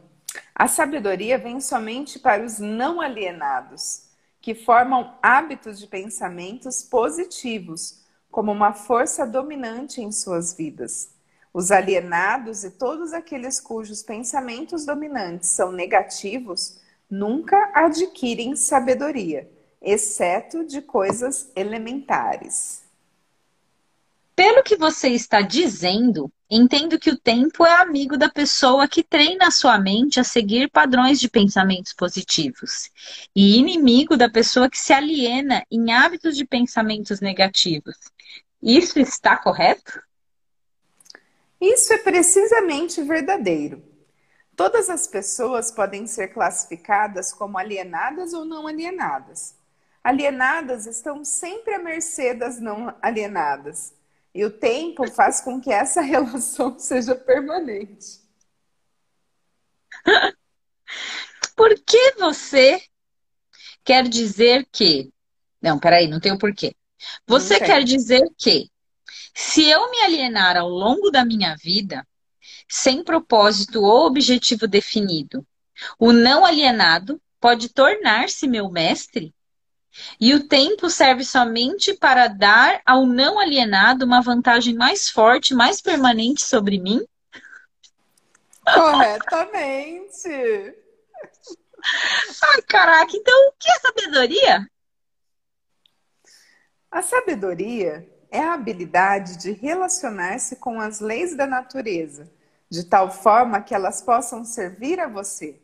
A 0.60 0.68
sabedoria 0.68 1.38
vem 1.38 1.62
somente 1.62 2.20
para 2.20 2.44
os 2.44 2.60
não 2.60 3.00
alienados, 3.00 4.10
que 4.42 4.54
formam 4.54 5.18
hábitos 5.24 5.80
de 5.80 5.88
pensamentos 5.88 6.84
positivos 6.84 8.04
como 8.30 8.52
uma 8.52 8.74
força 8.74 9.26
dominante 9.26 10.02
em 10.02 10.12
suas 10.12 10.54
vidas. 10.54 11.12
Os 11.54 11.72
alienados 11.72 12.66
e 12.66 12.72
todos 12.72 13.14
aqueles 13.14 13.58
cujos 13.62 14.04
pensamentos 14.04 14.86
dominantes 14.86 15.48
são 15.48 15.72
negativos 15.72 16.82
nunca 17.10 17.72
adquirem 17.74 18.54
sabedoria, 18.58 19.50
exceto 19.82 20.66
de 20.66 20.82
coisas 20.82 21.50
elementares. 21.56 22.84
Pelo 24.40 24.64
que 24.64 24.78
você 24.78 25.10
está 25.10 25.42
dizendo, 25.42 26.32
entendo 26.50 26.98
que 26.98 27.10
o 27.10 27.20
tempo 27.20 27.66
é 27.66 27.82
amigo 27.82 28.18
da 28.18 28.30
pessoa 28.30 28.88
que 28.88 29.04
treina 29.04 29.48
a 29.48 29.52
sua 29.52 29.78
mente 29.78 30.18
a 30.18 30.24
seguir 30.24 30.72
padrões 30.72 31.20
de 31.20 31.28
pensamentos 31.28 31.92
positivos 31.92 32.90
e 33.36 33.58
inimigo 33.58 34.16
da 34.16 34.30
pessoa 34.30 34.70
que 34.70 34.78
se 34.78 34.94
aliena 34.94 35.62
em 35.70 35.92
hábitos 35.92 36.38
de 36.38 36.46
pensamentos 36.46 37.20
negativos. 37.20 37.98
Isso 38.64 38.98
está 38.98 39.36
correto? 39.36 40.02
Isso 41.60 41.92
é 41.92 41.98
precisamente 41.98 43.02
verdadeiro. 43.02 43.84
Todas 44.56 44.90
as 44.90 45.06
pessoas 45.06 45.70
podem 45.70 46.08
ser 46.08 46.30
classificadas 46.30 47.34
como 47.34 47.58
alienadas 47.58 48.32
ou 48.32 48.46
não 48.46 48.68
alienadas. 48.68 49.58
Alienadas 50.02 50.86
estão 50.86 51.26
sempre 51.26 51.74
à 51.74 51.80
mercê 51.80 52.34
das 52.34 52.58
não 52.58 52.96
alienadas. 53.02 53.99
E 54.34 54.46
o 54.46 54.52
tempo 54.52 55.10
faz 55.12 55.42
com 55.42 55.60
que 55.60 55.72
essa 55.72 56.02
relação 56.02 56.78
seja 56.78 57.16
permanente. 57.16 58.20
Por 61.56 61.76
que 61.86 62.14
você 62.14 62.82
quer 63.84 64.08
dizer 64.08 64.68
que. 64.72 65.12
Não, 65.62 65.80
peraí, 65.80 66.08
não 66.08 66.20
tem 66.20 66.32
o 66.32 66.38
porquê. 66.38 66.76
Você 67.28 67.60
quer 67.60 67.84
dizer 67.84 68.24
que, 68.38 68.70
se 69.34 69.68
eu 69.68 69.90
me 69.92 70.02
alienar 70.02 70.58
ao 70.58 70.70
longo 70.70 71.10
da 71.10 71.26
minha 71.26 71.56
vida, 71.56 72.08
sem 72.68 73.04
propósito 73.04 73.82
ou 73.82 74.06
objetivo 74.06 74.68
definido, 74.68 75.46
o 75.98 76.12
não 76.12 76.46
alienado 76.46 77.22
pode 77.40 77.70
tornar-se 77.70 78.48
meu 78.48 78.70
mestre? 78.70 79.34
E 80.20 80.34
o 80.34 80.48
tempo 80.48 80.90
serve 80.90 81.24
somente 81.24 81.94
para 81.94 82.28
dar 82.28 82.82
ao 82.86 83.06
não 83.06 83.40
alienado 83.40 84.06
uma 84.06 84.22
vantagem 84.22 84.76
mais 84.76 85.10
forte, 85.10 85.54
mais 85.54 85.82
permanente 85.82 86.44
sobre 86.44 86.80
mim? 86.80 87.06
Corretamente! 88.74 90.30
Ai, 92.44 92.62
caraca, 92.68 93.16
então 93.16 93.48
o 93.48 93.54
que 93.58 93.70
é 93.70 93.80
sabedoria? 93.80 94.70
A 96.92 97.02
sabedoria 97.02 98.08
é 98.32 98.40
a 98.40 98.54
habilidade 98.54 99.38
de 99.38 99.52
relacionar-se 99.52 100.58
com 100.58 100.80
as 100.80 101.00
leis 101.00 101.36
da 101.36 101.48
natureza, 101.48 102.32
de 102.70 102.84
tal 102.84 103.10
forma 103.10 103.62
que 103.62 103.74
elas 103.74 104.02
possam 104.02 104.44
servir 104.44 105.00
a 105.00 105.08
você, 105.08 105.60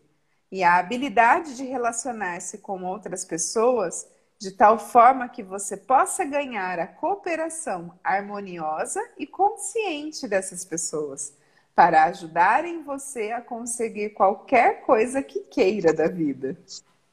e 0.51 0.63
a 0.63 0.77
habilidade 0.77 1.55
de 1.55 1.63
relacionar-se 1.63 2.59
com 2.59 2.83
outras 2.83 3.25
pessoas 3.25 4.07
de 4.39 4.51
tal 4.51 4.77
forma 4.77 5.29
que 5.29 5.41
você 5.41 5.77
possa 5.77 6.25
ganhar 6.25 6.79
a 6.79 6.87
cooperação 6.87 7.97
harmoniosa 8.03 9.01
e 9.17 9.25
consciente 9.25 10.27
dessas 10.27 10.65
pessoas, 10.65 11.33
para 11.73 12.05
ajudarem 12.05 12.83
você 12.83 13.31
a 13.31 13.41
conseguir 13.41 14.11
qualquer 14.11 14.81
coisa 14.81 15.21
que 15.21 15.39
queira 15.41 15.93
da 15.93 16.07
vida. 16.07 16.57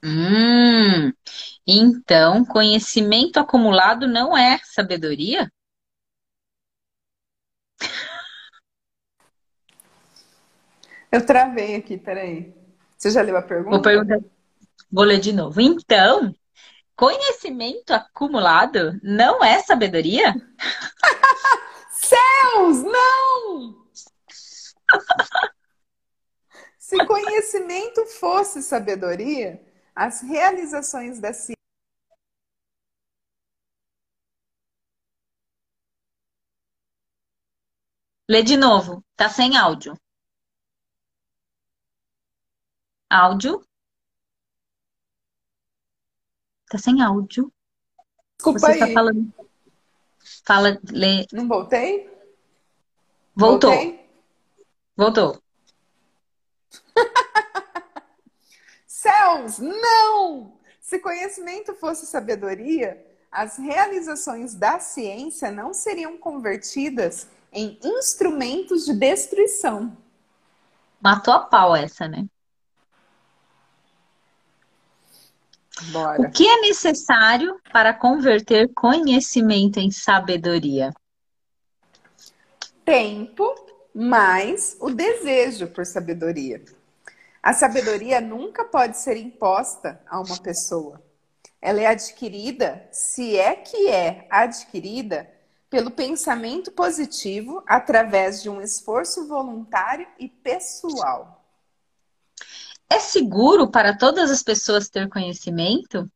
Hum, 0.04 1.12
então 1.66 2.44
conhecimento 2.44 3.38
acumulado 3.38 4.08
não 4.08 4.36
é 4.36 4.60
sabedoria? 4.64 5.50
Eu 11.10 11.24
travei 11.26 11.76
aqui, 11.76 11.98
peraí. 11.98 12.54
Você 12.96 13.10
já 13.10 13.20
leu 13.20 13.36
a 13.36 13.42
pergunta? 13.42 13.76
Vou, 13.76 13.82
perguntar... 13.82 14.18
Vou 14.90 15.04
ler 15.04 15.20
de 15.20 15.32
novo. 15.32 15.60
Então, 15.60 16.34
Conhecimento 16.96 17.92
acumulado 17.92 18.98
não 19.02 19.42
é 19.44 19.60
sabedoria? 19.62 20.34
Céus, 21.90 22.82
não! 22.82 23.86
Se 26.78 27.06
conhecimento 27.06 28.04
fosse 28.06 28.62
sabedoria, 28.62 29.58
as 29.94 30.20
realizações 30.20 31.18
da 31.18 31.32
ciência. 31.32 31.56
Lê 38.28 38.42
de 38.42 38.56
novo, 38.56 39.04
tá 39.16 39.28
sem 39.28 39.56
áudio. 39.56 39.94
Áudio. 43.10 43.62
Tá 46.72 46.78
sem 46.78 47.02
áudio. 47.02 47.52
Desculpa 48.38 48.58
Você 48.60 48.66
tá 48.66 48.72
aí. 48.72 48.78
tá 48.78 48.86
falando. 48.94 49.30
Fala, 50.42 50.80
lê. 50.90 51.26
Não 51.30 51.46
voltei? 51.46 52.10
Voltou. 53.36 53.70
Voltei? 53.70 54.08
Voltou. 54.96 55.42
Céus, 58.86 59.58
não! 59.58 60.58
Se 60.80 60.98
conhecimento 60.98 61.74
fosse 61.74 62.06
sabedoria, 62.06 63.06
as 63.30 63.58
realizações 63.58 64.54
da 64.54 64.80
ciência 64.80 65.52
não 65.52 65.74
seriam 65.74 66.16
convertidas 66.16 67.28
em 67.52 67.78
instrumentos 67.84 68.86
de 68.86 68.94
destruição. 68.94 69.94
Matou 70.98 71.34
a 71.34 71.40
pau 71.40 71.76
essa, 71.76 72.08
né? 72.08 72.26
Bora. 75.90 76.22
O 76.22 76.30
que 76.30 76.46
é 76.46 76.60
necessário 76.60 77.58
para 77.72 77.92
converter 77.92 78.72
conhecimento 78.74 79.78
em 79.78 79.90
sabedoria? 79.90 80.92
Tempo 82.84 83.54
mais 83.94 84.76
o 84.80 84.90
desejo 84.90 85.66
por 85.68 85.84
sabedoria. 85.84 86.64
A 87.42 87.52
sabedoria 87.52 88.20
nunca 88.20 88.64
pode 88.64 88.96
ser 88.98 89.16
imposta 89.16 90.00
a 90.08 90.20
uma 90.20 90.38
pessoa. 90.38 91.02
Ela 91.60 91.80
é 91.80 91.86
adquirida, 91.86 92.88
se 92.90 93.36
é 93.36 93.54
que 93.54 93.88
é 93.88 94.26
adquirida, 94.30 95.28
pelo 95.68 95.90
pensamento 95.90 96.70
positivo 96.70 97.62
através 97.66 98.42
de 98.42 98.50
um 98.50 98.60
esforço 98.60 99.26
voluntário 99.26 100.06
e 100.18 100.28
pessoal. 100.28 101.41
É 102.92 103.00
seguro 103.00 103.70
para 103.70 103.96
todas 103.96 104.30
as 104.30 104.42
pessoas 104.42 104.90
ter 104.90 105.08
conhecimento? 105.08 106.06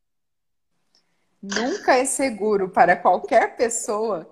Nunca 1.41 1.95
é 1.95 2.05
seguro 2.05 2.69
para 2.69 2.95
qualquer 2.95 3.55
pessoa 3.55 4.29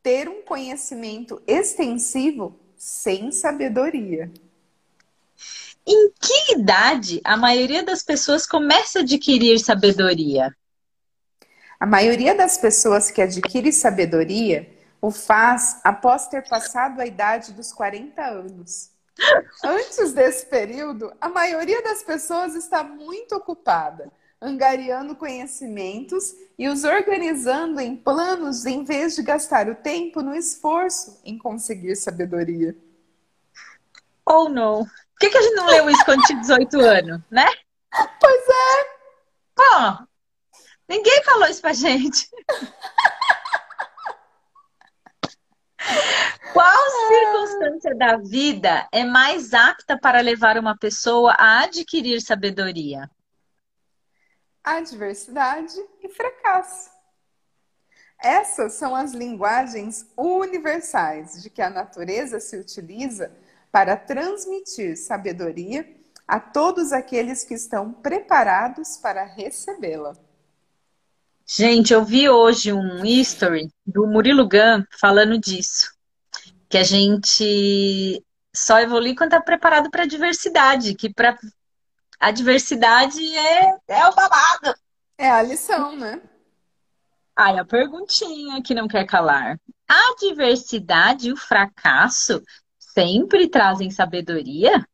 ter 0.00 0.28
um 0.28 0.42
conhecimento 0.42 1.42
extensivo 1.44 2.56
sem 2.76 3.32
sabedoria. 3.32 4.30
Em 5.84 6.12
que 6.20 6.52
idade 6.52 7.20
a 7.24 7.36
maioria 7.36 7.82
das 7.82 8.04
pessoas 8.04 8.46
começa 8.46 9.00
a 9.00 9.02
adquirir 9.02 9.58
sabedoria? 9.58 10.56
A 11.80 11.86
maioria 11.86 12.32
das 12.32 12.56
pessoas 12.58 13.10
que 13.10 13.20
adquire 13.20 13.72
sabedoria 13.72 14.70
o 15.02 15.10
faz 15.10 15.80
após 15.82 16.28
ter 16.28 16.48
passado 16.48 17.00
a 17.00 17.06
idade 17.06 17.52
dos 17.52 17.72
40 17.72 18.22
anos. 18.22 18.96
Antes 19.64 20.12
desse 20.12 20.46
período, 20.46 21.12
a 21.20 21.28
maioria 21.28 21.82
das 21.82 22.02
pessoas 22.02 22.54
está 22.54 22.84
muito 22.84 23.34
ocupada, 23.34 24.12
angariando 24.40 25.16
conhecimentos 25.16 26.34
e 26.56 26.68
os 26.68 26.84
organizando 26.84 27.80
em 27.80 27.96
planos 27.96 28.64
em 28.64 28.84
vez 28.84 29.16
de 29.16 29.22
gastar 29.22 29.68
o 29.68 29.74
tempo 29.74 30.22
no 30.22 30.34
esforço 30.34 31.20
em 31.24 31.36
conseguir 31.36 31.96
sabedoria. 31.96 32.76
Ou 34.24 34.48
não. 34.48 34.84
Por 34.84 35.20
que, 35.20 35.30
que 35.30 35.38
a 35.38 35.42
gente 35.42 35.54
não 35.54 35.66
leu 35.66 35.90
isso 35.90 36.04
quando 36.04 36.22
tinha 36.22 36.40
18 36.40 36.80
anos, 36.80 37.20
né? 37.30 37.46
Pois 38.20 38.48
é. 38.48 38.98
Ó, 39.58 39.98
ninguém 40.88 41.24
falou 41.24 41.48
isso 41.48 41.60
pra 41.60 41.72
gente. 41.72 42.30
Qual 46.52 46.90
circunstância 47.08 47.94
da 47.94 48.16
vida 48.16 48.88
é 48.92 49.04
mais 49.04 49.52
apta 49.52 49.98
para 49.98 50.20
levar 50.20 50.56
uma 50.56 50.76
pessoa 50.76 51.32
a 51.32 51.62
adquirir 51.64 52.20
sabedoria? 52.20 53.10
Adversidade 54.64 55.76
e 56.02 56.08
fracasso. 56.08 56.90
Essas 58.20 58.74
são 58.74 58.96
as 58.96 59.12
linguagens 59.12 60.06
universais 60.16 61.42
de 61.42 61.50
que 61.50 61.62
a 61.62 61.70
natureza 61.70 62.40
se 62.40 62.56
utiliza 62.56 63.30
para 63.70 63.96
transmitir 63.96 64.96
sabedoria 64.96 65.88
a 66.26 66.40
todos 66.40 66.92
aqueles 66.92 67.44
que 67.44 67.54
estão 67.54 67.92
preparados 67.92 68.96
para 68.96 69.24
recebê-la. 69.24 70.16
Gente, 71.46 71.94
eu 71.94 72.04
vi 72.04 72.28
hoje 72.28 72.72
um 72.72 73.04
history 73.04 73.70
do 73.86 74.06
Murilo 74.06 74.46
Gun 74.46 74.84
falando 75.00 75.38
disso 75.38 75.97
que 76.68 76.76
a 76.78 76.82
gente 76.82 78.24
só 78.54 78.78
evolui 78.80 79.14
quando 79.14 79.32
está 79.32 79.40
preparado 79.40 79.90
para 79.90 80.02
a 80.02 80.06
diversidade, 80.06 80.94
que 80.94 81.12
para 81.12 81.38
a 82.20 82.30
diversidade 82.30 83.20
é, 83.36 83.76
é 83.88 84.06
o 84.06 84.14
babado. 84.14 84.74
É 85.16 85.30
a 85.30 85.42
lição, 85.42 85.96
né? 85.96 86.20
Ai, 87.34 87.58
a 87.58 87.64
perguntinha 87.64 88.62
que 88.62 88.74
não 88.74 88.88
quer 88.88 89.06
calar. 89.06 89.58
A 89.88 90.16
diversidade 90.18 91.28
e 91.28 91.32
o 91.32 91.36
fracasso 91.36 92.42
sempre 92.78 93.48
trazem 93.48 93.90
sabedoria? 93.90 94.84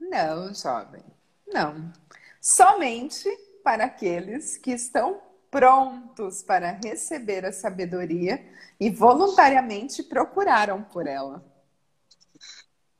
Não, 0.00 0.54
jovem. 0.54 1.04
Não. 1.46 1.92
Somente 2.40 3.28
para 3.62 3.84
aqueles 3.84 4.56
que 4.56 4.70
estão 4.70 5.20
prontos 5.56 6.42
para 6.42 6.72
receber 6.84 7.46
a 7.46 7.50
sabedoria 7.50 8.44
e 8.78 8.90
voluntariamente 8.90 10.02
procuraram 10.02 10.82
por 10.82 11.06
ela. 11.06 11.42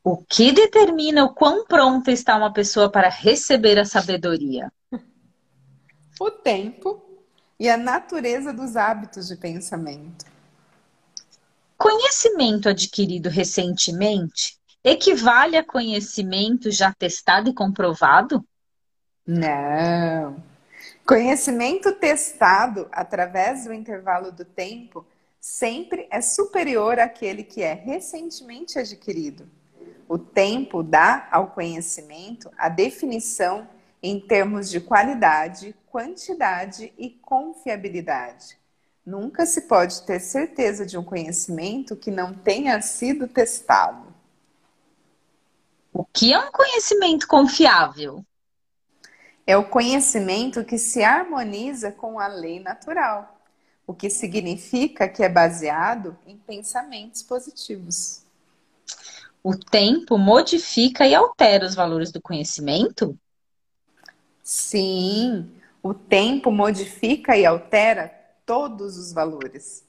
O 0.02 0.16
que 0.16 0.52
determina 0.52 1.22
o 1.22 1.34
quão 1.34 1.66
pronta 1.66 2.10
está 2.10 2.34
uma 2.34 2.50
pessoa 2.50 2.90
para 2.90 3.10
receber 3.10 3.78
a 3.78 3.84
sabedoria? 3.84 4.72
O 6.18 6.30
tempo 6.30 7.04
e 7.60 7.68
a 7.68 7.76
natureza 7.76 8.54
dos 8.54 8.74
hábitos 8.74 9.28
de 9.28 9.36
pensamento. 9.36 10.24
Conhecimento 11.76 12.70
adquirido 12.70 13.28
recentemente 13.28 14.58
equivale 14.82 15.58
a 15.58 15.62
conhecimento 15.62 16.70
já 16.70 16.90
testado 16.94 17.50
e 17.50 17.54
comprovado? 17.54 18.42
Não. 19.26 20.55
Conhecimento 21.06 21.92
testado 21.92 22.88
através 22.90 23.64
do 23.64 23.72
intervalo 23.72 24.32
do 24.32 24.44
tempo 24.44 25.06
sempre 25.40 26.08
é 26.10 26.20
superior 26.20 26.98
àquele 26.98 27.44
que 27.44 27.62
é 27.62 27.74
recentemente 27.74 28.76
adquirido. 28.76 29.48
O 30.08 30.18
tempo 30.18 30.82
dá 30.82 31.28
ao 31.30 31.52
conhecimento 31.52 32.50
a 32.58 32.68
definição 32.68 33.68
em 34.02 34.18
termos 34.18 34.68
de 34.68 34.80
qualidade, 34.80 35.76
quantidade 35.86 36.92
e 36.98 37.10
confiabilidade. 37.10 38.58
Nunca 39.04 39.46
se 39.46 39.62
pode 39.62 40.02
ter 40.02 40.18
certeza 40.18 40.84
de 40.84 40.98
um 40.98 41.04
conhecimento 41.04 41.94
que 41.94 42.10
não 42.10 42.34
tenha 42.34 42.82
sido 42.82 43.28
testado. 43.28 44.12
O 45.92 46.04
que 46.04 46.32
é 46.32 46.38
um 46.40 46.50
conhecimento 46.50 47.28
confiável? 47.28 48.24
É 49.46 49.56
o 49.56 49.68
conhecimento 49.68 50.64
que 50.64 50.76
se 50.76 51.04
harmoniza 51.04 51.92
com 51.92 52.18
a 52.18 52.26
lei 52.26 52.58
natural, 52.58 53.40
o 53.86 53.94
que 53.94 54.10
significa 54.10 55.08
que 55.08 55.22
é 55.22 55.28
baseado 55.28 56.18
em 56.26 56.36
pensamentos 56.36 57.22
positivos. 57.22 58.22
O 59.44 59.56
tempo 59.56 60.18
modifica 60.18 61.06
e 61.06 61.14
altera 61.14 61.64
os 61.64 61.76
valores 61.76 62.10
do 62.10 62.20
conhecimento? 62.20 63.16
Sim, 64.42 65.48
o 65.80 65.94
tempo 65.94 66.50
modifica 66.50 67.36
e 67.36 67.46
altera 67.46 68.12
todos 68.44 68.98
os 68.98 69.12
valores. 69.12 69.84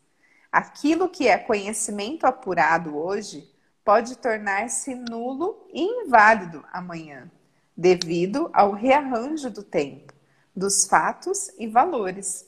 Aquilo 0.52 1.10
que 1.10 1.28
é 1.28 1.38
conhecimento 1.38 2.26
apurado 2.26 2.96
hoje 2.96 3.50
pode 3.84 4.18
tornar-se 4.18 4.94
nulo 4.94 5.68
e 5.74 5.82
inválido 5.82 6.64
amanhã, 6.72 7.32
devido 7.78 8.50
ao 8.54 8.72
rearranjo 8.72 9.52
do 9.52 9.62
tempo, 9.62 10.12
dos 10.56 10.88
fatos 10.88 11.52
e 11.60 11.68
valores. 11.68 12.48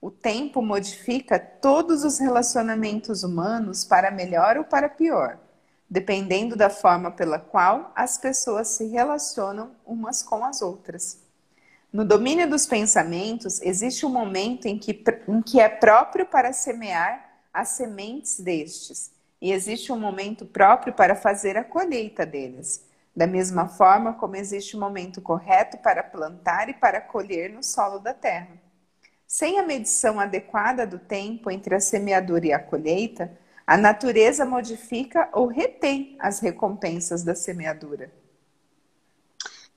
O 0.00 0.10
tempo 0.10 0.60
modifica 0.60 1.38
todos 1.38 2.04
os 2.04 2.18
relacionamentos 2.18 3.24
humanos 3.24 3.84
para 3.84 4.10
melhor 4.10 4.58
ou 4.58 4.64
para 4.64 4.88
pior, 4.88 5.38
dependendo 5.88 6.54
da 6.54 6.68
forma 6.68 7.10
pela 7.10 7.38
qual 7.38 7.90
as 7.96 8.18
pessoas 8.18 8.68
se 8.68 8.86
relacionam 8.88 9.70
umas 9.86 10.22
com 10.22 10.44
as 10.44 10.60
outras. 10.60 11.18
No 11.90 12.04
domínio 12.04 12.48
dos 12.48 12.66
pensamentos, 12.66 13.62
existe 13.62 14.04
um 14.04 14.10
momento 14.10 14.66
em 14.66 14.78
que, 14.78 15.02
em 15.26 15.40
que 15.40 15.58
é 15.58 15.68
próprio 15.68 16.26
para 16.26 16.52
semear 16.52 17.40
as 17.52 17.70
sementes 17.70 18.38
destes 18.38 19.16
e 19.40 19.52
existe 19.52 19.92
um 19.92 19.98
momento 19.98 20.44
próprio 20.44 20.92
para 20.92 21.14
fazer 21.14 21.56
a 21.56 21.64
colheita 21.64 22.26
deles. 22.26 22.85
Da 23.16 23.26
mesma 23.26 23.66
forma 23.66 24.12
como 24.12 24.36
existe 24.36 24.76
um 24.76 24.80
momento 24.80 25.22
correto 25.22 25.78
para 25.78 26.02
plantar 26.02 26.68
e 26.68 26.74
para 26.74 27.00
colher 27.00 27.50
no 27.50 27.62
solo 27.62 27.98
da 27.98 28.12
terra. 28.12 28.60
Sem 29.26 29.58
a 29.58 29.62
medição 29.62 30.20
adequada 30.20 30.86
do 30.86 30.98
tempo 30.98 31.50
entre 31.50 31.74
a 31.74 31.80
semeadura 31.80 32.46
e 32.46 32.52
a 32.52 32.58
colheita, 32.58 33.36
a 33.66 33.76
natureza 33.76 34.44
modifica 34.44 35.30
ou 35.32 35.46
retém 35.46 36.16
as 36.20 36.40
recompensas 36.40 37.24
da 37.24 37.34
semeadura. 37.34 38.12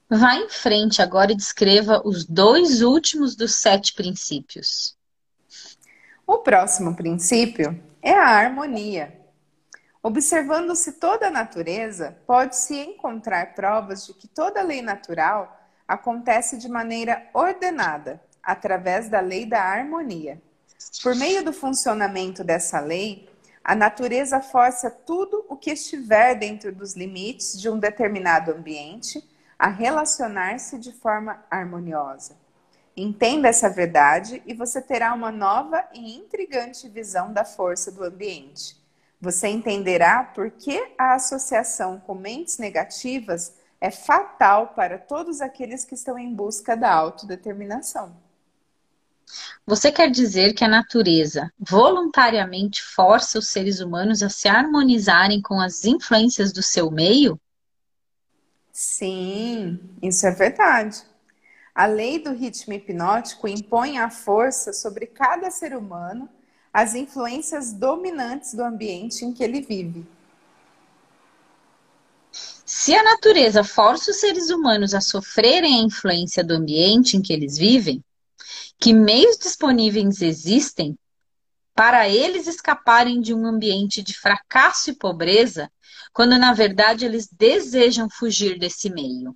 Vá 0.10 0.36
em 0.36 0.50
frente 0.50 1.02
agora 1.02 1.32
e 1.32 1.36
descreva 1.36 2.02
os 2.04 2.26
dois 2.26 2.82
últimos 2.82 3.36
dos 3.36 3.56
sete 3.56 3.94
princípios. 3.94 4.98
O 6.28 6.40
próximo 6.40 6.96
princípio 6.96 7.82
é 8.02 8.14
a 8.14 8.28
harmonia. 8.28 9.19
Observando-se 10.02 10.94
toda 10.94 11.28
a 11.28 11.32
natureza, 11.32 12.18
pode-se 12.26 12.74
encontrar 12.78 13.54
provas 13.54 14.06
de 14.06 14.14
que 14.14 14.30
toda 14.30 14.62
lei 14.62 14.82
natural 14.82 15.60
acontece 15.86 16.58
de 16.58 16.70
maneira 16.70 17.28
ordenada, 17.34 18.22
através 18.42 19.10
da 19.10 19.20
lei 19.20 19.46
da 19.46 19.62
harmonia. 19.62 20.42
Por 21.04 21.14
meio 21.16 21.44
do 21.44 21.52
funcionamento 21.52 22.46
dessa 22.46 22.80
lei, 22.80 23.30
a 23.62 23.76
natureza 23.76 24.40
força 24.40 24.90
tudo 24.90 25.46
o 25.50 25.58
que 25.58 25.72
estiver 25.72 26.34
dentro 26.34 26.74
dos 26.74 26.96
limites 26.96 27.60
de 27.60 27.70
um 27.70 27.78
determinado 27.78 28.52
ambiente 28.52 29.22
a 29.58 29.68
relacionar-se 29.68 30.80
de 30.80 30.94
forma 30.94 31.44
harmoniosa. 31.52 32.38
Entenda 32.96 33.50
essa 33.50 33.70
verdade 33.70 34.42
e 34.46 34.54
você 34.54 34.82
terá 34.82 35.14
uma 35.14 35.32
nova 35.32 35.86
e 35.94 36.16
intrigante 36.16 36.88
visão 36.88 37.34
da 37.34 37.44
força 37.44 37.92
do 37.92 38.04
ambiente. 38.04 38.79
Você 39.22 39.50
entenderá 39.50 40.24
por 40.24 40.50
que 40.52 40.94
a 40.98 41.16
associação 41.16 42.00
com 42.00 42.16
mentes 42.16 42.58
negativas 42.58 43.54
é 43.82 43.92
fatal 43.92 44.68
para 44.70 44.98
todos 44.98 45.42
aqueles 45.42 45.84
que 45.84 45.94
estão 45.94 46.18
em 46.18 46.34
busca 46.34 46.76
da 46.76 46.92
autodeterminação. 46.94 48.16
Você 49.66 49.92
quer 49.92 50.10
dizer 50.10 50.54
que 50.54 50.64
a 50.64 50.70
natureza 50.70 51.52
voluntariamente 51.60 52.82
força 52.82 53.38
os 53.38 53.50
seres 53.50 53.80
humanos 53.80 54.24
a 54.24 54.30
se 54.30 54.48
harmonizarem 54.48 55.42
com 55.42 55.60
as 55.60 55.86
influências 55.86 56.52
do 56.52 56.64
seu 56.64 56.90
meio? 56.90 57.40
Sim, 58.72 59.80
isso 60.02 60.26
é 60.26 60.32
verdade. 60.32 61.04
A 61.76 61.86
lei 61.86 62.20
do 62.20 62.34
ritmo 62.34 62.74
hipnótico 62.74 63.48
impõe 63.48 64.00
a 64.00 64.10
força 64.10 64.74
sobre 64.74 65.06
cada 65.06 65.52
ser 65.52 65.76
humano 65.76 66.30
as 66.74 66.96
influências 66.96 67.74
dominantes 67.74 68.54
do 68.54 68.64
ambiente 68.64 69.26
em 69.26 69.34
que 69.34 69.44
ele 69.44 69.62
vive. 69.62 70.06
Se 72.32 72.96
a 72.96 73.04
natureza 73.04 73.64
força 73.64 74.12
os 74.12 74.18
seres 74.18 74.50
humanos 74.50 74.94
a 74.94 75.02
sofrerem 75.02 75.80
a 75.80 75.84
influência 75.84 76.44
do 76.44 76.54
ambiente 76.54 77.18
em 77.18 77.22
que 77.22 77.34
eles 77.34 77.58
vivem, 77.58 78.04
que 78.80 78.94
meios 78.94 79.38
disponíveis 79.38 80.22
existem 80.22 80.98
para 81.76 82.08
eles 82.08 82.46
escaparem 82.46 83.22
de 83.22 83.34
um 83.34 83.46
ambiente 83.46 84.04
de 84.04 84.14
fracasso 84.14 84.92
e 84.92 84.96
pobreza, 84.96 85.72
quando 86.14 86.38
na 86.38 86.54
verdade 86.54 87.06
eles 87.06 87.28
desejam 87.28 88.10
fugir 88.10 88.60
desse 88.60 88.90
meio? 88.90 89.36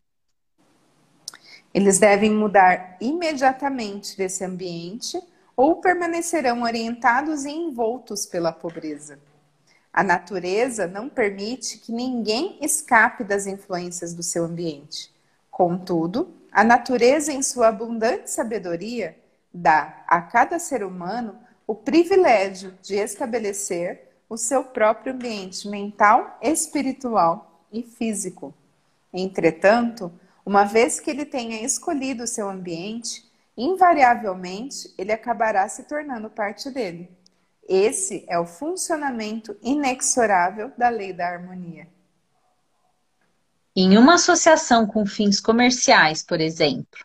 Eles 1.74 1.98
devem 1.98 2.32
mudar 2.32 2.98
imediatamente 3.02 4.16
desse 4.16 4.44
ambiente 4.44 5.20
ou 5.56 5.78
permanecerão 5.78 6.64
orientados 6.64 7.46
e 7.46 7.52
envoltos 7.52 8.26
pela 8.26 8.52
pobreza. 8.52 9.20
A 9.92 10.04
natureza 10.04 10.88
não 10.88 11.08
permite 11.08 11.78
que 11.78 11.92
ninguém 11.92 12.58
escape 12.62 13.24
das 13.24 13.46
influências 13.46 14.14
do 14.14 14.24
seu 14.24 14.46
ambiente. 14.46 15.14
Contudo, 15.52 16.34
a 16.52 16.64
natureza, 16.64 17.32
em 17.32 17.44
sua 17.44 17.68
abundante 17.68 18.32
sabedoria, 18.32 19.16
dá 19.54 20.04
a 20.08 20.22
cada 20.22 20.58
ser 20.58 20.84
humano 20.84 21.38
o 21.68 21.76
privilégio 21.76 22.74
de 22.82 22.96
estabelecer 22.96 24.10
o 24.28 24.36
seu 24.36 24.64
próprio 24.64 25.14
ambiente 25.14 25.68
mental, 25.68 26.40
espiritual 26.42 27.62
e 27.72 27.84
físico. 27.84 28.54
Entretanto, 29.14 30.12
uma 30.44 30.64
vez 30.64 31.00
que 31.00 31.12
ele 31.12 31.24
tenha 31.24 31.64
escolhido 31.64 32.24
o 32.24 32.28
seu 32.28 32.50
ambiente, 32.50 33.32
invariavelmente 33.58 34.94
ele 34.98 35.12
acabará 35.12 35.68
se 35.68 35.84
tornando 35.84 36.30
parte 36.30 36.70
dele. 36.70 37.10
Esse 37.68 38.26
é 38.28 38.38
o 38.38 38.46
funcionamento 38.46 39.58
inexorável 39.62 40.72
da 40.78 40.90
lei 40.90 41.14
da 41.14 41.28
harmonia. 41.28 41.88
Em 43.76 43.98
uma 43.98 44.16
associação 44.16 44.86
com 44.86 45.06
fins 45.06 45.40
comerciais, 45.40 46.24
por 46.24 46.40
exemplo, 46.40 47.00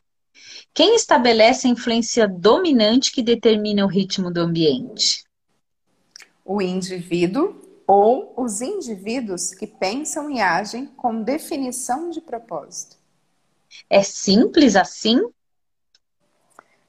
quem 0.74 0.94
estabelece 0.94 1.66
a 1.66 1.70
influência 1.70 2.28
dominante 2.28 3.10
que 3.10 3.22
determina 3.22 3.84
o 3.84 3.88
ritmo 3.88 4.30
do 4.30 4.40
ambiente? 4.40 5.24
O 6.44 6.60
indivíduo 6.60 7.60
ou 7.86 8.34
os 8.36 8.60
indivíduos 8.60 9.54
que 9.54 9.66
pensam 9.66 10.30
e 10.30 10.40
agem 10.40 10.86
com 10.86 11.22
definição 11.22 12.10
de 12.10 12.20
propósito. 12.20 12.96
É 13.88 14.02
simples 14.02 14.76
assim? 14.76 15.18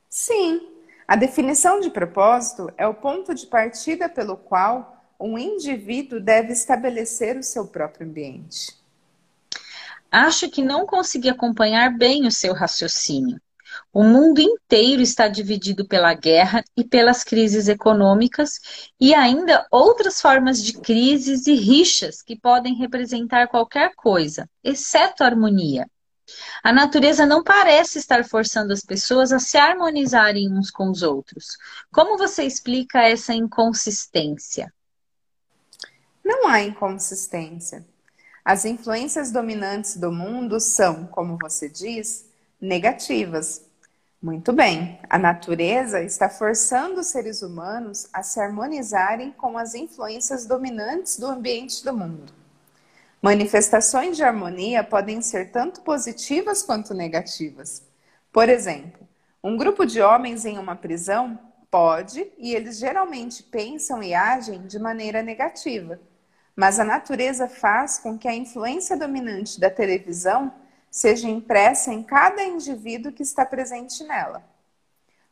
Sim, 0.10 0.62
a 1.08 1.16
definição 1.16 1.80
de 1.80 1.90
propósito 1.90 2.72
é 2.78 2.88
o 2.88 2.96
ponto 2.96 3.34
de 3.36 3.46
partida 3.46 4.10
pelo 4.10 4.36
qual 4.36 5.06
um 5.20 5.38
indivíduo 5.38 6.20
deve 6.20 6.54
estabelecer 6.54 7.38
o 7.38 7.44
seu 7.44 7.68
próprio 7.68 8.08
ambiente. 8.08 8.76
Acho 10.12 10.50
que 10.50 10.64
não 10.64 10.88
consegui 10.88 11.30
acompanhar 11.30 11.96
bem 11.96 12.26
o 12.26 12.32
seu 12.32 12.54
raciocínio. 12.54 13.40
O 13.94 14.04
mundo 14.04 14.40
inteiro 14.40 15.02
está 15.02 15.28
dividido 15.28 15.88
pela 15.88 16.14
guerra 16.16 16.64
e 16.76 16.84
pelas 16.84 17.24
crises 17.24 17.68
econômicas 17.68 18.60
e 19.00 19.14
ainda 19.14 19.68
outras 19.72 20.20
formas 20.20 20.64
de 20.64 20.74
crises 20.74 21.46
e 21.46 21.54
rixas 21.54 22.24
que 22.24 22.36
podem 22.36 22.74
representar 22.76 23.48
qualquer 23.48 23.94
coisa, 23.96 24.50
exceto 24.64 25.24
harmonia. 25.24 25.88
A 26.64 26.74
natureza 26.74 27.26
não 27.26 27.44
parece 27.44 28.00
estar 28.00 28.24
forçando 28.26 28.74
as 28.74 28.82
pessoas 28.82 29.32
a 29.32 29.40
se 29.40 29.58
harmonizarem 29.58 30.52
uns 30.52 30.70
com 30.70 30.90
os 30.90 31.02
outros. 31.02 31.58
Como 31.92 32.18
você 32.18 32.44
explica 32.44 33.02
essa 33.02 33.34
inconsistência? 33.34 34.74
Não 36.24 36.48
há 36.48 36.62
inconsistência. 36.62 37.86
As 38.44 38.66
influências 38.66 39.32
dominantes 39.32 39.98
do 39.98 40.12
mundo 40.12 40.60
são, 40.60 41.06
como 41.08 41.38
você 41.38 41.70
diz, 41.70 42.26
negativas. 42.60 43.66
Muito 44.22 44.52
bem, 44.52 45.00
a 45.10 45.18
natureza 45.18 46.02
está 46.04 46.30
forçando 46.30 47.00
os 47.00 47.08
seres 47.08 47.42
humanos 47.42 48.08
a 48.12 48.22
se 48.22 48.40
harmonizarem 48.40 49.32
com 49.32 49.58
as 49.58 49.76
influências 49.76 50.46
dominantes 50.46 51.18
do 51.18 51.28
ambiente 51.28 51.84
do 51.86 51.94
mundo. 51.96 52.39
Manifestações 53.22 54.16
de 54.16 54.24
harmonia 54.24 54.82
podem 54.82 55.22
ser 55.22 55.52
tanto 55.52 55.82
positivas 55.82 56.64
quanto 56.64 56.94
negativas. 56.94 57.84
Por 58.32 58.48
exemplo, 58.48 59.06
um 59.44 59.58
grupo 59.58 59.86
de 59.86 60.02
homens 60.02 60.46
em 60.46 60.58
uma 60.58 60.76
prisão 60.76 61.38
pode 61.70 62.32
e 62.38 62.56
eles 62.56 62.78
geralmente 62.78 63.44
pensam 63.44 64.02
e 64.02 64.14
agem 64.14 64.66
de 64.68 64.80
maneira 64.80 65.22
negativa. 65.22 66.00
Mas 66.56 66.80
a 66.80 66.86
natureza 66.86 67.48
faz 67.48 68.00
com 68.00 68.18
que 68.18 68.28
a 68.28 68.34
influência 68.34 68.96
dominante 68.96 69.60
da 69.60 69.70
televisão 69.70 70.54
seja 70.90 71.28
impressa 71.28 71.94
em 71.94 72.02
cada 72.02 72.42
indivíduo 72.42 73.12
que 73.12 73.24
está 73.24 73.46
presente 73.46 74.02
nela. 74.06 74.44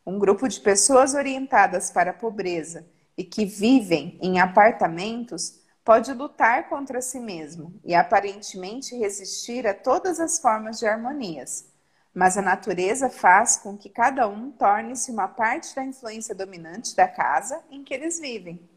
Um 0.06 0.20
grupo 0.20 0.48
de 0.48 0.60
pessoas 0.60 1.14
orientadas 1.14 1.90
para 1.90 2.12
a 2.12 2.14
pobreza 2.14 2.86
e 3.18 3.24
que 3.24 3.46
vivem 3.46 4.18
em 4.22 4.40
apartamentos 4.40 5.60
pode 5.88 6.12
lutar 6.12 6.68
contra 6.68 7.02
si 7.02 7.18
mesmo 7.18 7.80
e 7.86 7.96
aparentemente 7.96 8.94
resistir 8.98 9.66
a 9.66 9.74
todas 9.74 10.20
as 10.20 10.38
formas 10.38 10.80
de 10.80 10.86
harmonias. 10.86 11.66
Mas 12.14 12.38
a 12.38 12.42
natureza 12.42 13.10
faz 13.10 13.56
com 13.56 13.78
que 13.78 13.90
cada 13.90 14.28
um 14.28 14.52
torne-se 14.52 15.10
uma 15.10 15.30
parte 15.30 15.74
da 15.74 15.86
influência 15.86 16.36
dominante 16.36 16.94
da 16.94 17.08
casa 17.08 17.64
em 17.72 17.86
que 17.86 17.94
eles 17.94 18.20
vivem. 18.20 18.70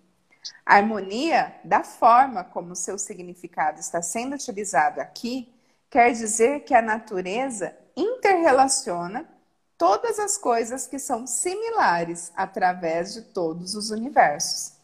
A 0.64 0.76
harmonia, 0.76 1.52
da 1.64 1.82
forma 1.82 2.44
como 2.44 2.76
seu 2.76 2.96
significado 2.96 3.80
está 3.80 4.00
sendo 4.00 4.36
utilizado 4.36 5.00
aqui, 5.00 5.52
quer 5.90 6.12
dizer 6.12 6.60
que 6.60 6.74
a 6.74 6.80
natureza 6.80 7.76
interrelaciona 7.96 9.28
todas 9.76 10.20
as 10.20 10.38
coisas 10.38 10.86
que 10.86 11.00
são 11.00 11.26
similares 11.26 12.30
através 12.36 13.12
de 13.12 13.22
todos 13.22 13.74
os 13.74 13.90
universos. 13.90 14.79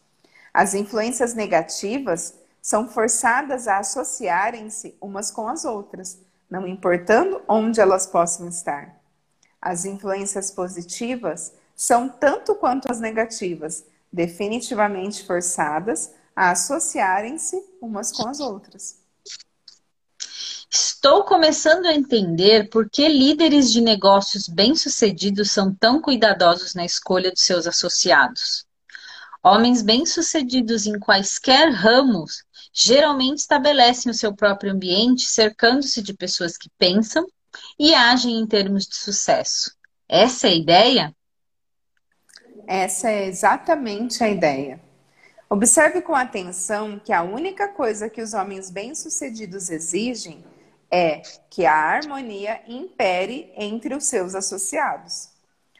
As 0.57 0.73
influências 0.73 1.35
negativas 1.35 2.33
são 2.59 2.89
forçadas 2.89 3.67
a 3.67 3.77
associarem-se 3.77 4.97
umas 4.99 5.29
com 5.29 5.47
as 5.47 5.63
outras, 5.65 6.17
não 6.49 6.67
importando 6.67 7.43
onde 7.47 7.79
elas 7.79 8.07
possam 8.07 8.47
estar. 8.47 8.99
As 9.61 9.85
influências 9.85 10.49
positivas 10.49 11.53
são, 11.75 12.09
tanto 12.09 12.55
quanto 12.55 12.91
as 12.91 12.99
negativas, 12.99 13.85
definitivamente 14.11 15.27
forçadas 15.27 16.11
a 16.35 16.49
associarem-se 16.49 17.63
umas 17.79 18.11
com 18.11 18.27
as 18.27 18.39
outras. 18.39 18.97
Estou 20.71 21.23
começando 21.23 21.85
a 21.85 21.93
entender 21.93 22.67
por 22.71 22.89
que 22.89 23.07
líderes 23.07 23.71
de 23.71 23.79
negócios 23.79 24.47
bem-sucedidos 24.47 25.51
são 25.51 25.71
tão 25.71 26.01
cuidadosos 26.01 26.73
na 26.73 26.83
escolha 26.83 27.29
dos 27.29 27.43
seus 27.43 27.67
associados. 27.67 28.66
Homens 29.49 29.81
bem-sucedidos 29.81 30.85
em 30.85 30.99
quaisquer 30.99 31.71
ramos 31.71 32.43
geralmente 32.73 33.37
estabelecem 33.37 34.11
o 34.11 34.13
seu 34.13 34.35
próprio 34.35 34.73
ambiente 34.73 35.21
cercando-se 35.21 36.01
de 36.01 36.13
pessoas 36.13 36.57
que 36.57 36.69
pensam 36.77 37.25
e 37.79 37.95
agem 37.95 38.37
em 38.37 38.45
termos 38.45 38.85
de 38.85 38.97
sucesso. 38.97 39.73
Essa 40.05 40.47
é 40.47 40.49
a 40.49 40.53
ideia? 40.53 41.15
Essa 42.67 43.09
é 43.09 43.25
exatamente 43.25 44.21
a 44.21 44.27
ideia. 44.27 44.81
Observe 45.49 46.01
com 46.01 46.13
atenção 46.13 46.99
que 46.99 47.13
a 47.13 47.23
única 47.23 47.69
coisa 47.69 48.09
que 48.09 48.21
os 48.21 48.33
homens 48.33 48.69
bem-sucedidos 48.69 49.69
exigem 49.69 50.43
é 50.91 51.21
que 51.49 51.65
a 51.65 51.73
harmonia 51.73 52.61
impere 52.67 53.49
entre 53.55 53.95
os 53.95 54.07
seus 54.07 54.35
associados. 54.35 55.29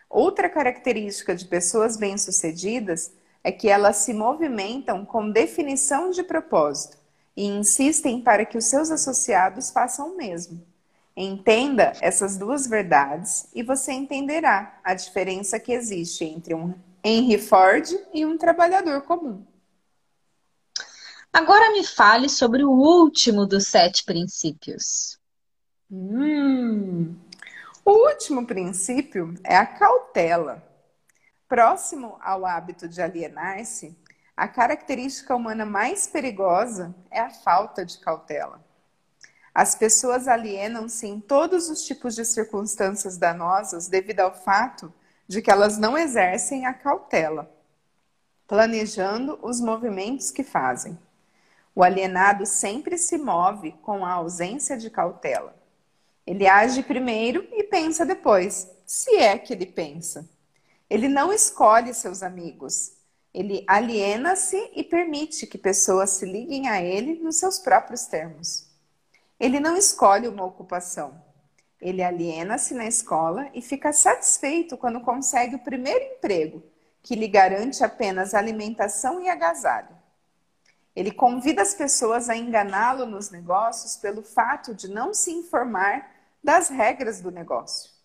Outra 0.09 0.47
característica 0.47 1.36
de 1.36 1.43
pessoas 1.45 1.97
bem-sucedidas 1.97 3.11
é 3.48 3.52
que 3.54 3.70
elas 3.70 3.95
se 3.95 4.14
movimentam 4.14 5.06
com 5.06 5.32
definição 5.32 6.10
de 6.10 6.22
propósito 6.22 6.98
e 7.34 7.45
insistem 7.45 8.20
para 8.20 8.45
que 8.45 8.58
os 8.58 8.66
seus 8.66 8.91
associados 8.91 9.70
façam 9.70 10.10
o 10.10 10.18
mesmo. 10.18 10.62
Entenda 11.16 11.93
essas 12.02 12.36
duas 12.36 12.68
verdades 12.68 13.48
e 13.56 13.64
você 13.64 13.93
entenderá 13.93 14.78
a 14.84 14.93
diferença 14.93 15.58
que 15.62 15.72
existe 15.72 16.26
entre 16.26 16.54
um 16.54 16.74
Henry 17.02 17.38
Ford 17.38 17.89
e 18.14 18.26
um 18.26 18.38
trabalhador 18.38 19.04
comum. 19.04 19.41
Agora 21.32 21.72
me 21.72 21.86
fale 21.86 22.28
sobre 22.28 22.66
o 22.66 22.72
último 22.72 23.45
dos 23.45 23.68
sete 23.68 24.04
princípios. 24.04 25.18
Hum, 25.89 27.16
o 27.86 27.91
último 28.10 28.45
princípio 28.45 29.36
é 29.41 29.56
a 29.56 29.66
cautela. 29.66 30.66
Próximo 31.48 32.18
ao 32.22 32.45
hábito 32.45 32.89
de 32.89 33.02
alienar-se, 33.02 33.98
a 34.36 34.50
característica 34.50 35.34
humana 35.34 35.66
mais 35.66 36.06
perigosa 36.06 36.93
é 37.10 37.22
a 37.22 37.30
falta 37.30 37.86
de 37.86 37.98
cautela. 38.00 38.62
As 39.54 39.74
pessoas 39.74 40.28
alienam-se 40.28 41.08
em 41.08 41.22
todos 41.22 41.70
os 41.70 41.84
tipos 41.86 42.14
de 42.14 42.26
circunstâncias 42.26 43.18
danosas 43.18 43.88
devido 43.88 44.20
ao 44.20 44.34
fato 44.34 44.93
de 45.26 45.41
que 45.41 45.50
elas 45.50 45.78
não 45.78 45.98
exercem 45.98 46.66
a 46.66 46.74
cautela, 46.74 47.50
planejando 48.45 49.39
os 49.41 49.62
movimentos 49.62 50.30
que 50.32 50.43
fazem. 50.43 51.00
O 51.74 51.82
alienado 51.82 52.45
sempre 52.45 52.98
se 52.98 53.18
move 53.18 53.72
com 53.82 54.06
a 54.06 54.12
ausência 54.12 54.78
de 54.78 54.89
cautela. 54.89 55.56
Ele 56.26 56.45
age 56.45 56.84
primeiro 56.84 57.48
e 57.54 57.64
pensa 57.64 58.06
depois, 58.06 58.70
se 58.86 59.16
é 59.16 59.38
que 59.38 59.54
ele 59.54 59.66
pensa. 59.66 60.28
Ele 60.90 61.08
não 61.08 61.34
escolhe 61.34 61.94
seus 61.94 62.24
amigos. 62.24 62.94
Ele 63.34 63.64
aliena-se 63.68 64.72
e 64.74 64.84
permite 64.84 65.46
que 65.46 65.58
pessoas 65.58 66.12
se 66.12 66.26
liguem 66.26 66.70
a 66.70 66.82
ele 66.82 67.20
nos 67.20 67.38
seus 67.38 67.60
próprios 67.60 68.06
termos. 68.06 68.68
Ele 69.40 69.60
não 69.60 69.78
escolhe 69.78 70.28
uma 70.28 70.46
ocupação. 70.46 71.22
Ele 71.80 72.02
aliena-se 72.02 72.74
na 72.74 72.88
escola 72.88 73.50
e 73.54 73.62
fica 73.62 73.94
satisfeito 73.94 74.78
quando 74.78 75.02
consegue 75.02 75.56
o 75.56 75.64
primeiro 75.64 76.04
emprego, 76.16 76.64
que 77.04 77.16
lhe 77.16 77.28
garante 77.28 77.84
apenas 77.84 78.34
alimentação 78.34 79.22
e 79.22 79.30
agasalho. 79.30 79.96
Ele 80.96 81.12
convida 81.12 81.62
as 81.62 81.76
pessoas 81.76 82.28
a 82.30 82.36
enganá-lo 82.36 83.06
nos 83.06 83.30
negócios 83.30 83.96
pelo 83.98 84.24
fato 84.24 84.74
de 84.74 84.88
não 84.88 85.14
se 85.14 85.32
informar 85.32 86.10
das 86.44 86.70
regras 86.70 87.22
do 87.22 87.30
negócio. 87.30 87.97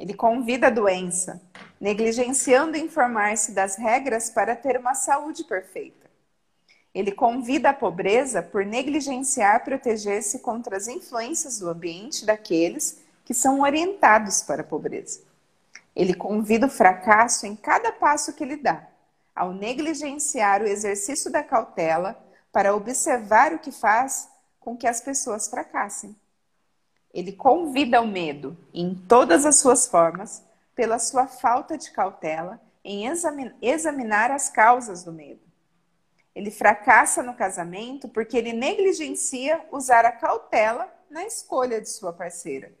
Ele 0.00 0.14
convida 0.14 0.68
a 0.68 0.70
doença, 0.70 1.42
negligenciando 1.78 2.74
informar-se 2.74 3.52
das 3.52 3.76
regras 3.76 4.30
para 4.30 4.56
ter 4.56 4.78
uma 4.78 4.94
saúde 4.94 5.44
perfeita. 5.44 6.08
Ele 6.94 7.12
convida 7.12 7.68
a 7.68 7.74
pobreza 7.74 8.42
por 8.42 8.64
negligenciar 8.64 9.62
proteger-se 9.62 10.38
contra 10.38 10.74
as 10.78 10.88
influências 10.88 11.58
do 11.58 11.68
ambiente 11.68 12.24
daqueles 12.24 13.02
que 13.26 13.34
são 13.34 13.60
orientados 13.60 14.42
para 14.42 14.62
a 14.62 14.64
pobreza. 14.64 15.20
Ele 15.94 16.14
convida 16.14 16.64
o 16.64 16.70
fracasso 16.70 17.46
em 17.46 17.54
cada 17.54 17.92
passo 17.92 18.32
que 18.32 18.42
ele 18.42 18.56
dá, 18.56 18.88
ao 19.36 19.52
negligenciar 19.52 20.62
o 20.62 20.66
exercício 20.66 21.30
da 21.30 21.42
cautela 21.42 22.18
para 22.50 22.74
observar 22.74 23.52
o 23.52 23.58
que 23.58 23.70
faz 23.70 24.30
com 24.58 24.74
que 24.74 24.86
as 24.86 25.02
pessoas 25.02 25.46
fracassem. 25.46 26.16
Ele 27.12 27.32
convida 27.32 28.00
o 28.00 28.06
medo, 28.06 28.56
em 28.72 28.94
todas 28.94 29.44
as 29.44 29.56
suas 29.56 29.86
formas, 29.86 30.42
pela 30.74 30.98
sua 30.98 31.26
falta 31.26 31.76
de 31.76 31.90
cautela 31.90 32.60
em 32.84 33.06
examinar 33.60 34.30
as 34.30 34.48
causas 34.48 35.04
do 35.04 35.12
medo. 35.12 35.40
Ele 36.34 36.50
fracassa 36.50 37.22
no 37.22 37.34
casamento 37.34 38.08
porque 38.08 38.36
ele 38.36 38.52
negligencia 38.52 39.60
usar 39.70 40.04
a 40.04 40.12
cautela 40.12 40.88
na 41.10 41.24
escolha 41.24 41.80
de 41.80 41.88
sua 41.90 42.12
parceira. 42.12 42.72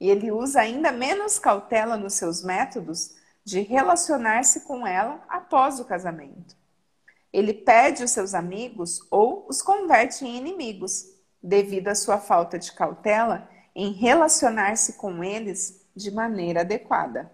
E 0.00 0.10
ele 0.10 0.32
usa 0.32 0.60
ainda 0.60 0.90
menos 0.90 1.38
cautela 1.38 1.96
nos 1.96 2.14
seus 2.14 2.42
métodos 2.42 3.14
de 3.44 3.60
relacionar-se 3.60 4.62
com 4.62 4.86
ela 4.86 5.24
após 5.28 5.78
o 5.78 5.84
casamento. 5.84 6.56
Ele 7.32 7.54
pede 7.54 8.04
os 8.04 8.10
seus 8.10 8.34
amigos 8.34 9.00
ou 9.10 9.46
os 9.48 9.62
converte 9.62 10.24
em 10.24 10.36
inimigos, 10.36 11.06
devido 11.42 11.88
à 11.88 11.94
sua 11.94 12.18
falta 12.18 12.58
de 12.58 12.72
cautela 12.72 13.48
em 13.74 13.92
relacionar-se 13.92 14.94
com 14.94 15.22
eles 15.22 15.84
de 15.94 16.10
maneira 16.10 16.60
adequada. 16.60 17.30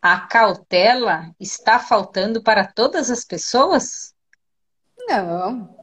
A 0.00 0.20
cautela 0.20 1.34
está 1.40 1.78
faltando 1.78 2.42
para 2.42 2.64
todas 2.64 3.10
as 3.10 3.24
pessoas? 3.24 4.14
Não, 4.96 5.76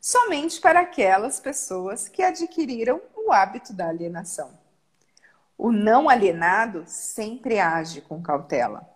somente 0.00 0.60
para 0.60 0.80
aquelas 0.80 1.40
pessoas 1.40 2.08
que 2.08 2.22
adquiriram 2.22 3.00
o 3.14 3.32
hábito 3.32 3.72
da 3.72 3.88
alienação. 3.88 4.58
O 5.56 5.70
não 5.70 6.08
alienado 6.08 6.84
sempre 6.86 7.60
age 7.60 8.00
com 8.00 8.22
cautela. 8.22 8.90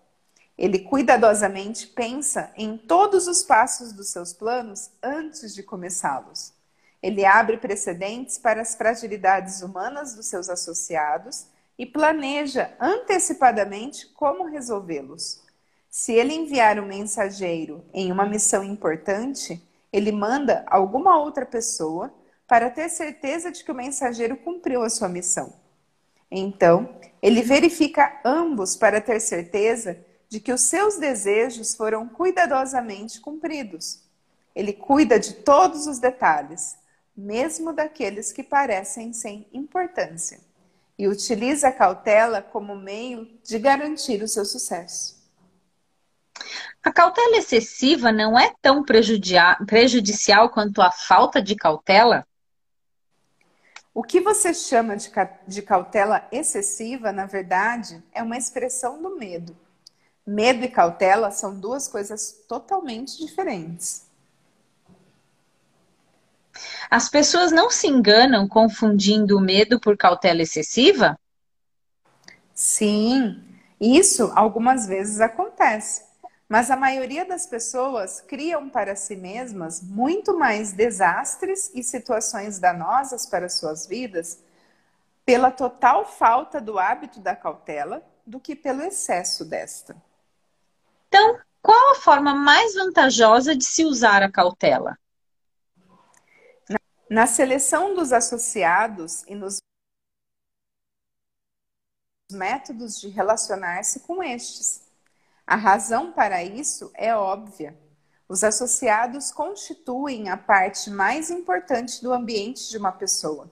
Ele 0.57 0.79
cuidadosamente 0.79 1.87
pensa 1.87 2.51
em 2.55 2.77
todos 2.77 3.27
os 3.27 3.43
passos 3.43 3.93
dos 3.93 4.09
seus 4.09 4.33
planos 4.33 4.91
antes 5.01 5.55
de 5.55 5.63
começá-los. 5.63 6.56
Ele 7.01 7.25
abre 7.25 7.57
precedentes 7.57 8.37
para 8.37 8.61
as 8.61 8.75
fragilidades 8.75 9.61
humanas 9.61 10.15
dos 10.15 10.25
seus 10.27 10.49
associados 10.49 11.45
e 11.77 11.85
planeja 11.85 12.73
antecipadamente 12.79 14.07
como 14.07 14.45
resolvê-los. 14.45 15.41
Se 15.89 16.13
ele 16.13 16.33
enviar 16.33 16.79
um 16.79 16.85
mensageiro 16.85 17.83
em 17.93 18.11
uma 18.11 18.25
missão 18.25 18.63
importante, 18.63 19.61
ele 19.91 20.11
manda 20.11 20.63
alguma 20.67 21.19
outra 21.19 21.45
pessoa 21.45 22.13
para 22.47 22.69
ter 22.69 22.89
certeza 22.89 23.51
de 23.51 23.63
que 23.63 23.71
o 23.71 23.75
mensageiro 23.75 24.37
cumpriu 24.37 24.81
a 24.83 24.89
sua 24.89 25.09
missão. 25.09 25.53
Então, 26.29 26.97
ele 27.21 27.41
verifica 27.41 28.19
ambos 28.23 28.75
para 28.75 29.01
ter 29.01 29.19
certeza 29.19 29.97
de 30.29 30.39
que 30.39 30.51
os 30.51 30.61
seus 30.61 30.97
desejos 30.97 31.75
foram 31.75 32.07
cuidadosamente 32.07 33.19
cumpridos. 33.19 34.03
Ele 34.55 34.73
cuida 34.73 35.19
de 35.19 35.35
todos 35.35 35.87
os 35.87 35.99
detalhes, 35.99 36.75
mesmo 37.17 37.73
daqueles 37.73 38.31
que 38.31 38.43
parecem 38.43 39.11
sem 39.11 39.47
importância, 39.51 40.39
e 40.97 41.07
utiliza 41.07 41.69
a 41.69 41.71
cautela 41.71 42.41
como 42.41 42.75
meio 42.75 43.27
de 43.43 43.57
garantir 43.57 44.21
o 44.21 44.27
seu 44.27 44.45
sucesso. 44.45 45.17
A 46.83 46.91
cautela 46.91 47.37
excessiva 47.37 48.11
não 48.11 48.37
é 48.37 48.53
tão 48.61 48.83
prejudicial 48.83 50.49
quanto 50.49 50.81
a 50.81 50.91
falta 50.91 51.41
de 51.41 51.55
cautela? 51.55 52.25
O 53.93 54.03
que 54.03 54.21
você 54.21 54.53
chama 54.53 54.95
de, 54.95 55.11
de 55.47 55.61
cautela 55.63 56.27
excessiva, 56.31 57.11
na 57.11 57.25
verdade, 57.25 58.03
é 58.13 58.21
uma 58.21 58.37
expressão 58.37 59.01
do 59.01 59.17
medo. 59.17 59.57
Medo 60.25 60.63
e 60.63 60.67
cautela 60.67 61.31
são 61.31 61.59
duas 61.59 61.87
coisas 61.87 62.43
totalmente 62.47 63.17
diferentes. 63.17 64.06
As 66.89 67.09
pessoas 67.09 67.51
não 67.51 67.69
se 67.69 67.87
enganam 67.87 68.47
confundindo 68.47 69.37
o 69.37 69.41
medo 69.41 69.79
por 69.79 69.97
cautela 69.97 70.41
excessiva? 70.41 71.19
Sim, 72.53 73.43
isso 73.79 74.31
algumas 74.35 74.87
vezes 74.87 75.21
acontece. 75.21 76.05
Mas 76.49 76.71
a 76.71 76.77
maioria 76.77 77.25
das 77.25 77.45
pessoas 77.45 78.21
criam 78.21 78.69
para 78.69 78.95
si 78.95 79.15
mesmas 79.15 79.81
muito 79.81 80.37
mais 80.37 80.71
desastres 80.71 81.69
e 81.75 81.83
situações 81.83 82.57
danosas 82.57 83.25
para 83.25 83.49
suas 83.49 83.85
vidas 83.85 84.39
pela 85.25 85.51
total 85.51 86.05
falta 86.05 86.61
do 86.61 86.79
hábito 86.79 87.19
da 87.19 87.35
cautela 87.35 88.01
do 88.25 88.39
que 88.39 88.55
pelo 88.55 88.81
excesso 88.81 89.43
desta. 89.43 89.93
Então, 91.09 91.37
qual 91.61 91.91
a 91.91 91.95
forma 91.95 92.33
mais 92.33 92.75
vantajosa 92.75 93.53
de 93.53 93.65
se 93.65 93.83
usar 93.83 94.23
a 94.23 94.31
cautela? 94.31 94.97
Na 97.09 97.25
seleção 97.25 97.95
dos 97.95 98.11
associados 98.11 99.23
e 99.27 99.33
nos 99.33 99.59
métodos 102.29 102.99
de 102.99 103.07
relacionar-se 103.07 104.01
com 104.01 104.21
estes. 104.21 104.81
A 105.45 105.55
razão 105.55 106.11
para 106.11 106.43
isso 106.43 106.91
é 106.93 107.15
óbvia. 107.15 107.77
Os 108.27 108.43
associados 108.43 109.31
constituem 109.31 110.29
a 110.29 110.35
parte 110.35 110.89
mais 110.89 111.29
importante 111.29 112.03
do 112.03 112.11
ambiente 112.11 112.69
de 112.69 112.77
uma 112.77 112.91
pessoa. 112.91 113.49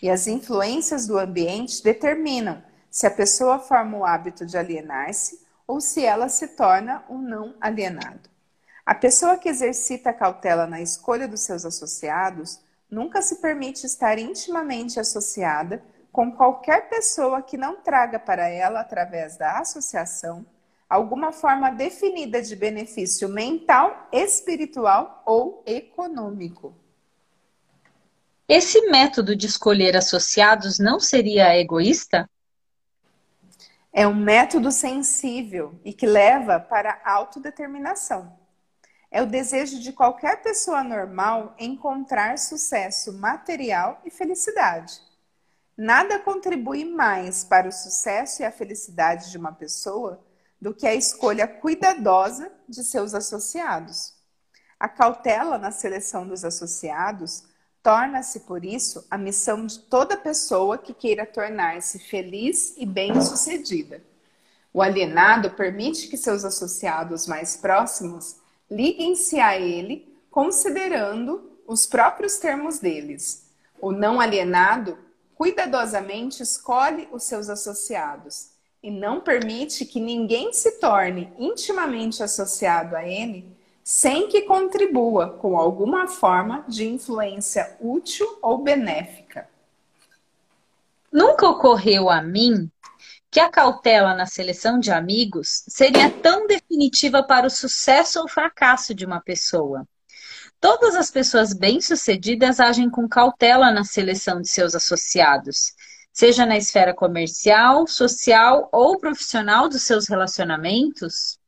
E 0.00 0.08
as 0.08 0.28
influências 0.28 1.04
do 1.04 1.18
ambiente 1.18 1.82
determinam 1.82 2.62
se 2.88 3.04
a 3.06 3.10
pessoa 3.10 3.58
forma 3.58 3.98
o 3.98 4.04
hábito 4.04 4.46
de 4.46 4.56
alienar-se 4.56 5.44
ou 5.66 5.80
se 5.80 6.04
ela 6.04 6.28
se 6.28 6.48
torna 6.48 7.04
um 7.08 7.18
não 7.18 7.56
alienado. 7.60 8.30
A 8.86 8.94
pessoa 8.94 9.36
que 9.36 9.48
exercita 9.48 10.12
cautela 10.12 10.68
na 10.68 10.80
escolha 10.80 11.26
dos 11.26 11.40
seus 11.40 11.64
associados 11.64 12.60
nunca 12.92 13.22
se 13.22 13.36
permite 13.36 13.86
estar 13.86 14.18
intimamente 14.18 15.00
associada 15.00 15.82
com 16.12 16.30
qualquer 16.30 16.90
pessoa 16.90 17.40
que 17.40 17.56
não 17.56 17.76
traga 17.76 18.18
para 18.18 18.46
ela, 18.46 18.80
através 18.80 19.38
da 19.38 19.60
associação, 19.60 20.44
alguma 20.86 21.32
forma 21.32 21.70
definida 21.70 22.42
de 22.42 22.54
benefício 22.54 23.30
mental, 23.30 24.10
espiritual 24.12 25.22
ou 25.24 25.62
econômico. 25.66 26.76
Esse 28.46 28.82
método 28.90 29.34
de 29.34 29.46
escolher 29.46 29.96
associados 29.96 30.78
não 30.78 31.00
seria 31.00 31.58
egoísta? 31.58 32.28
É 33.90 34.06
um 34.06 34.14
método 34.14 34.70
sensível 34.70 35.80
e 35.82 35.94
que 35.94 36.04
leva 36.04 36.60
para 36.60 37.00
a 37.02 37.14
autodeterminação. 37.14 38.41
É 39.14 39.20
o 39.20 39.26
desejo 39.26 39.78
de 39.78 39.92
qualquer 39.92 40.40
pessoa 40.40 40.82
normal 40.82 41.54
encontrar 41.58 42.38
sucesso 42.38 43.12
material 43.12 44.00
e 44.06 44.10
felicidade. 44.10 45.02
Nada 45.76 46.18
contribui 46.18 46.86
mais 46.86 47.44
para 47.44 47.68
o 47.68 47.72
sucesso 47.72 48.40
e 48.40 48.44
a 48.46 48.50
felicidade 48.50 49.30
de 49.30 49.36
uma 49.36 49.52
pessoa 49.52 50.18
do 50.58 50.72
que 50.72 50.86
a 50.86 50.94
escolha 50.94 51.46
cuidadosa 51.46 52.50
de 52.66 52.82
seus 52.82 53.12
associados. 53.12 54.14
A 54.80 54.88
cautela 54.88 55.58
na 55.58 55.70
seleção 55.70 56.26
dos 56.26 56.42
associados 56.42 57.44
torna-se, 57.82 58.40
por 58.40 58.64
isso, 58.64 59.06
a 59.10 59.18
missão 59.18 59.66
de 59.66 59.78
toda 59.78 60.16
pessoa 60.16 60.78
que 60.78 60.94
queira 60.94 61.26
tornar-se 61.26 61.98
feliz 61.98 62.72
e 62.78 62.86
bem-sucedida. 62.86 64.02
O 64.72 64.80
alienado 64.80 65.50
permite 65.50 66.08
que 66.08 66.16
seus 66.16 66.46
associados 66.46 67.26
mais 67.26 67.58
próximos 67.58 68.40
liguem-se 68.72 69.38
a 69.38 69.58
ele 69.58 70.16
considerando 70.30 71.50
os 71.66 71.86
próprios 71.86 72.38
termos 72.38 72.78
deles. 72.78 73.50
O 73.80 73.92
não 73.92 74.20
alienado 74.20 74.98
cuidadosamente 75.34 76.42
escolhe 76.42 77.08
os 77.12 77.24
seus 77.24 77.48
associados 77.50 78.50
e 78.82 78.90
não 78.90 79.20
permite 79.20 79.84
que 79.84 80.00
ninguém 80.00 80.52
se 80.52 80.72
torne 80.80 81.32
intimamente 81.38 82.22
associado 82.22 82.96
a 82.96 83.06
ele 83.06 83.46
sem 83.84 84.28
que 84.28 84.42
contribua 84.42 85.28
com 85.28 85.56
alguma 85.58 86.06
forma 86.08 86.64
de 86.68 86.88
influência 86.88 87.76
útil 87.80 88.38
ou 88.40 88.58
benéfica. 88.58 89.48
Nunca 91.12 91.48
ocorreu 91.48 92.08
a 92.08 92.22
mim 92.22 92.70
que 93.32 93.40
a 93.40 93.48
cautela 93.48 94.14
na 94.14 94.26
seleção 94.26 94.78
de 94.78 94.90
amigos 94.90 95.64
seria 95.66 96.10
tão 96.10 96.46
definitiva 96.46 97.22
para 97.22 97.46
o 97.46 97.50
sucesso 97.50 98.20
ou 98.20 98.28
fracasso 98.28 98.94
de 98.94 99.06
uma 99.06 99.22
pessoa. 99.22 99.88
Todas 100.60 100.94
as 100.94 101.10
pessoas 101.10 101.54
bem-sucedidas 101.54 102.60
agem 102.60 102.90
com 102.90 103.08
cautela 103.08 103.72
na 103.72 103.84
seleção 103.84 104.42
de 104.42 104.48
seus 104.48 104.74
associados, 104.74 105.72
seja 106.12 106.44
na 106.44 106.58
esfera 106.58 106.92
comercial, 106.92 107.86
social 107.86 108.68
ou 108.70 108.98
profissional 108.98 109.66
dos 109.66 109.82
seus 109.82 110.06
relacionamentos. 110.06 111.38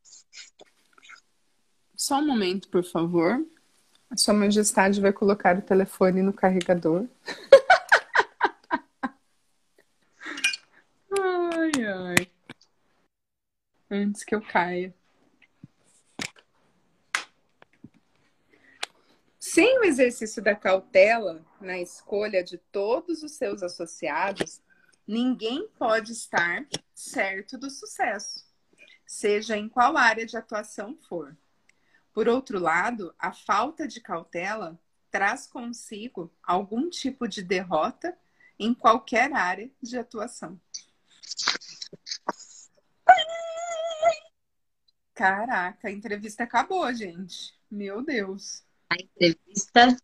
Só 1.94 2.16
um 2.16 2.26
momento, 2.26 2.66
por 2.70 2.82
favor. 2.82 3.44
A 4.10 4.16
Sua 4.16 4.32
Majestade 4.32 5.02
vai 5.02 5.12
colocar 5.12 5.58
o 5.58 5.62
telefone 5.62 6.22
no 6.22 6.32
carregador. 6.32 7.04
ai, 11.64 11.84
ai. 11.84 12.30
Antes 13.90 14.24
que 14.24 14.34
eu 14.34 14.42
caia. 14.42 14.94
Sem 19.38 19.78
o 19.78 19.84
exercício 19.84 20.42
da 20.42 20.54
cautela 20.54 21.44
na 21.60 21.78
escolha 21.78 22.42
de 22.42 22.58
todos 22.58 23.22
os 23.22 23.32
seus 23.32 23.62
associados, 23.62 24.60
ninguém 25.06 25.68
pode 25.78 26.12
estar 26.12 26.66
certo 26.94 27.56
do 27.56 27.70
sucesso, 27.70 28.46
seja 29.06 29.56
em 29.56 29.68
qual 29.68 29.96
área 29.96 30.26
de 30.26 30.36
atuação 30.36 30.96
for. 31.08 31.36
Por 32.12 32.28
outro 32.28 32.58
lado, 32.58 33.14
a 33.18 33.32
falta 33.32 33.86
de 33.86 34.00
cautela 34.00 34.78
traz 35.10 35.46
consigo 35.46 36.32
algum 36.42 36.88
tipo 36.88 37.28
de 37.28 37.42
derrota 37.42 38.16
em 38.58 38.74
qualquer 38.74 39.32
área 39.32 39.70
de 39.80 39.98
atuação. 39.98 40.58
Caraca, 45.14 45.88
a 45.88 45.92
entrevista 45.92 46.42
acabou, 46.42 46.92
gente. 46.92 47.54
Meu 47.70 48.02
Deus. 48.02 48.64
A 48.90 48.96
entrevista 48.96 49.96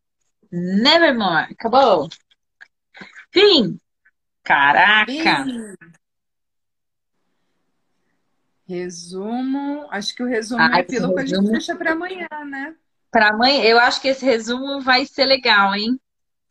Nevermore. 0.51 1.53
Acabou. 1.53 2.09
Fim. 3.33 3.79
Caraca. 4.43 5.45
Fim. 5.45 5.75
Resumo, 8.67 9.89
acho 9.91 10.15
que 10.15 10.23
o 10.23 10.27
resumo 10.27 10.63
ah, 10.63 10.79
é 10.79 10.85
pelo 10.85 11.13
que 11.13 11.21
a 11.21 11.27
gente 11.27 11.51
deixa 11.51 11.75
para 11.75 11.91
amanhã, 11.91 12.29
né? 12.47 12.77
Para 13.11 13.31
amanhã, 13.31 13.65
eu 13.65 13.81
acho 13.81 14.01
que 14.01 14.07
esse 14.07 14.25
resumo 14.25 14.81
vai 14.81 15.05
ser 15.05 15.25
legal, 15.25 15.75
hein? 15.75 16.01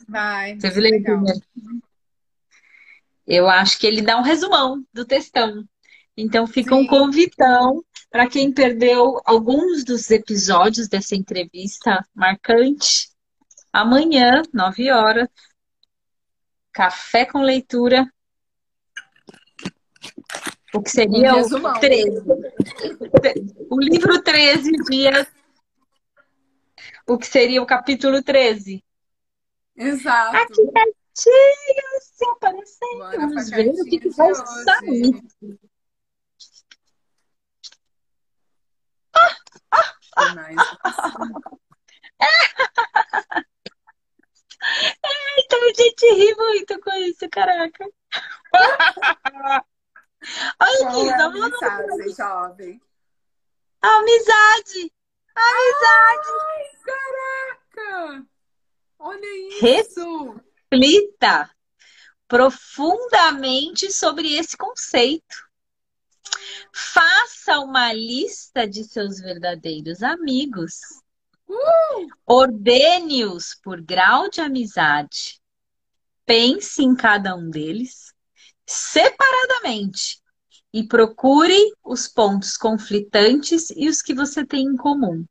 Vai. 0.06 0.60
Você 0.60 0.70
viu 0.70 0.84
legal. 0.84 1.24
Eu 3.30 3.48
acho 3.48 3.78
que 3.78 3.86
ele 3.86 4.02
dá 4.02 4.18
um 4.18 4.24
resumão 4.24 4.84
do 4.92 5.06
textão. 5.06 5.64
Então 6.18 6.48
fica 6.48 6.76
Sim. 6.76 6.82
um 6.82 6.88
convitão 6.88 7.86
para 8.10 8.28
quem 8.28 8.52
perdeu 8.52 9.22
alguns 9.24 9.84
dos 9.84 10.10
episódios 10.10 10.88
dessa 10.88 11.16
entrevista 11.16 12.04
marcante. 12.14 13.08
Amanhã, 13.72 14.42
9 14.52 14.92
horas, 14.92 15.28
café 16.74 17.24
com 17.24 17.44
leitura. 17.44 18.12
O 20.74 20.82
que 20.82 20.90
seria 20.90 21.34
Um 21.34 21.36
o 21.36 21.36
resumão. 21.36 21.80
13. 21.80 22.24
O 23.70 23.80
livro 23.80 24.24
13 24.24 24.72
dias. 24.90 25.28
O 27.08 27.16
que 27.16 27.28
seria 27.28 27.62
o 27.62 27.66
capítulo 27.68 28.24
13. 28.24 28.84
Exato. 29.76 30.36
Aqui 30.36 30.62
pertinho, 31.24 31.98
assim, 31.98 32.26
aparecendo. 32.32 32.98
Bora 32.98 33.18
Vamos 33.18 33.50
ver 33.50 33.70
o 33.70 33.86
que, 33.86 34.00
que 34.00 34.10
vai 34.10 34.32
de 34.32 34.40
hoje. 34.40 34.64
sair. 34.64 35.22
Que 40.18 40.36
mais? 40.36 40.56
Então 45.38 45.64
a 45.64 45.74
gente 45.74 46.06
ri 46.16 46.36
muito 46.36 46.80
com 46.82 46.92
isso, 46.96 47.30
caraca. 47.30 47.86
Olha 50.62 50.80
Qual 50.80 51.06
é 51.06 51.14
a 51.14 51.30
mensagem, 51.30 52.14
jovem? 52.14 52.82
Amizade. 53.82 54.94
Amizade. 55.34 56.34
Caraca! 56.84 58.26
Olha 59.00 59.80
isso! 59.80 60.42
Reflita 60.72 61.50
profundamente 62.28 63.92
sobre 63.92 64.36
esse 64.36 64.56
conceito. 64.56 65.50
Faça 66.72 67.60
uma 67.60 67.92
lista 67.92 68.68
de 68.68 68.84
seus 68.84 69.20
verdadeiros 69.20 70.04
amigos. 70.04 70.80
Ordene-os 72.24 73.56
por 73.64 73.82
grau 73.82 74.30
de 74.30 74.42
amizade. 74.42 75.42
Pense 76.24 76.84
em 76.84 76.96
cada 76.96 77.36
um 77.36 77.50
deles 77.50 78.14
separadamente 78.68 80.22
e 80.72 80.88
procure 80.88 81.74
os 81.84 82.08
pontos 82.08 82.56
conflitantes 82.56 83.72
e 83.72 83.90
os 83.90 84.04
que 84.04 84.14
você 84.14 84.46
tem 84.46 84.66
em 84.66 84.78
comum. 84.78 85.26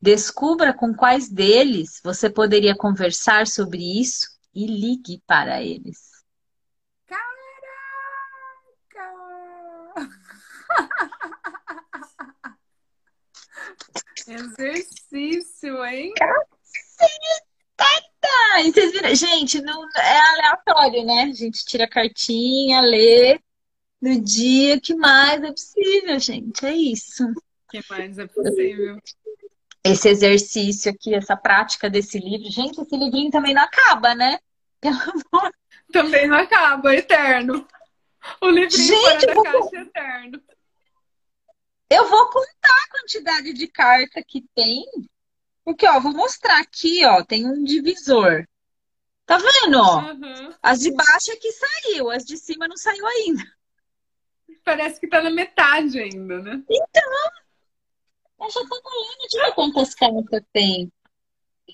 Descubra 0.00 0.72
com 0.72 0.94
quais 0.94 1.28
deles 1.28 2.00
você 2.02 2.30
poderia 2.30 2.74
conversar 2.74 3.46
sobre 3.46 4.00
isso 4.00 4.33
e 4.54 4.66
ligue 4.66 5.22
para 5.26 5.62
eles. 5.62 6.14
Exercício, 14.26 15.84
hein? 15.84 16.14
Ah, 18.54 18.62
e 18.62 18.72
vocês 18.72 18.92
viram? 18.92 19.14
Gente, 19.14 19.60
não 19.62 19.84
é 19.96 20.18
aleatório, 20.18 21.04
né? 21.04 21.24
A 21.24 21.32
gente 21.32 21.64
tira 21.64 21.84
a 21.84 21.88
cartinha, 21.88 22.80
lê 22.80 23.40
no 24.00 24.20
dia 24.20 24.80
que 24.80 24.94
mais 24.94 25.42
é 25.42 25.50
possível, 25.50 26.20
gente. 26.20 26.64
É 26.64 26.72
isso. 26.72 27.24
Que 27.68 27.82
mais 27.90 28.16
é 28.16 28.26
possível? 28.28 28.98
Esse 29.84 30.08
exercício 30.08 30.90
aqui, 30.90 31.14
essa 31.14 31.36
prática 31.36 31.90
desse 31.90 32.18
livro. 32.18 32.50
Gente, 32.50 32.80
esse 32.80 32.96
livrinho 32.96 33.30
também 33.30 33.52
não 33.54 33.62
acaba, 33.62 34.14
né? 34.14 34.38
Pelo 34.80 34.96
amor. 34.96 35.52
Também 35.92 36.26
não 36.26 36.38
acaba, 36.38 36.94
é 36.94 36.98
eterno. 36.98 37.66
O 38.40 38.48
livrinho 38.48 38.86
Gente, 38.88 39.00
fora 39.00 39.26
da 39.26 39.34
vou- 39.34 39.44
caixa 39.44 39.76
é 39.76 39.80
eterno. 39.82 40.42
Eu 41.90 42.08
vou 42.08 42.26
contar 42.30 42.74
a 42.86 42.90
quantidade 42.90 43.52
de 43.52 43.68
carta 43.68 44.22
que 44.26 44.44
tem. 44.54 44.84
Porque, 45.64 45.86
ó, 45.86 46.00
vou 46.00 46.12
mostrar 46.12 46.58
aqui, 46.60 47.04
ó, 47.04 47.22
tem 47.22 47.46
um 47.46 47.62
divisor. 47.62 48.46
Tá 49.26 49.38
vendo, 49.38 49.78
ó? 49.78 50.00
Uhum. 50.00 50.54
As 50.62 50.80
de 50.80 50.90
baixo 50.90 51.30
é 51.30 51.36
que 51.36 51.52
saiu, 51.52 52.10
as 52.10 52.24
de 52.24 52.36
cima 52.36 52.66
não 52.68 52.76
saiu 52.76 53.06
ainda. 53.06 53.42
Parece 54.64 54.98
que 55.00 55.06
tá 55.08 55.22
na 55.22 55.30
metade 55.30 55.98
ainda, 56.00 56.40
né? 56.42 56.62
Eu 58.40 58.50
já 58.50 58.60
tô 58.60 58.74
lendo, 58.74 59.18
deixa 59.20 59.46
ver 59.46 59.54
quantas 59.54 59.94
cartas 59.94 60.42
tem. 60.52 60.92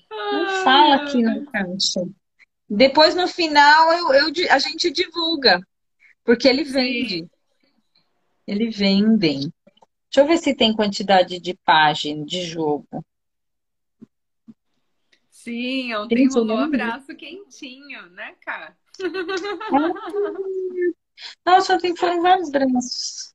Não 0.09 0.45
Ah, 0.45 0.63
fala 0.63 0.95
aqui 0.95 1.21
na 1.21 1.45
caixa. 1.51 2.01
Depois, 2.69 3.15
no 3.15 3.27
final, 3.27 3.91
eu, 3.93 4.13
eu 4.13 4.51
a 4.51 4.59
gente 4.59 4.91
divulga. 4.91 5.59
Porque 6.23 6.47
ele 6.47 6.63
vende. 6.63 7.27
Ele 8.47 8.69
vende. 8.69 9.51
Deixa 10.13 10.17
eu 10.17 10.27
ver 10.27 10.37
se 10.37 10.55
tem 10.55 10.73
quantidade 10.75 11.39
de 11.39 11.53
página 11.65 12.25
de 12.25 12.43
jogo. 12.43 12.87
Sim, 15.29 15.95
ontem 15.95 16.27
rolou 16.27 16.57
um 16.57 16.59
abraço 16.59 17.15
quentinho, 17.15 18.09
né, 18.11 18.35
cara? 18.41 18.77
Nossa, 21.45 21.75
ontem 21.75 21.95
foram 21.95 22.21
vários 22.21 22.51
braços. 22.51 23.33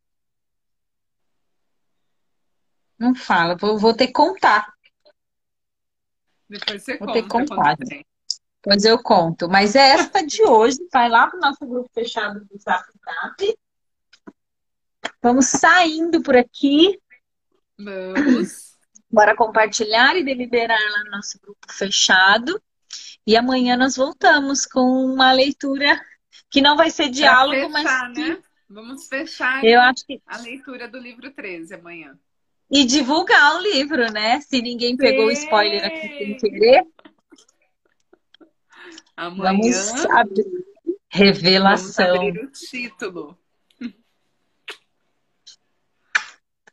Não 2.99 3.15
fala, 3.15 3.57
vou, 3.57 3.79
vou 3.79 3.95
ter 3.95 4.09
que 4.09 4.13
contar. 4.13 4.73
Depois 6.49 6.83
você 6.83 6.97
Vou 6.97 7.13
ter 7.13 7.23
conta 7.23 7.55
contato. 7.55 7.79
quanto 7.79 7.89
tem. 7.89 8.07
Pois 8.63 8.85
eu 8.85 9.03
conto. 9.03 9.49
Mas 9.49 9.77
esta 9.77 10.25
de 10.27 10.43
hoje 10.43 10.79
vai 10.93 11.09
lá 11.09 11.29
pro 11.29 11.39
nosso 11.39 11.65
grupo 11.67 11.89
fechado 11.93 12.45
do 12.45 12.59
Zap 12.59 12.85
Zap. 13.05 13.59
Vamos 15.23 15.47
saindo 15.47 16.23
por 16.23 16.37
aqui. 16.37 17.01
Vamos. 17.79 18.77
Bora 19.11 19.37
compartilhar 19.37 20.17
e 20.17 20.25
deliberar 20.25 20.79
lá 20.79 21.05
no 21.05 21.11
nosso 21.13 21.39
grupo 21.41 21.59
fechado. 21.71 22.61
E 23.27 23.37
amanhã 23.37 23.77
nós 23.77 23.97
voltamos 23.97 24.67
com 24.67 24.81
uma 24.81 25.33
leitura 25.33 26.01
que 26.51 26.61
não 26.61 26.77
vai 26.77 26.91
ser 26.91 27.09
diálogo, 27.09 27.69
mas 27.71 27.83
fechar, 27.83 28.13
que 28.13 28.29
né? 28.29 28.43
Vamos 28.69 29.07
fechar 29.07 29.65
eu 29.65 29.81
acho 29.81 30.05
que. 30.07 30.21
a 30.27 30.39
leitura 30.39 30.89
do 30.89 30.99
livro 30.99 31.31
13 31.33 31.75
amanhã. 31.75 32.19
E 32.71 32.85
divulgar 32.85 33.57
o 33.57 33.61
livro, 33.61 34.11
né? 34.13 34.41
Se 34.41 34.61
ninguém 34.61 34.97
pegou 34.97 35.27
o 35.27 35.31
spoiler 35.31 35.85
aqui 35.85 36.09
sem 36.19 36.37
querer, 36.37 36.85
Amanhã 39.17 39.53
vamos 39.53 40.05
abrir. 40.07 40.45
vamos 40.45 41.01
Revelação. 41.09 42.27
abrir 42.27 42.45
o 42.45 42.51
título. 42.51 43.39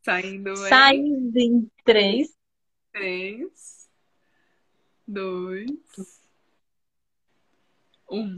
Saindo 0.04 0.50
em 0.50 0.56
Saindo 0.56 1.38
em 1.39 1.72
três. 1.86 2.34
3, 2.91 3.89
2, 5.08 5.70
1. 8.12 8.38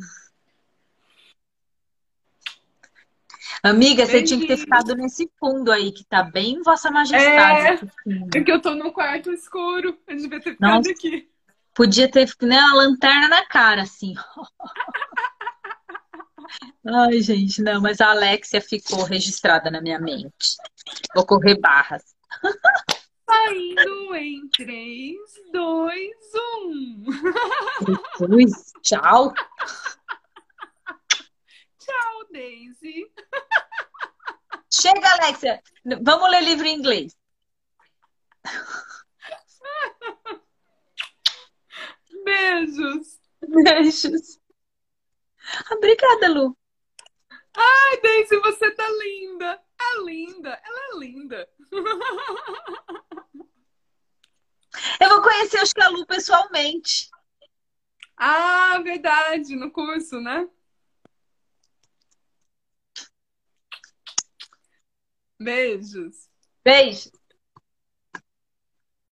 Amiga, 3.65 4.05
você 4.05 4.21
tinha 4.21 4.39
que 4.39 4.45
ter 4.45 4.57
ficado 4.57 4.95
nesse 4.95 5.27
fundo 5.39 5.71
aí, 5.71 5.91
que 5.91 6.05
tá 6.05 6.21
bem 6.21 6.61
Vossa 6.61 6.91
Majestade. 6.91 7.89
É. 8.05 8.37
É 8.37 8.43
que 8.43 8.51
eu 8.51 8.61
tô 8.61 8.75
no 8.75 8.91
quarto 8.91 9.31
escuro. 9.31 9.97
Eu 10.07 10.15
devia 10.15 10.39
ter 10.39 10.51
ficado 10.51 10.75
Nossa. 10.75 10.91
aqui. 10.91 11.27
Podia 11.73 12.07
ter 12.07 12.29
né, 12.43 12.59
uma 12.59 12.75
lanterna 12.75 13.27
na 13.27 13.43
cara, 13.47 13.81
assim. 13.81 14.13
Ai, 16.85 17.19
gente, 17.21 17.59
não, 17.63 17.81
mas 17.81 17.99
a 17.99 18.11
Alexia 18.11 18.61
ficou 18.61 19.03
registrada 19.03 19.71
na 19.71 19.81
minha 19.81 19.99
mente. 19.99 20.57
Vou 21.15 21.25
correr 21.25 21.59
barras. 21.59 22.03
Saindo 23.27 24.13
em 24.13 24.47
3, 24.49 25.17
2, 25.51 26.11
1. 26.69 27.05
Jesus, 28.19 28.73
tchau. 28.83 29.33
Tchau, 31.85 32.25
Daisy. 32.31 33.11
Chega, 34.81 35.09
Alexia. 35.13 35.61
Vamos 36.01 36.29
ler 36.29 36.43
livro 36.43 36.65
em 36.67 36.77
inglês. 36.77 37.17
Beijos. 42.25 43.19
Beijos. 43.47 44.39
Obrigada, 45.71 46.27
Lu. 46.27 46.57
Ai, 47.55 48.01
Daisy, 48.01 48.37
você 48.39 48.71
tá 48.71 48.85
linda. 48.89 49.63
É 49.79 50.03
linda. 50.03 50.61
Ela 50.61 50.79
é 50.79 50.99
linda. 50.99 51.49
Eu 54.99 55.09
vou 55.09 55.21
conhecer, 55.21 55.57
acho 55.59 55.73
que 55.73 55.81
a 55.81 55.87
Lu 55.87 56.05
pessoalmente. 56.05 57.09
Ah, 58.17 58.81
verdade. 58.83 59.55
No 59.55 59.71
curso, 59.71 60.19
né? 60.19 60.49
Beijos. 65.39 66.29
Beijo. 66.63 67.09